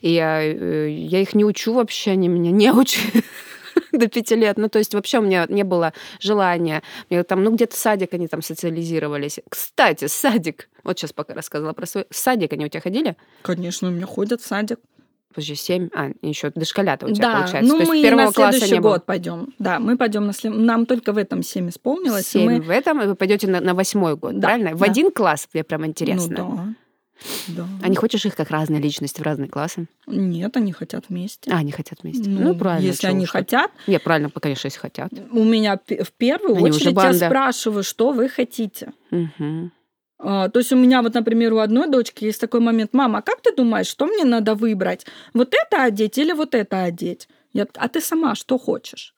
И 0.00 0.10
я, 0.10 0.42
э, 0.42 0.90
я 0.90 1.20
их 1.20 1.34
не 1.34 1.44
учу 1.44 1.74
вообще, 1.74 2.12
они 2.12 2.28
меня 2.28 2.50
не 2.50 2.70
учат 2.70 3.24
до 3.92 4.08
пяти 4.08 4.34
лет. 4.34 4.56
Ну, 4.56 4.68
то 4.68 4.78
есть 4.78 4.94
вообще 4.94 5.18
у 5.18 5.22
меня 5.22 5.46
не 5.48 5.64
было 5.64 5.92
желания. 6.20 6.82
Мне 7.10 7.22
там, 7.22 7.44
ну, 7.44 7.52
где-то 7.52 7.76
садик 7.76 8.14
они 8.14 8.28
там 8.28 8.42
социализировались. 8.42 9.40
Кстати, 9.48 10.06
садик. 10.06 10.68
Вот 10.82 10.98
сейчас 10.98 11.12
пока 11.12 11.34
рассказала 11.34 11.72
про 11.72 11.86
свой... 11.86 12.06
Садик 12.10 12.52
они 12.52 12.64
у 12.64 12.68
тебя 12.68 12.80
ходили? 12.80 13.16
Конечно, 13.42 13.88
у 13.88 13.90
меня 13.90 14.06
ходят 14.06 14.40
в 14.40 14.46
садик. 14.46 14.78
Подожди, 15.36 15.54
семь? 15.54 15.90
А, 15.94 16.10
еще 16.22 16.50
дошколята 16.54 17.04
у 17.06 17.10
тебя, 17.12 17.26
Да, 17.28 17.34
получается. 17.42 17.70
ну 17.70 17.74
То 17.78 17.80
есть 17.82 17.92
мы 17.92 18.02
первого 18.02 18.24
на 18.26 18.32
класса 18.32 18.50
следующий 18.58 18.74
не 18.74 18.80
было. 18.80 18.92
год 18.94 19.04
пойдем. 19.06 19.54
Да, 19.58 19.78
мы 19.78 19.96
пойдем 19.98 20.26
на 20.26 20.32
след... 20.32 20.54
Нам 20.56 20.86
только 20.86 21.12
в 21.12 21.18
этом 21.18 21.42
7 21.42 21.68
исполнилось. 21.68 22.26
и 22.34 22.38
Семь 22.38 22.50
мы... 22.50 22.60
в 22.62 22.70
этом, 22.70 23.02
и 23.02 23.06
вы 23.06 23.14
пойдете 23.14 23.46
на, 23.48 23.60
на 23.60 23.74
восьмой 23.74 24.16
год, 24.16 24.38
Да, 24.38 24.48
правильно? 24.48 24.74
В 24.74 24.80
да. 24.80 24.86
один 24.86 25.10
класс, 25.10 25.46
мне 25.52 25.62
прям 25.62 25.84
интересно. 25.84 26.36
Ну 26.38 26.56
да. 27.48 27.64
да. 27.64 27.68
А 27.82 27.88
не 27.88 27.96
хочешь 27.96 28.24
их 28.24 28.34
как 28.34 28.50
разные 28.50 28.80
личности 28.80 29.20
в 29.20 29.24
разные 29.24 29.48
классы? 29.50 29.88
Нет, 30.06 30.56
они 30.56 30.72
хотят 30.72 31.04
вместе. 31.10 31.50
А, 31.50 31.56
они 31.58 31.70
хотят 31.70 31.98
вместе. 32.02 32.28
Ну, 32.30 32.54
правильно. 32.54 32.86
Если 32.86 33.06
они 33.06 33.26
тут. 33.26 33.30
хотят, 33.32 33.70
Не, 33.86 33.98
правильно, 33.98 34.30
конечно, 34.40 34.68
если 34.68 34.78
хотят. 34.78 35.12
у 35.32 35.44
меня 35.44 35.78
в 35.78 36.12
первую 36.12 36.56
Они 36.56 36.70
очередь 36.70 36.96
я 36.96 37.12
спрашиваю, 37.12 37.82
что 37.84 38.12
вы 38.12 38.30
хотите. 38.30 38.92
Мгм. 39.10 39.70
А, 40.18 40.48
То 40.48 40.60
есть 40.60 40.72
у 40.72 40.76
меня 40.76 41.02
вот, 41.02 41.14
например, 41.14 41.52
у 41.52 41.58
одной 41.58 41.88
дочки 41.88 42.24
есть 42.24 42.40
такой 42.40 42.60
момент, 42.60 42.94
мама, 42.94 43.18
а 43.18 43.22
как 43.22 43.40
ты 43.40 43.54
думаешь, 43.54 43.86
что 43.86 44.06
мне 44.06 44.24
надо 44.24 44.54
выбрать? 44.54 45.06
Вот 45.34 45.54
это 45.54 45.82
одеть 45.84 46.18
или 46.18 46.32
вот 46.32 46.54
это 46.54 46.84
одеть? 46.84 47.28
Я, 47.52 47.66
а 47.74 47.88
ты 47.88 48.00
сама 48.00 48.34
что 48.34 48.58
хочешь? 48.58 49.14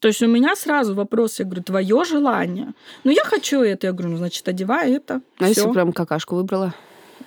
То 0.00 0.08
есть 0.08 0.22
у 0.22 0.26
меня 0.26 0.54
сразу 0.56 0.94
вопрос, 0.94 1.38
я 1.38 1.44
говорю, 1.46 1.62
твое 1.62 2.04
желание. 2.04 2.74
Ну, 3.04 3.10
я 3.10 3.24
хочу 3.24 3.62
это. 3.62 3.86
Я 3.86 3.92
говорю, 3.92 4.10
ну, 4.10 4.16
значит, 4.18 4.46
одевай 4.48 4.92
это. 4.92 5.22
А 5.38 5.48
если 5.48 5.62
Всё. 5.62 5.72
прям 5.72 5.92
какашку 5.92 6.34
выбрала? 6.36 6.74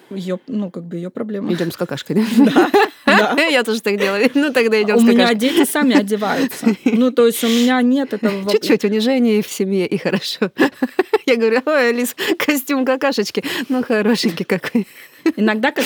Ее, 0.10 0.40
ну, 0.48 0.70
как 0.72 0.84
бы 0.84 0.96
ее 0.98 1.10
проблема. 1.10 1.52
Идем 1.54 1.72
с 1.72 1.78
какашкой, 1.78 2.24
Да. 2.38 2.70
да. 3.06 3.36
Я 3.50 3.64
тоже 3.64 3.82
так 3.82 3.98
делаю. 3.98 4.30
Ну, 4.34 4.52
тогда 4.54 4.82
идем 4.82 4.96
У 4.96 5.00
с 5.00 5.04
меня 5.04 5.28
какашкой. 5.28 5.40
дети 5.40 5.70
сами 5.70 5.96
одеваются. 5.96 6.68
Ну, 6.86 7.12
то 7.12 7.26
есть 7.28 7.44
у 7.44 7.48
меня 7.48 7.82
нет 7.82 8.14
этого... 8.14 8.50
Чуть-чуть 8.52 8.84
унижение 8.86 9.42
в 9.42 9.48
семье, 9.48 9.88
и 9.88 9.98
хорошо. 9.98 10.52
Я 11.26 11.36
говорю, 11.36 11.62
ой, 11.66 11.90
Алис, 11.90 12.16
костюм 12.38 12.86
какашечки. 12.86 13.44
Ну, 13.70 13.84
хорошенький 13.84 14.44
какой. 14.46 14.88
Иногда 15.36 15.72
как 15.72 15.84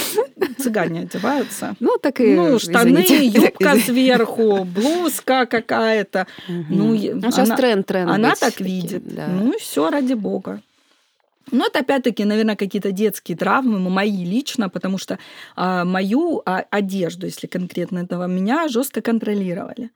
цыгане 0.60 1.02
одеваются. 1.02 1.76
Ну, 1.80 1.98
так 2.00 2.20
и... 2.22 2.36
Ну, 2.36 2.60
штаны, 2.60 3.02
извините. 3.04 3.26
юбка 3.26 3.76
сверху, 3.78 4.66
блузка 4.66 5.48
какая-то. 5.48 6.28
Мгм. 6.48 6.66
Ну, 6.70 6.86
Ну, 7.16 7.32
сейчас 7.32 7.48
она- 7.48 7.56
тренд, 7.58 7.86
тренд. 7.88 8.12
Она 8.12 8.36
так 8.36 8.60
видит. 8.60 9.04
да. 9.16 9.28
Ну 9.28 9.54
и 9.54 9.60
все 9.60 9.90
ради 9.90 10.14
бога. 10.14 10.62
Ну, 11.52 11.66
это 11.66 11.80
опять-таки, 11.80 12.24
наверное, 12.26 12.56
какие-то 12.56 12.92
детские 12.92 13.38
травмы, 13.38 13.80
мои 13.80 14.24
лично, 14.26 14.70
потому 14.70 14.98
что 14.98 15.18
а, 15.56 15.84
мою 15.86 16.42
а, 16.46 16.64
одежду, 16.70 17.26
если 17.26 17.48
конкретно 17.48 18.00
этого, 18.00 18.28
меня 18.28 18.68
жестко 18.68 19.02
контролировали. 19.02 19.90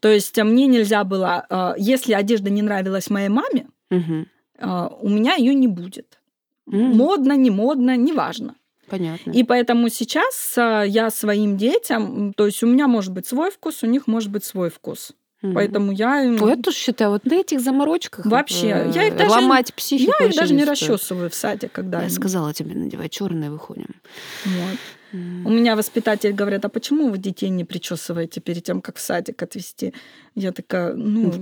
То 0.00 0.08
есть 0.08 0.38
а, 0.38 0.44
мне 0.44 0.66
нельзя 0.66 1.04
было, 1.04 1.46
а, 1.48 1.74
если 1.78 2.12
одежда 2.14 2.50
не 2.50 2.62
нравилась 2.62 3.10
моей 3.10 3.28
маме, 3.28 3.66
Мгм. 3.90 4.26
а, 4.58 4.88
у 4.88 5.08
меня 5.08 5.34
ее 5.36 5.54
не 5.54 5.68
будет. 5.68 6.18
М, 6.70 6.96
Модно, 6.96 7.36
не 7.36 7.50
модно, 7.50 7.96
неважно. 7.96 8.54
Понятно. 8.88 9.30
И 9.30 9.44
поэтому 9.44 9.88
сейчас 9.88 10.54
а, 10.58 10.82
я 10.82 11.10
своим 11.10 11.56
детям, 11.56 12.32
то 12.34 12.46
есть 12.46 12.62
у 12.62 12.66
меня 12.66 12.88
может 12.88 13.12
быть 13.12 13.26
свой 13.26 13.50
вкус, 13.50 13.82
у 13.82 13.86
них 13.86 14.06
может 14.06 14.30
быть 14.30 14.44
свой 14.44 14.68
вкус. 14.70 15.12
Мгм. 15.42 15.54
Поэтому 15.54 15.92
я 15.92 16.22
им- 16.22 16.40
Ой, 16.42 16.50
я 16.50 16.56
тоже 16.56 16.76
считаю, 16.76 17.10
вот 17.10 17.24
на 17.24 17.34
этих 17.34 17.60
заморочках 17.60 18.24
Вообще, 18.26 18.68
э, 18.68 18.92
я 18.94 19.08
их 19.08 19.16
даже- 19.16 19.30
ломать 19.30 19.74
психику 19.74 20.12
я 20.20 20.26
их 20.28 20.36
даже 20.36 20.54
не 20.54 20.62
стоит. 20.62 20.80
расчесываю 20.80 21.30
в 21.30 21.34
садик, 21.34 21.72
когда 21.72 21.98
Я 21.98 22.04
они- 22.04 22.14
сказала 22.14 22.54
тебе, 22.54 22.74
надевай 22.76 23.08
черное, 23.08 23.50
выходим. 23.50 23.88
Вот. 24.44 24.78
М. 25.12 25.44
У 25.46 25.50
меня 25.50 25.74
воспитатель 25.76 26.32
говорят, 26.32 26.64
а 26.64 26.68
почему 26.68 27.08
вы 27.10 27.18
детей 27.18 27.48
не 27.50 27.64
причесываете 27.64 28.40
перед 28.40 28.62
тем, 28.64 28.80
как 28.80 28.96
в 28.96 29.00
садик 29.00 29.42
отвезти? 29.42 29.92
Я 30.36 30.52
такая, 30.52 30.94
ну, 30.94 31.32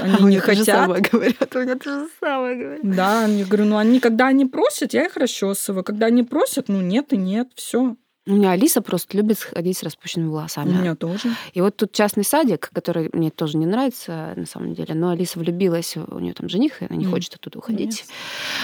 А 0.00 0.04
они 0.04 0.24
у 0.24 0.28
не 0.28 0.40
то 0.40 0.46
хотят. 0.46 0.66
самое 0.66 1.00
говорят, 1.12 1.54
у 1.54 1.58
меня 1.60 1.76
то 1.76 2.00
же 2.00 2.08
самое 2.20 2.56
говорят. 2.56 2.80
Да, 2.82 3.26
я 3.26 3.44
говорю, 3.44 3.64
ну 3.66 3.76
они, 3.76 4.00
когда 4.00 4.26
они 4.26 4.44
просят, 4.44 4.92
я 4.92 5.06
их 5.06 5.16
расчесываю. 5.16 5.84
Когда 5.84 6.06
они 6.06 6.24
просят, 6.24 6.68
ну 6.68 6.80
нет 6.80 7.12
и 7.12 7.16
нет, 7.16 7.48
все. 7.54 7.94
У 8.28 8.32
меня 8.32 8.50
Алиса 8.50 8.82
просто 8.82 9.16
любит 9.16 9.38
ходить 9.38 9.78
с 9.78 9.84
распущенными 9.84 10.30
У 10.30 10.32
волосами. 10.32 10.70
меня 10.72 10.96
тоже. 10.96 11.30
И 11.54 11.60
вот 11.60 11.76
тут 11.76 11.92
частный 11.92 12.24
садик, 12.24 12.70
который 12.72 13.08
мне 13.12 13.30
тоже 13.30 13.56
не 13.56 13.66
нравится 13.66 14.32
на 14.34 14.46
самом 14.46 14.74
деле, 14.74 14.94
но 14.94 15.10
Алиса 15.10 15.38
влюбилась, 15.38 15.96
у 15.96 16.18
нее 16.18 16.32
там 16.34 16.48
жених, 16.48 16.82
и 16.82 16.86
она 16.90 16.96
не 16.96 17.04
М. 17.04 17.12
хочет 17.12 17.34
оттуда 17.36 17.58
уходить. 17.60 18.04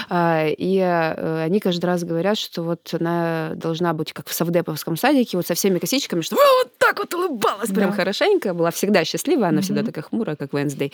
А, 0.09 0.47
И 0.49 0.77
э, 0.79 1.43
они 1.45 1.61
каждый 1.61 1.85
раз 1.85 2.03
говорят, 2.03 2.37
что 2.37 2.61
вот 2.63 2.93
она 2.93 3.51
должна 3.55 3.93
быть 3.93 4.11
как 4.11 4.27
в 4.27 4.33
совдеповском 4.33 4.97
садике, 4.97 5.37
вот 5.37 5.47
со 5.47 5.53
всеми 5.53 5.79
косичками, 5.79 6.19
что 6.21 6.35
вот 6.35 6.77
так 6.77 6.99
вот 6.99 7.13
улыбалась 7.13 7.69
прям 7.69 7.91
Да. 7.91 7.95
хорошенько, 7.95 8.53
была 8.53 8.69
всегда 8.71 9.05
счастлива, 9.05 9.47
она 9.47 9.61
всегда 9.61 9.79
Мгм. 9.81 9.85
такая 9.91 10.03
хмурая, 10.03 10.35
как 10.35 10.51
Венсдей. 10.53 10.91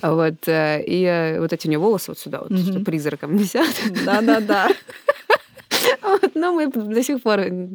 Вот. 0.00 0.36
э, 0.48 0.82
И 0.86 1.04
э, 1.04 1.38
вот 1.38 1.52
эти 1.52 1.66
у 1.66 1.70
нее 1.70 1.78
волосы 1.78 2.12
вот 2.12 2.18
сюда 2.18 2.40
вот 2.48 2.58
что 2.58 2.80
призраком 2.80 3.36
висят. 3.36 3.68
Да-да-да. 4.06 4.68
Но 6.34 6.52
мы 6.52 6.68
до 6.68 7.02
сих 7.02 7.22
пор 7.22 7.40
э, 7.40 7.68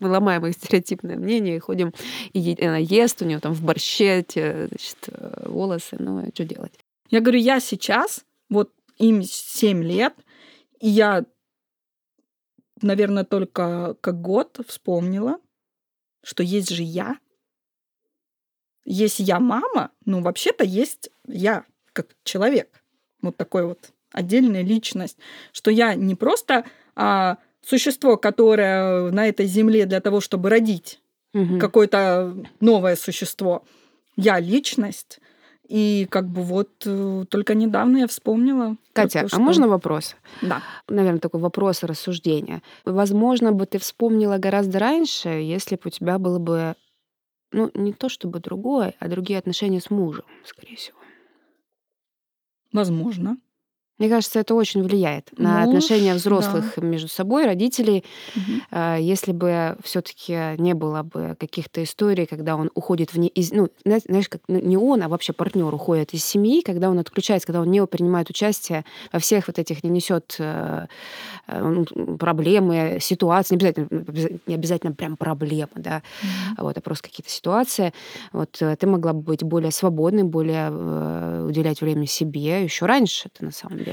ломаем 0.00 0.46
их 0.46 0.54
стереотипное 0.54 1.16
мнение 1.16 1.56
и 1.56 1.60
ходим, 1.60 1.92
и 2.32 2.64
она 2.64 2.78
ест, 2.78 3.22
у 3.22 3.24
нее 3.24 3.40
там 3.40 3.52
в 3.52 3.62
борще 3.62 4.24
значит, 4.30 4.98
э, 5.08 5.48
волосы, 5.48 5.96
ну, 5.98 6.24
что 6.32 6.44
делать? 6.44 6.72
Я 7.10 7.20
говорю, 7.20 7.38
я 7.38 7.60
сейчас, 7.60 8.24
вот 8.48 8.72
им 8.98 9.22
7 9.22 9.82
лет, 9.82 10.14
и 10.80 10.88
я, 10.88 11.24
наверное, 12.82 13.24
только 13.24 13.96
как 14.00 14.20
год 14.20 14.60
вспомнила, 14.66 15.38
что 16.22 16.42
есть 16.42 16.70
же 16.70 16.82
я. 16.82 17.18
Есть 18.84 19.20
я 19.20 19.38
мама, 19.38 19.90
ну, 20.04 20.22
вообще-то 20.22 20.64
есть 20.64 21.10
я, 21.26 21.64
как 21.92 22.08
человек. 22.24 22.82
Вот 23.20 23.36
такой 23.36 23.66
вот 23.66 23.90
отдельная 24.12 24.62
личность. 24.62 25.18
Что 25.52 25.70
я 25.70 25.94
не 25.94 26.14
просто 26.14 26.64
а, 26.94 27.38
существо, 27.68 28.16
которое 28.16 29.10
на 29.10 29.28
этой 29.28 29.46
земле 29.46 29.84
для 29.86 30.00
того, 30.00 30.20
чтобы 30.20 30.48
родить 30.48 31.00
Мгм. 31.34 31.58
какое-то 31.58 32.34
новое 32.60 32.96
существо. 32.96 33.62
Я 34.16 34.40
личность. 34.40 35.20
И 35.68 36.06
как 36.10 36.26
бы 36.28 36.42
вот 36.42 36.70
э, 36.86 37.24
только 37.28 37.54
недавно 37.54 37.98
я 37.98 38.06
вспомнила. 38.06 38.76
Катя, 38.94 39.20
то, 39.20 39.26
а 39.26 39.28
что- 39.28 39.38
можно 39.40 39.68
вопрос? 39.68 40.16
Да. 40.40 40.62
Наверное, 40.88 41.20
такой 41.20 41.40
вопрос 41.40 41.82
рассуждения. 41.82 42.62
Возможно, 42.86 43.52
бы 43.52 43.66
ты 43.66 43.78
вспомнила 43.78 44.38
гораздо 44.38 44.78
раньше, 44.78 45.28
если 45.28 45.74
бы 45.76 45.82
у 45.84 45.90
тебя 45.90 46.18
было 46.18 46.38
бы, 46.38 46.74
ну, 47.52 47.70
не 47.74 47.92
то 47.92 48.08
чтобы 48.08 48.40
другое, 48.40 48.94
а 48.98 49.08
другие 49.08 49.38
отношения 49.38 49.80
с 49.82 49.90
мужем, 49.90 50.24
скорее 50.46 50.76
всего. 50.76 50.96
Возможно. 52.72 53.36
Мне 53.98 54.08
кажется, 54.08 54.38
это 54.40 54.54
очень 54.54 54.82
влияет 54.82 55.30
на 55.38 55.60
Муж, 55.60 55.68
отношения 55.68 56.12
да. 56.12 56.18
взрослых 56.18 56.76
между 56.76 57.08
собой, 57.08 57.46
родителей. 57.46 58.04
А, 58.70 58.96
Если 58.96 59.32
бы 59.32 59.76
все-таки 59.82 60.54
не 60.58 60.74
было 60.74 61.02
бы 61.02 61.36
каких-то 61.38 61.82
историй, 61.82 62.26
когда 62.26 62.54
он 62.56 62.70
уходит 62.74 63.12
вне 63.12 63.28
из, 63.28 63.50
ну, 63.52 63.68
зна- 63.84 63.98
знаешь, 64.06 64.28
как 64.28 64.40
ну, 64.48 64.60
не 64.60 64.76
он, 64.76 65.02
а 65.02 65.08
вообще 65.08 65.32
партнер 65.32 65.72
уходит 65.74 66.14
из 66.14 66.24
семьи, 66.24 66.62
когда 66.62 66.90
он 66.90 66.98
отключается, 66.98 67.46
когда 67.46 67.60
он 67.60 67.70
не 67.70 67.84
принимает 67.86 68.30
участие 68.30 68.84
во 69.12 69.18
всех 69.18 69.48
вот 69.48 69.58
этих, 69.58 69.82
не 69.82 69.90
несет 69.90 70.36
э, 70.38 70.86
э, 71.48 71.62
ну, 71.62 72.16
проблемы, 72.18 72.98
ситуации, 73.00 73.56
не 73.56 73.58
обязательно, 73.66 73.88
обяза- 74.02 74.40
не 74.46 74.54
обязательно 74.54 74.92
прям 74.92 75.16
проблемы, 75.16 75.68
да, 75.74 76.02
Мгм. 76.22 76.64
вот, 76.66 76.76
а 76.78 76.80
просто 76.80 77.08
какие-то 77.08 77.30
ситуации. 77.30 77.92
Вот 78.32 78.56
э, 78.60 78.76
ты 78.76 78.86
могла 78.86 79.12
бы 79.12 79.22
быть 79.22 79.42
более 79.42 79.72
свободной, 79.72 80.22
более 80.22 80.68
уделять 81.48 81.80
время 81.80 82.06
себе 82.06 82.62
еще 82.64 82.86
раньше, 82.86 83.28
это 83.34 83.44
на 83.44 83.50
самом 83.52 83.78
деле. 83.78 83.87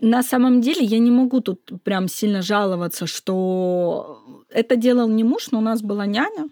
На 0.00 0.22
самом 0.22 0.60
деле 0.60 0.84
я 0.84 0.98
не 0.98 1.10
могу 1.10 1.40
тут 1.40 1.70
прям 1.84 2.08
сильно 2.08 2.42
жаловаться, 2.42 3.06
что 3.06 4.22
это 4.50 4.76
делал 4.76 5.08
не 5.08 5.24
муж, 5.24 5.50
но 5.50 5.58
у 5.58 5.62
нас 5.62 5.82
была 5.82 6.06
няня. 6.06 6.48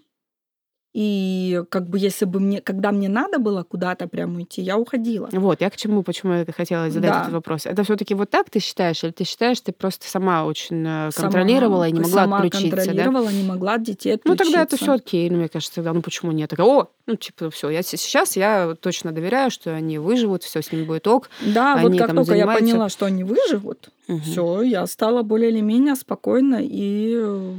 И 0.93 1.63
как 1.69 1.87
бы 1.87 1.97
если 1.99 2.25
бы 2.25 2.41
мне, 2.41 2.59
когда 2.59 2.91
мне 2.91 3.07
надо 3.07 3.39
было 3.39 3.63
куда-то 3.63 4.07
прям 4.07 4.35
уйти, 4.35 4.61
я 4.61 4.77
уходила. 4.77 5.29
Вот, 5.31 5.61
я 5.61 5.69
к 5.69 5.77
чему, 5.77 6.03
почему 6.03 6.33
я 6.33 6.45
хотела 6.51 6.89
задать 6.89 7.11
Да. 7.11 7.21
этот 7.21 7.33
вопрос. 7.33 7.65
Это 7.65 7.83
все-таки 7.83 8.13
вот 8.13 8.29
так 8.29 8.49
ты 8.49 8.59
считаешь, 8.59 9.01
или 9.03 9.11
ты 9.11 9.23
считаешь, 9.23 9.61
ты 9.61 9.71
просто 9.71 10.07
сама 10.09 10.45
очень 10.45 10.81
э, 10.85 11.11
Сама- 11.11 11.29
контролировала 11.29 11.87
и 11.87 11.93
не 11.93 12.01
могла 12.01 12.23
сама 12.23 12.37
отключиться, 12.39 12.69
да? 12.71 12.75
контролировала, 12.83 13.29
не 13.29 13.43
могла 13.43 13.73
от 13.75 13.83
детей 13.83 14.09
Ну 14.25 14.33
отключиться. 14.33 14.43
тогда 14.45 14.61
это 14.63 14.75
все 14.77 14.93
окей, 14.93 15.29
ну 15.29 15.37
мне 15.37 15.47
кажется, 15.47 15.75
тогда, 15.75 15.93
ну 15.93 16.01
почему 16.01 16.33
нет? 16.33 16.49
Такая, 16.49 16.67
о, 16.67 16.89
ну 17.07 17.15
типа 17.15 17.49
все, 17.51 17.69
я 17.69 17.83
сейчас 17.83 18.35
я 18.35 18.75
точно 18.79 19.13
доверяю, 19.13 19.49
что 19.49 19.73
они 19.73 19.97
выживут, 19.97 20.43
все 20.43 20.61
с 20.61 20.73
ними 20.73 20.83
будет 20.83 21.07
ок. 21.07 21.29
Да, 21.39 21.77
вот 21.77 21.87
Они 21.87 21.97
как 21.99 22.07
там 22.07 22.17
только 22.17 22.33
я 22.33 22.39
занимаются. 22.39 22.65
поняла, 22.65 22.89
что 22.89 23.05
они 23.05 23.23
выживут, 23.23 23.89
Мгм. 24.09 24.21
все, 24.23 24.61
я 24.63 24.85
стала 24.87 25.21
более 25.23 25.51
или 25.51 25.61
менее 25.61 25.95
спокойна 25.95 26.59
и 26.61 27.13
э, 27.15 27.53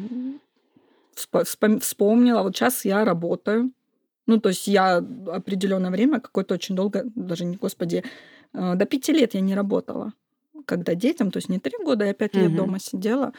вспомнила. 1.15 2.43
Вот 2.43 2.57
сейчас 2.57 2.85
я 2.85 3.05
работаю. 3.05 3.73
Ну, 4.27 4.39
то 4.41 4.51
есть 4.51 4.69
я 4.69 4.97
определенное 4.99 5.91
время, 5.91 6.21
какое-то 6.21 6.55
очень 6.55 6.77
долго, 6.77 7.03
даже 7.17 7.45
не, 7.45 7.57
господи, 7.57 8.05
э, 8.55 8.75
до 8.77 8.87
пяти 8.87 9.13
лет 9.13 9.35
я 9.35 9.41
не 9.41 9.55
работала. 9.55 10.13
Когда 10.65 10.95
детям, 10.95 11.33
то 11.33 11.39
есть 11.39 11.49
не 11.49 11.59
три 11.59 11.75
года, 11.85 12.05
я 12.05 12.15
пять 12.15 12.35
лет 12.37 12.49
Мгм. 12.51 12.57
дома 12.57 12.79
сидела, 12.79 13.33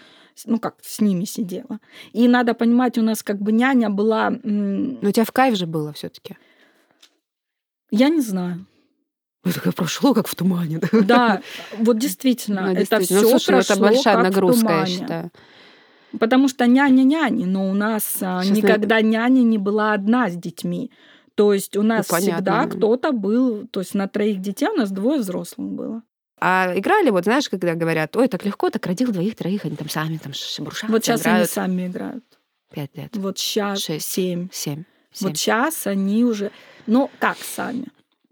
ну 0.46 0.60
как, 0.60 0.76
с 0.82 1.00
ними 1.00 1.24
сидела. 1.24 1.80
И 2.12 2.28
надо 2.28 2.54
понимать, 2.54 2.98
у 2.98 3.02
нас 3.02 3.24
как 3.24 3.40
бы 3.40 3.54
няня 3.54 3.90
была, 3.90 4.30
Но 4.44 5.10
у 5.10 5.12
тебя 5.12 5.24
в 5.24 5.32
кайф 5.32 5.56
же 5.58 5.66
было 5.68 5.94
все-таки. 5.94 6.36
я 7.92 8.10
не 8.10 8.22
знаю. 8.22 8.66
Ну, 9.46 9.52
такое 9.52 9.74
прошло, 9.74 10.14
как 10.14 10.28
в 10.28 10.36
тумане. 10.36 10.80
Да, 11.06 11.42
вот 11.78 11.98
действительно, 11.98 12.62
Ну, 12.62 12.72
это 12.72 12.80
действительно. 12.80 13.20
все 13.20 13.32
Ну, 13.32 13.40
слушай, 13.40 13.52
ну, 13.52 13.58
это 13.60 13.68
прошло 13.68 13.88
большая 13.88 14.16
как 14.16 14.22
в 14.22 14.24
нагрузка, 14.24 14.60
я 14.70 14.76
тумане. 14.86 14.88
считаю. 14.98 15.32
Потому 16.20 16.48
что 16.48 16.68
няня 16.68 17.04
няни, 17.04 17.46
но 17.46 17.70
у 17.70 17.74
нас 17.74 18.18
а, 18.22 18.44
Сейчас 18.44 18.58
никогда 18.58 19.02
няня 19.02 19.42
не 19.42 19.58
была 19.58 19.94
одна 19.94 20.30
с 20.30 20.36
детьми. 20.36 20.92
То 21.36 21.54
есть 21.54 21.76
у 21.76 21.82
нас 21.82 22.08
Ну, 22.10 22.18
всегда 22.18 22.68
кто-то 22.68 23.12
был, 23.12 23.68
то 23.68 23.80
есть 23.80 23.96
на 23.96 24.08
троих 24.08 24.40
детей 24.40 24.68
у 24.70 24.76
нас 24.76 24.92
двое 24.92 25.20
взрослых 25.20 25.68
было. 25.70 26.04
А 26.40 26.74
играли, 26.76 27.10
вот 27.10 27.24
знаешь, 27.24 27.50
когда 27.50 27.74
говорят, 27.74 28.16
ой, 28.16 28.28
так 28.28 28.46
легко, 28.46 28.70
так 28.70 28.86
родил 28.86 29.12
двоих-троих, 29.12 29.66
они 29.66 29.76
там 29.76 29.90
сами 29.90 30.18
там 30.18 30.34
шебуршатся, 30.34 30.92
вот 30.92 31.04
сейчас 31.04 31.26
они 31.26 31.34
играют. 31.36 31.50
сами 31.50 31.88
играют. 31.88 32.24
Пять 32.72 32.96
лет, 32.98 33.16
Вот 33.16 33.40
сейчас 33.40 33.80
Шесть. 33.80 34.08
семь. 34.10 34.50
семь, 34.52 34.84
Вот 35.22 35.30
семь. 35.30 35.36
сейчас 35.36 35.88
они 35.88 36.24
уже, 36.26 36.52
ну 36.86 37.10
как 37.20 37.38
сами? 37.38 37.88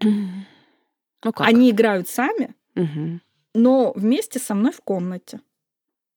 Ну 1.24 1.32
как? 1.32 1.46
Они 1.46 1.70
играют 1.70 2.08
сами, 2.08 2.54
Мгм. 2.74 3.20
но 3.54 3.92
вместе 3.94 4.38
со 4.40 4.54
мной 4.54 4.72
в 4.72 4.80
комнате. 4.80 5.40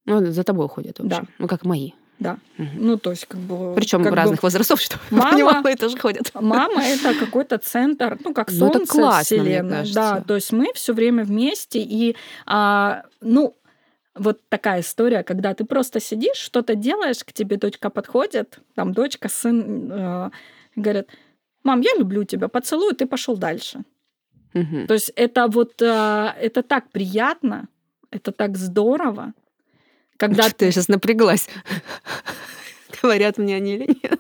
Ну, 0.06 0.26
за 0.32 0.44
тобой 0.44 0.68
ходят, 0.68 1.00
в 1.00 1.06
общем. 1.06 1.10
Да. 1.10 1.24
Ну, 1.40 1.48
как 1.48 1.66
мои. 1.66 1.92
Да. 2.20 2.38
Мгм. 2.58 2.70
Ну 2.78 2.98
то 2.98 3.12
есть 3.12 3.26
как 3.26 3.40
бы. 3.42 3.74
Причем 3.76 4.02
как 4.02 4.12
бы 4.12 4.16
разных 4.16 4.42
возрастов, 4.44 4.80
что 4.80 4.98
Мама- 5.12 5.32
понимала, 5.32 5.68
и 5.68 5.76
тоже 5.76 5.98
ходят. 5.98 6.32
Мама 6.34 6.82
это 6.82 7.14
какой-то 7.14 7.58
центр, 7.58 8.18
ну 8.24 8.34
как 8.34 8.50
Ну, 8.52 8.68
это 8.68 8.78
солнце 8.78 8.92
классно, 8.92 9.24
вселенной. 9.24 9.92
Да, 9.94 10.22
то 10.22 10.36
есть 10.36 10.54
мы 10.54 10.72
все 10.74 10.94
время 10.94 11.26
вместе 11.26 11.80
и, 11.80 12.16
а, 12.46 13.04
ну, 13.20 13.56
вот 14.16 14.40
такая 14.48 14.80
история, 14.80 15.24
когда 15.24 15.54
ты 15.54 15.66
просто 15.66 16.00
сидишь, 16.00 16.38
что-то 16.38 16.76
делаешь, 16.76 17.24
к 17.26 17.34
тебе 17.34 17.58
дочка 17.58 17.90
подходит, 17.90 18.60
там 18.74 18.94
дочка, 18.94 19.28
сын, 19.28 19.92
э, 19.92 20.30
говорят, 20.78 21.08
мам, 21.64 21.82
я 21.82 21.94
люблю 21.98 22.24
тебя, 22.24 22.48
поцелую, 22.48 22.96
ты 22.96 23.08
пошел 23.08 23.36
дальше. 23.36 23.84
Угу. 24.54 24.88
То 24.88 24.94
есть 24.94 25.12
это 25.18 25.48
вот, 25.48 25.82
э, 25.82 26.34
это 26.40 26.64
так 26.64 26.90
приятно, 26.92 27.68
это 28.10 28.32
так 28.32 28.58
здорово, 28.58 29.34
когда 30.18 30.50
ты... 30.50 30.72
сейчас 30.72 30.88
напряглась. 30.88 31.48
Говорят 33.02 33.38
мне 33.38 33.56
они 33.56 33.76
или 33.76 33.98
нет? 34.04 34.20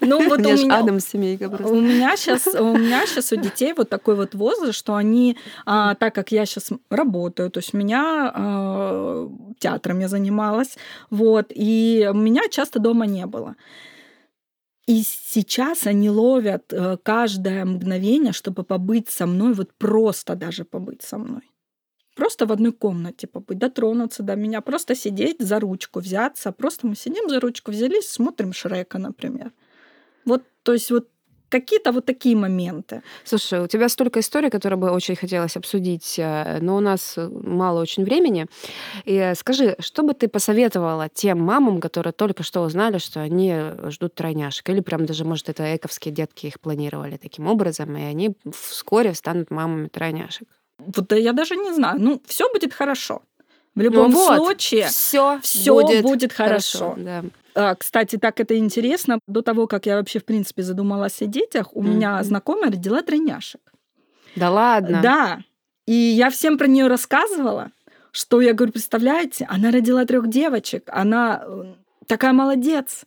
Ну 0.00 0.18
вот 0.28 0.40
у, 0.40 0.48
у 0.48 0.52
меня, 0.52 0.78
Адам 0.78 1.00
семейка 1.00 1.48
просто. 1.48 1.68
У 1.68 1.80
меня 1.80 2.16
сейчас, 2.16 2.46
у 2.46 2.76
меня 2.76 3.06
сейчас 3.06 3.32
у 3.32 3.36
детей 3.36 3.72
вот 3.76 3.88
такой 3.88 4.16
вот 4.16 4.34
возраст, 4.34 4.78
что 4.78 4.94
они, 4.94 5.36
а, 5.66 5.94
так 5.94 6.14
как 6.14 6.32
я 6.32 6.46
сейчас 6.46 6.70
работаю, 6.90 7.50
то 7.50 7.58
есть 7.58 7.74
меня 7.74 8.32
а, 8.34 9.28
театром 9.58 10.00
я 10.00 10.08
занималась, 10.08 10.76
вот, 11.10 11.52
и 11.54 12.10
меня 12.14 12.42
часто 12.50 12.78
дома 12.78 13.06
не 13.06 13.26
было. 13.26 13.56
И 14.86 15.02
сейчас 15.02 15.86
они 15.86 16.08
ловят 16.08 16.72
э, 16.72 16.96
каждое 17.02 17.66
мгновение, 17.66 18.32
чтобы 18.32 18.62
побыть 18.64 19.10
со 19.10 19.26
мной, 19.26 19.52
вот 19.52 19.68
просто 19.76 20.34
даже 20.34 20.64
побыть 20.64 21.02
со 21.02 21.18
мной. 21.18 21.42
Просто 22.18 22.46
в 22.46 22.52
одной 22.52 22.72
комнате 22.72 23.28
побыть, 23.28 23.58
дотронуться 23.58 24.24
до 24.24 24.34
меня, 24.34 24.60
просто 24.60 24.96
сидеть 24.96 25.36
за 25.38 25.60
ручку, 25.60 26.00
взяться. 26.00 26.50
Просто 26.50 26.88
мы 26.88 26.96
сидим 26.96 27.30
за 27.30 27.38
ручку, 27.38 27.70
взялись, 27.70 28.08
смотрим 28.08 28.52
Шрека, 28.52 28.98
например. 28.98 29.52
Вот, 30.24 30.42
то 30.64 30.72
есть 30.72 30.90
вот 30.90 31.06
какие-то 31.48 31.92
вот 31.92 32.06
такие 32.06 32.34
моменты. 32.34 33.02
Слушай, 33.22 33.60
у 33.60 33.68
тебя 33.68 33.88
столько 33.88 34.18
историй, 34.18 34.50
которые 34.50 34.80
бы 34.80 34.90
очень 34.90 35.14
хотелось 35.14 35.56
обсудить, 35.56 36.18
э, 36.18 36.58
но 36.60 36.76
у 36.76 36.80
нас 36.80 37.14
мало 37.16 37.80
очень 37.80 38.02
времени. 38.02 38.46
И 39.04 39.32
скажи, 39.36 39.76
что 39.78 40.02
бы 40.02 40.12
ты 40.12 40.26
посоветовала 40.26 41.08
тем 41.08 41.38
мамам, 41.40 41.80
которые 41.80 42.12
только 42.12 42.42
что 42.42 42.62
узнали, 42.62 42.98
что 42.98 43.20
они 43.20 43.54
ждут 43.90 44.16
тройняшек? 44.16 44.68
Или 44.70 44.80
прям 44.80 45.06
даже, 45.06 45.24
может, 45.24 45.48
это 45.50 45.76
эковские 45.76 46.12
детки 46.12 46.46
их 46.46 46.58
планировали 46.58 47.16
таким 47.16 47.46
образом, 47.46 47.96
и 47.96 48.02
они 48.02 48.36
вскоре 48.52 49.14
станут 49.14 49.52
мамами 49.52 49.86
тройняшек? 49.86 50.48
Вот 50.78 51.12
я 51.12 51.32
даже 51.32 51.56
не 51.56 51.72
знаю. 51.72 52.00
Ну, 52.00 52.22
все 52.26 52.50
будет 52.52 52.72
хорошо. 52.72 53.22
В 53.74 53.80
любом 53.80 54.10
ну 54.10 54.16
вот, 54.16 54.36
случае, 54.38 54.88
все, 54.88 55.38
все 55.40 55.72
будет, 55.72 56.02
будет 56.02 56.32
хорошо. 56.32 56.78
хорошо 56.78 56.94
да. 56.98 57.24
А, 57.54 57.74
кстати, 57.74 58.16
так 58.16 58.40
это 58.40 58.56
интересно. 58.56 59.20
До 59.26 59.42
того, 59.42 59.66
как 59.66 59.86
я 59.86 59.96
вообще, 59.96 60.18
в 60.18 60.24
принципе, 60.24 60.62
задумалась 60.62 61.20
о 61.22 61.26
детях, 61.26 61.68
у 61.76 61.82
mm-hmm. 61.82 61.88
меня 61.88 62.22
знакомая 62.24 62.70
родила 62.70 63.02
тройняшек. 63.02 63.60
Да 64.36 64.50
ладно? 64.50 65.00
Да. 65.02 65.38
И 65.86 65.92
я 65.92 66.30
всем 66.30 66.58
про 66.58 66.66
нее 66.66 66.86
рассказывала, 66.86 67.70
что 68.10 68.40
я 68.40 68.52
говорю, 68.52 68.72
представляете, 68.72 69.46
она 69.48 69.70
родила 69.70 70.04
трех 70.04 70.28
девочек, 70.28 70.84
она 70.88 71.42
э, 71.44 71.74
такая 72.06 72.32
молодец. 72.32 73.04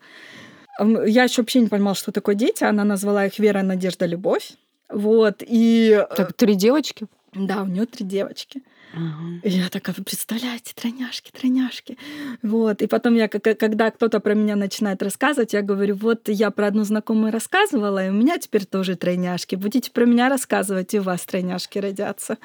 Я 0.80 1.24
еще 1.24 1.42
вообще 1.42 1.60
не 1.60 1.68
понимала, 1.68 1.96
что 1.96 2.12
такое 2.12 2.36
дети. 2.36 2.64
Она 2.64 2.84
назвала 2.84 3.26
их 3.26 3.38
Вера, 3.40 3.62
Надежда, 3.62 4.06
Любовь. 4.06 4.54
Вот, 4.90 5.44
и... 5.46 6.06
Э, 6.10 6.16
так, 6.16 6.34
три 6.34 6.56
девочки? 6.56 7.08
Да, 7.34 7.64
у 7.64 7.66
нее 7.66 7.86
три 7.86 8.06
девочки. 8.06 8.62
Ага. 8.94 9.40
Я 9.44 9.70
такая, 9.70 9.96
вы 9.98 10.04
представляете, 10.04 10.74
тройняшки, 10.76 11.32
тройняшки. 11.32 11.98
Вот. 12.42 12.82
И 12.82 12.88
потом 12.88 13.16
я, 13.16 13.28
когда 13.28 13.92
кто-то 13.92 14.20
про 14.20 14.34
меня 14.34 14.56
начинает 14.56 15.02
рассказывать, 15.02 15.54
я 15.54 15.62
говорю, 15.62 15.96
вот 15.96 16.28
я 16.28 16.52
про 16.52 16.68
одну 16.68 16.84
знакомую 16.84 17.32
рассказывала, 17.32 18.06
и 18.06 18.10
у 18.10 18.14
меня 18.14 18.38
теперь 18.38 18.66
тоже 18.66 18.96
тройняшки. 18.96 19.56
Будете 19.56 19.92
про 19.92 20.06
меня 20.06 20.30
рассказывать, 20.30 20.94
и 20.94 21.00
у 21.00 21.04
вас 21.04 21.22
тройняшки 21.22 21.80
родятся. 21.80 22.38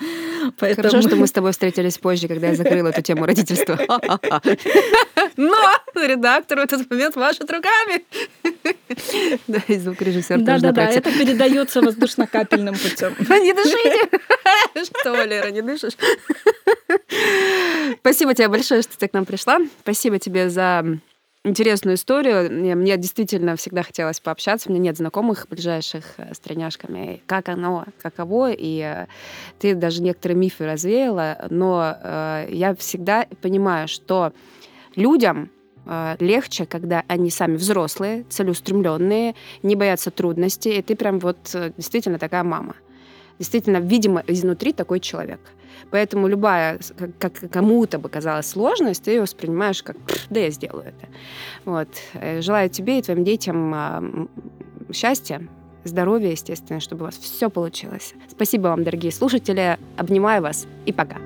Поэтому... 0.58 0.88
Хорошо, 0.88 1.08
что 1.08 1.16
мы 1.16 1.26
с 1.26 1.32
тобой 1.32 1.52
встретились 1.52 1.98
позже, 1.98 2.28
когда 2.28 2.48
я 2.48 2.54
закрыла 2.54 2.88
эту 2.88 3.02
тему 3.02 3.26
родительства. 3.26 3.78
Но 5.36 5.56
редактор 5.94 6.60
в 6.60 6.62
этот 6.62 6.90
момент 6.90 7.16
машет 7.16 7.50
руками. 7.50 8.04
Да, 9.46 9.60
и 9.68 9.78
звукорежиссер 9.78 10.40
Да, 10.40 10.58
да, 10.58 10.72
да, 10.72 10.88
это 10.88 11.10
передается 11.10 11.80
воздушно-капельным 11.80 12.74
путем. 12.74 13.14
Не 13.42 13.52
дышите! 13.52 14.08
Что, 14.84 15.24
Лера, 15.24 15.50
не 15.50 15.62
дышишь? 15.62 15.96
Спасибо 18.00 18.34
тебе 18.34 18.48
большое, 18.48 18.82
что 18.82 18.98
ты 18.98 19.08
к 19.08 19.12
нам 19.12 19.24
пришла. 19.24 19.58
Спасибо 19.80 20.18
тебе 20.18 20.50
за 20.50 20.98
интересную 21.46 21.94
историю. 21.94 22.76
Мне 22.76 22.96
действительно 22.96 23.56
всегда 23.56 23.82
хотелось 23.82 24.20
пообщаться. 24.20 24.68
У 24.68 24.72
меня 24.72 24.84
нет 24.84 24.96
знакомых 24.96 25.46
ближайших 25.48 26.04
э, 26.18 26.34
с 26.34 26.38
тройняшками. 26.40 27.22
Как 27.26 27.48
оно, 27.48 27.84
каково. 28.02 28.52
И 28.52 28.80
э, 28.80 29.06
ты 29.58 29.74
даже 29.74 30.02
некоторые 30.02 30.36
мифы 30.36 30.66
развеяла. 30.66 31.46
Но 31.48 31.96
э, 32.02 32.48
я 32.50 32.74
всегда 32.74 33.26
понимаю, 33.40 33.88
что 33.88 34.32
людям 34.94 35.50
легче, 36.18 36.66
когда 36.66 37.04
они 37.06 37.30
сами 37.30 37.54
взрослые, 37.54 38.24
целеустремленные, 38.24 39.36
не 39.62 39.76
боятся 39.76 40.10
трудностей. 40.10 40.78
И 40.78 40.82
ты 40.82 40.96
прям 40.96 41.20
вот 41.20 41.38
действительно 41.76 42.18
такая 42.18 42.42
мама. 42.42 42.74
Действительно, 43.38 43.78
видимо, 43.78 44.22
изнутри 44.26 44.72
такой 44.72 45.00
человек. 45.00 45.40
Поэтому 45.90 46.26
любая, 46.26 46.80
как, 47.18 47.34
кому-то 47.50 47.98
бы 47.98 48.08
казалась 48.08 48.46
сложность, 48.46 49.04
ты 49.04 49.12
ее 49.12 49.22
воспринимаешь 49.22 49.82
как 49.82 49.96
«да, 50.30 50.40
я 50.40 50.50
сделаю 50.50 50.86
это». 50.86 51.08
Вот. 51.64 51.88
Э, 52.14 52.40
желаю 52.40 52.70
тебе 52.70 52.98
и 52.98 53.02
твоим 53.02 53.24
детям 53.24 53.72
а, 53.74 54.02
счастья, 54.92 55.46
здоровья, 55.84 56.30
естественно, 56.30 56.80
чтобы 56.80 57.02
у 57.02 57.04
вас 57.06 57.16
все 57.16 57.50
получилось. 57.50 58.14
Спасибо 58.28 58.68
вам, 58.68 58.84
дорогие 58.84 59.12
слушатели. 59.12 59.78
Обнимаю 59.96 60.42
вас 60.42 60.66
и 60.86 60.92
пока. 60.92 61.18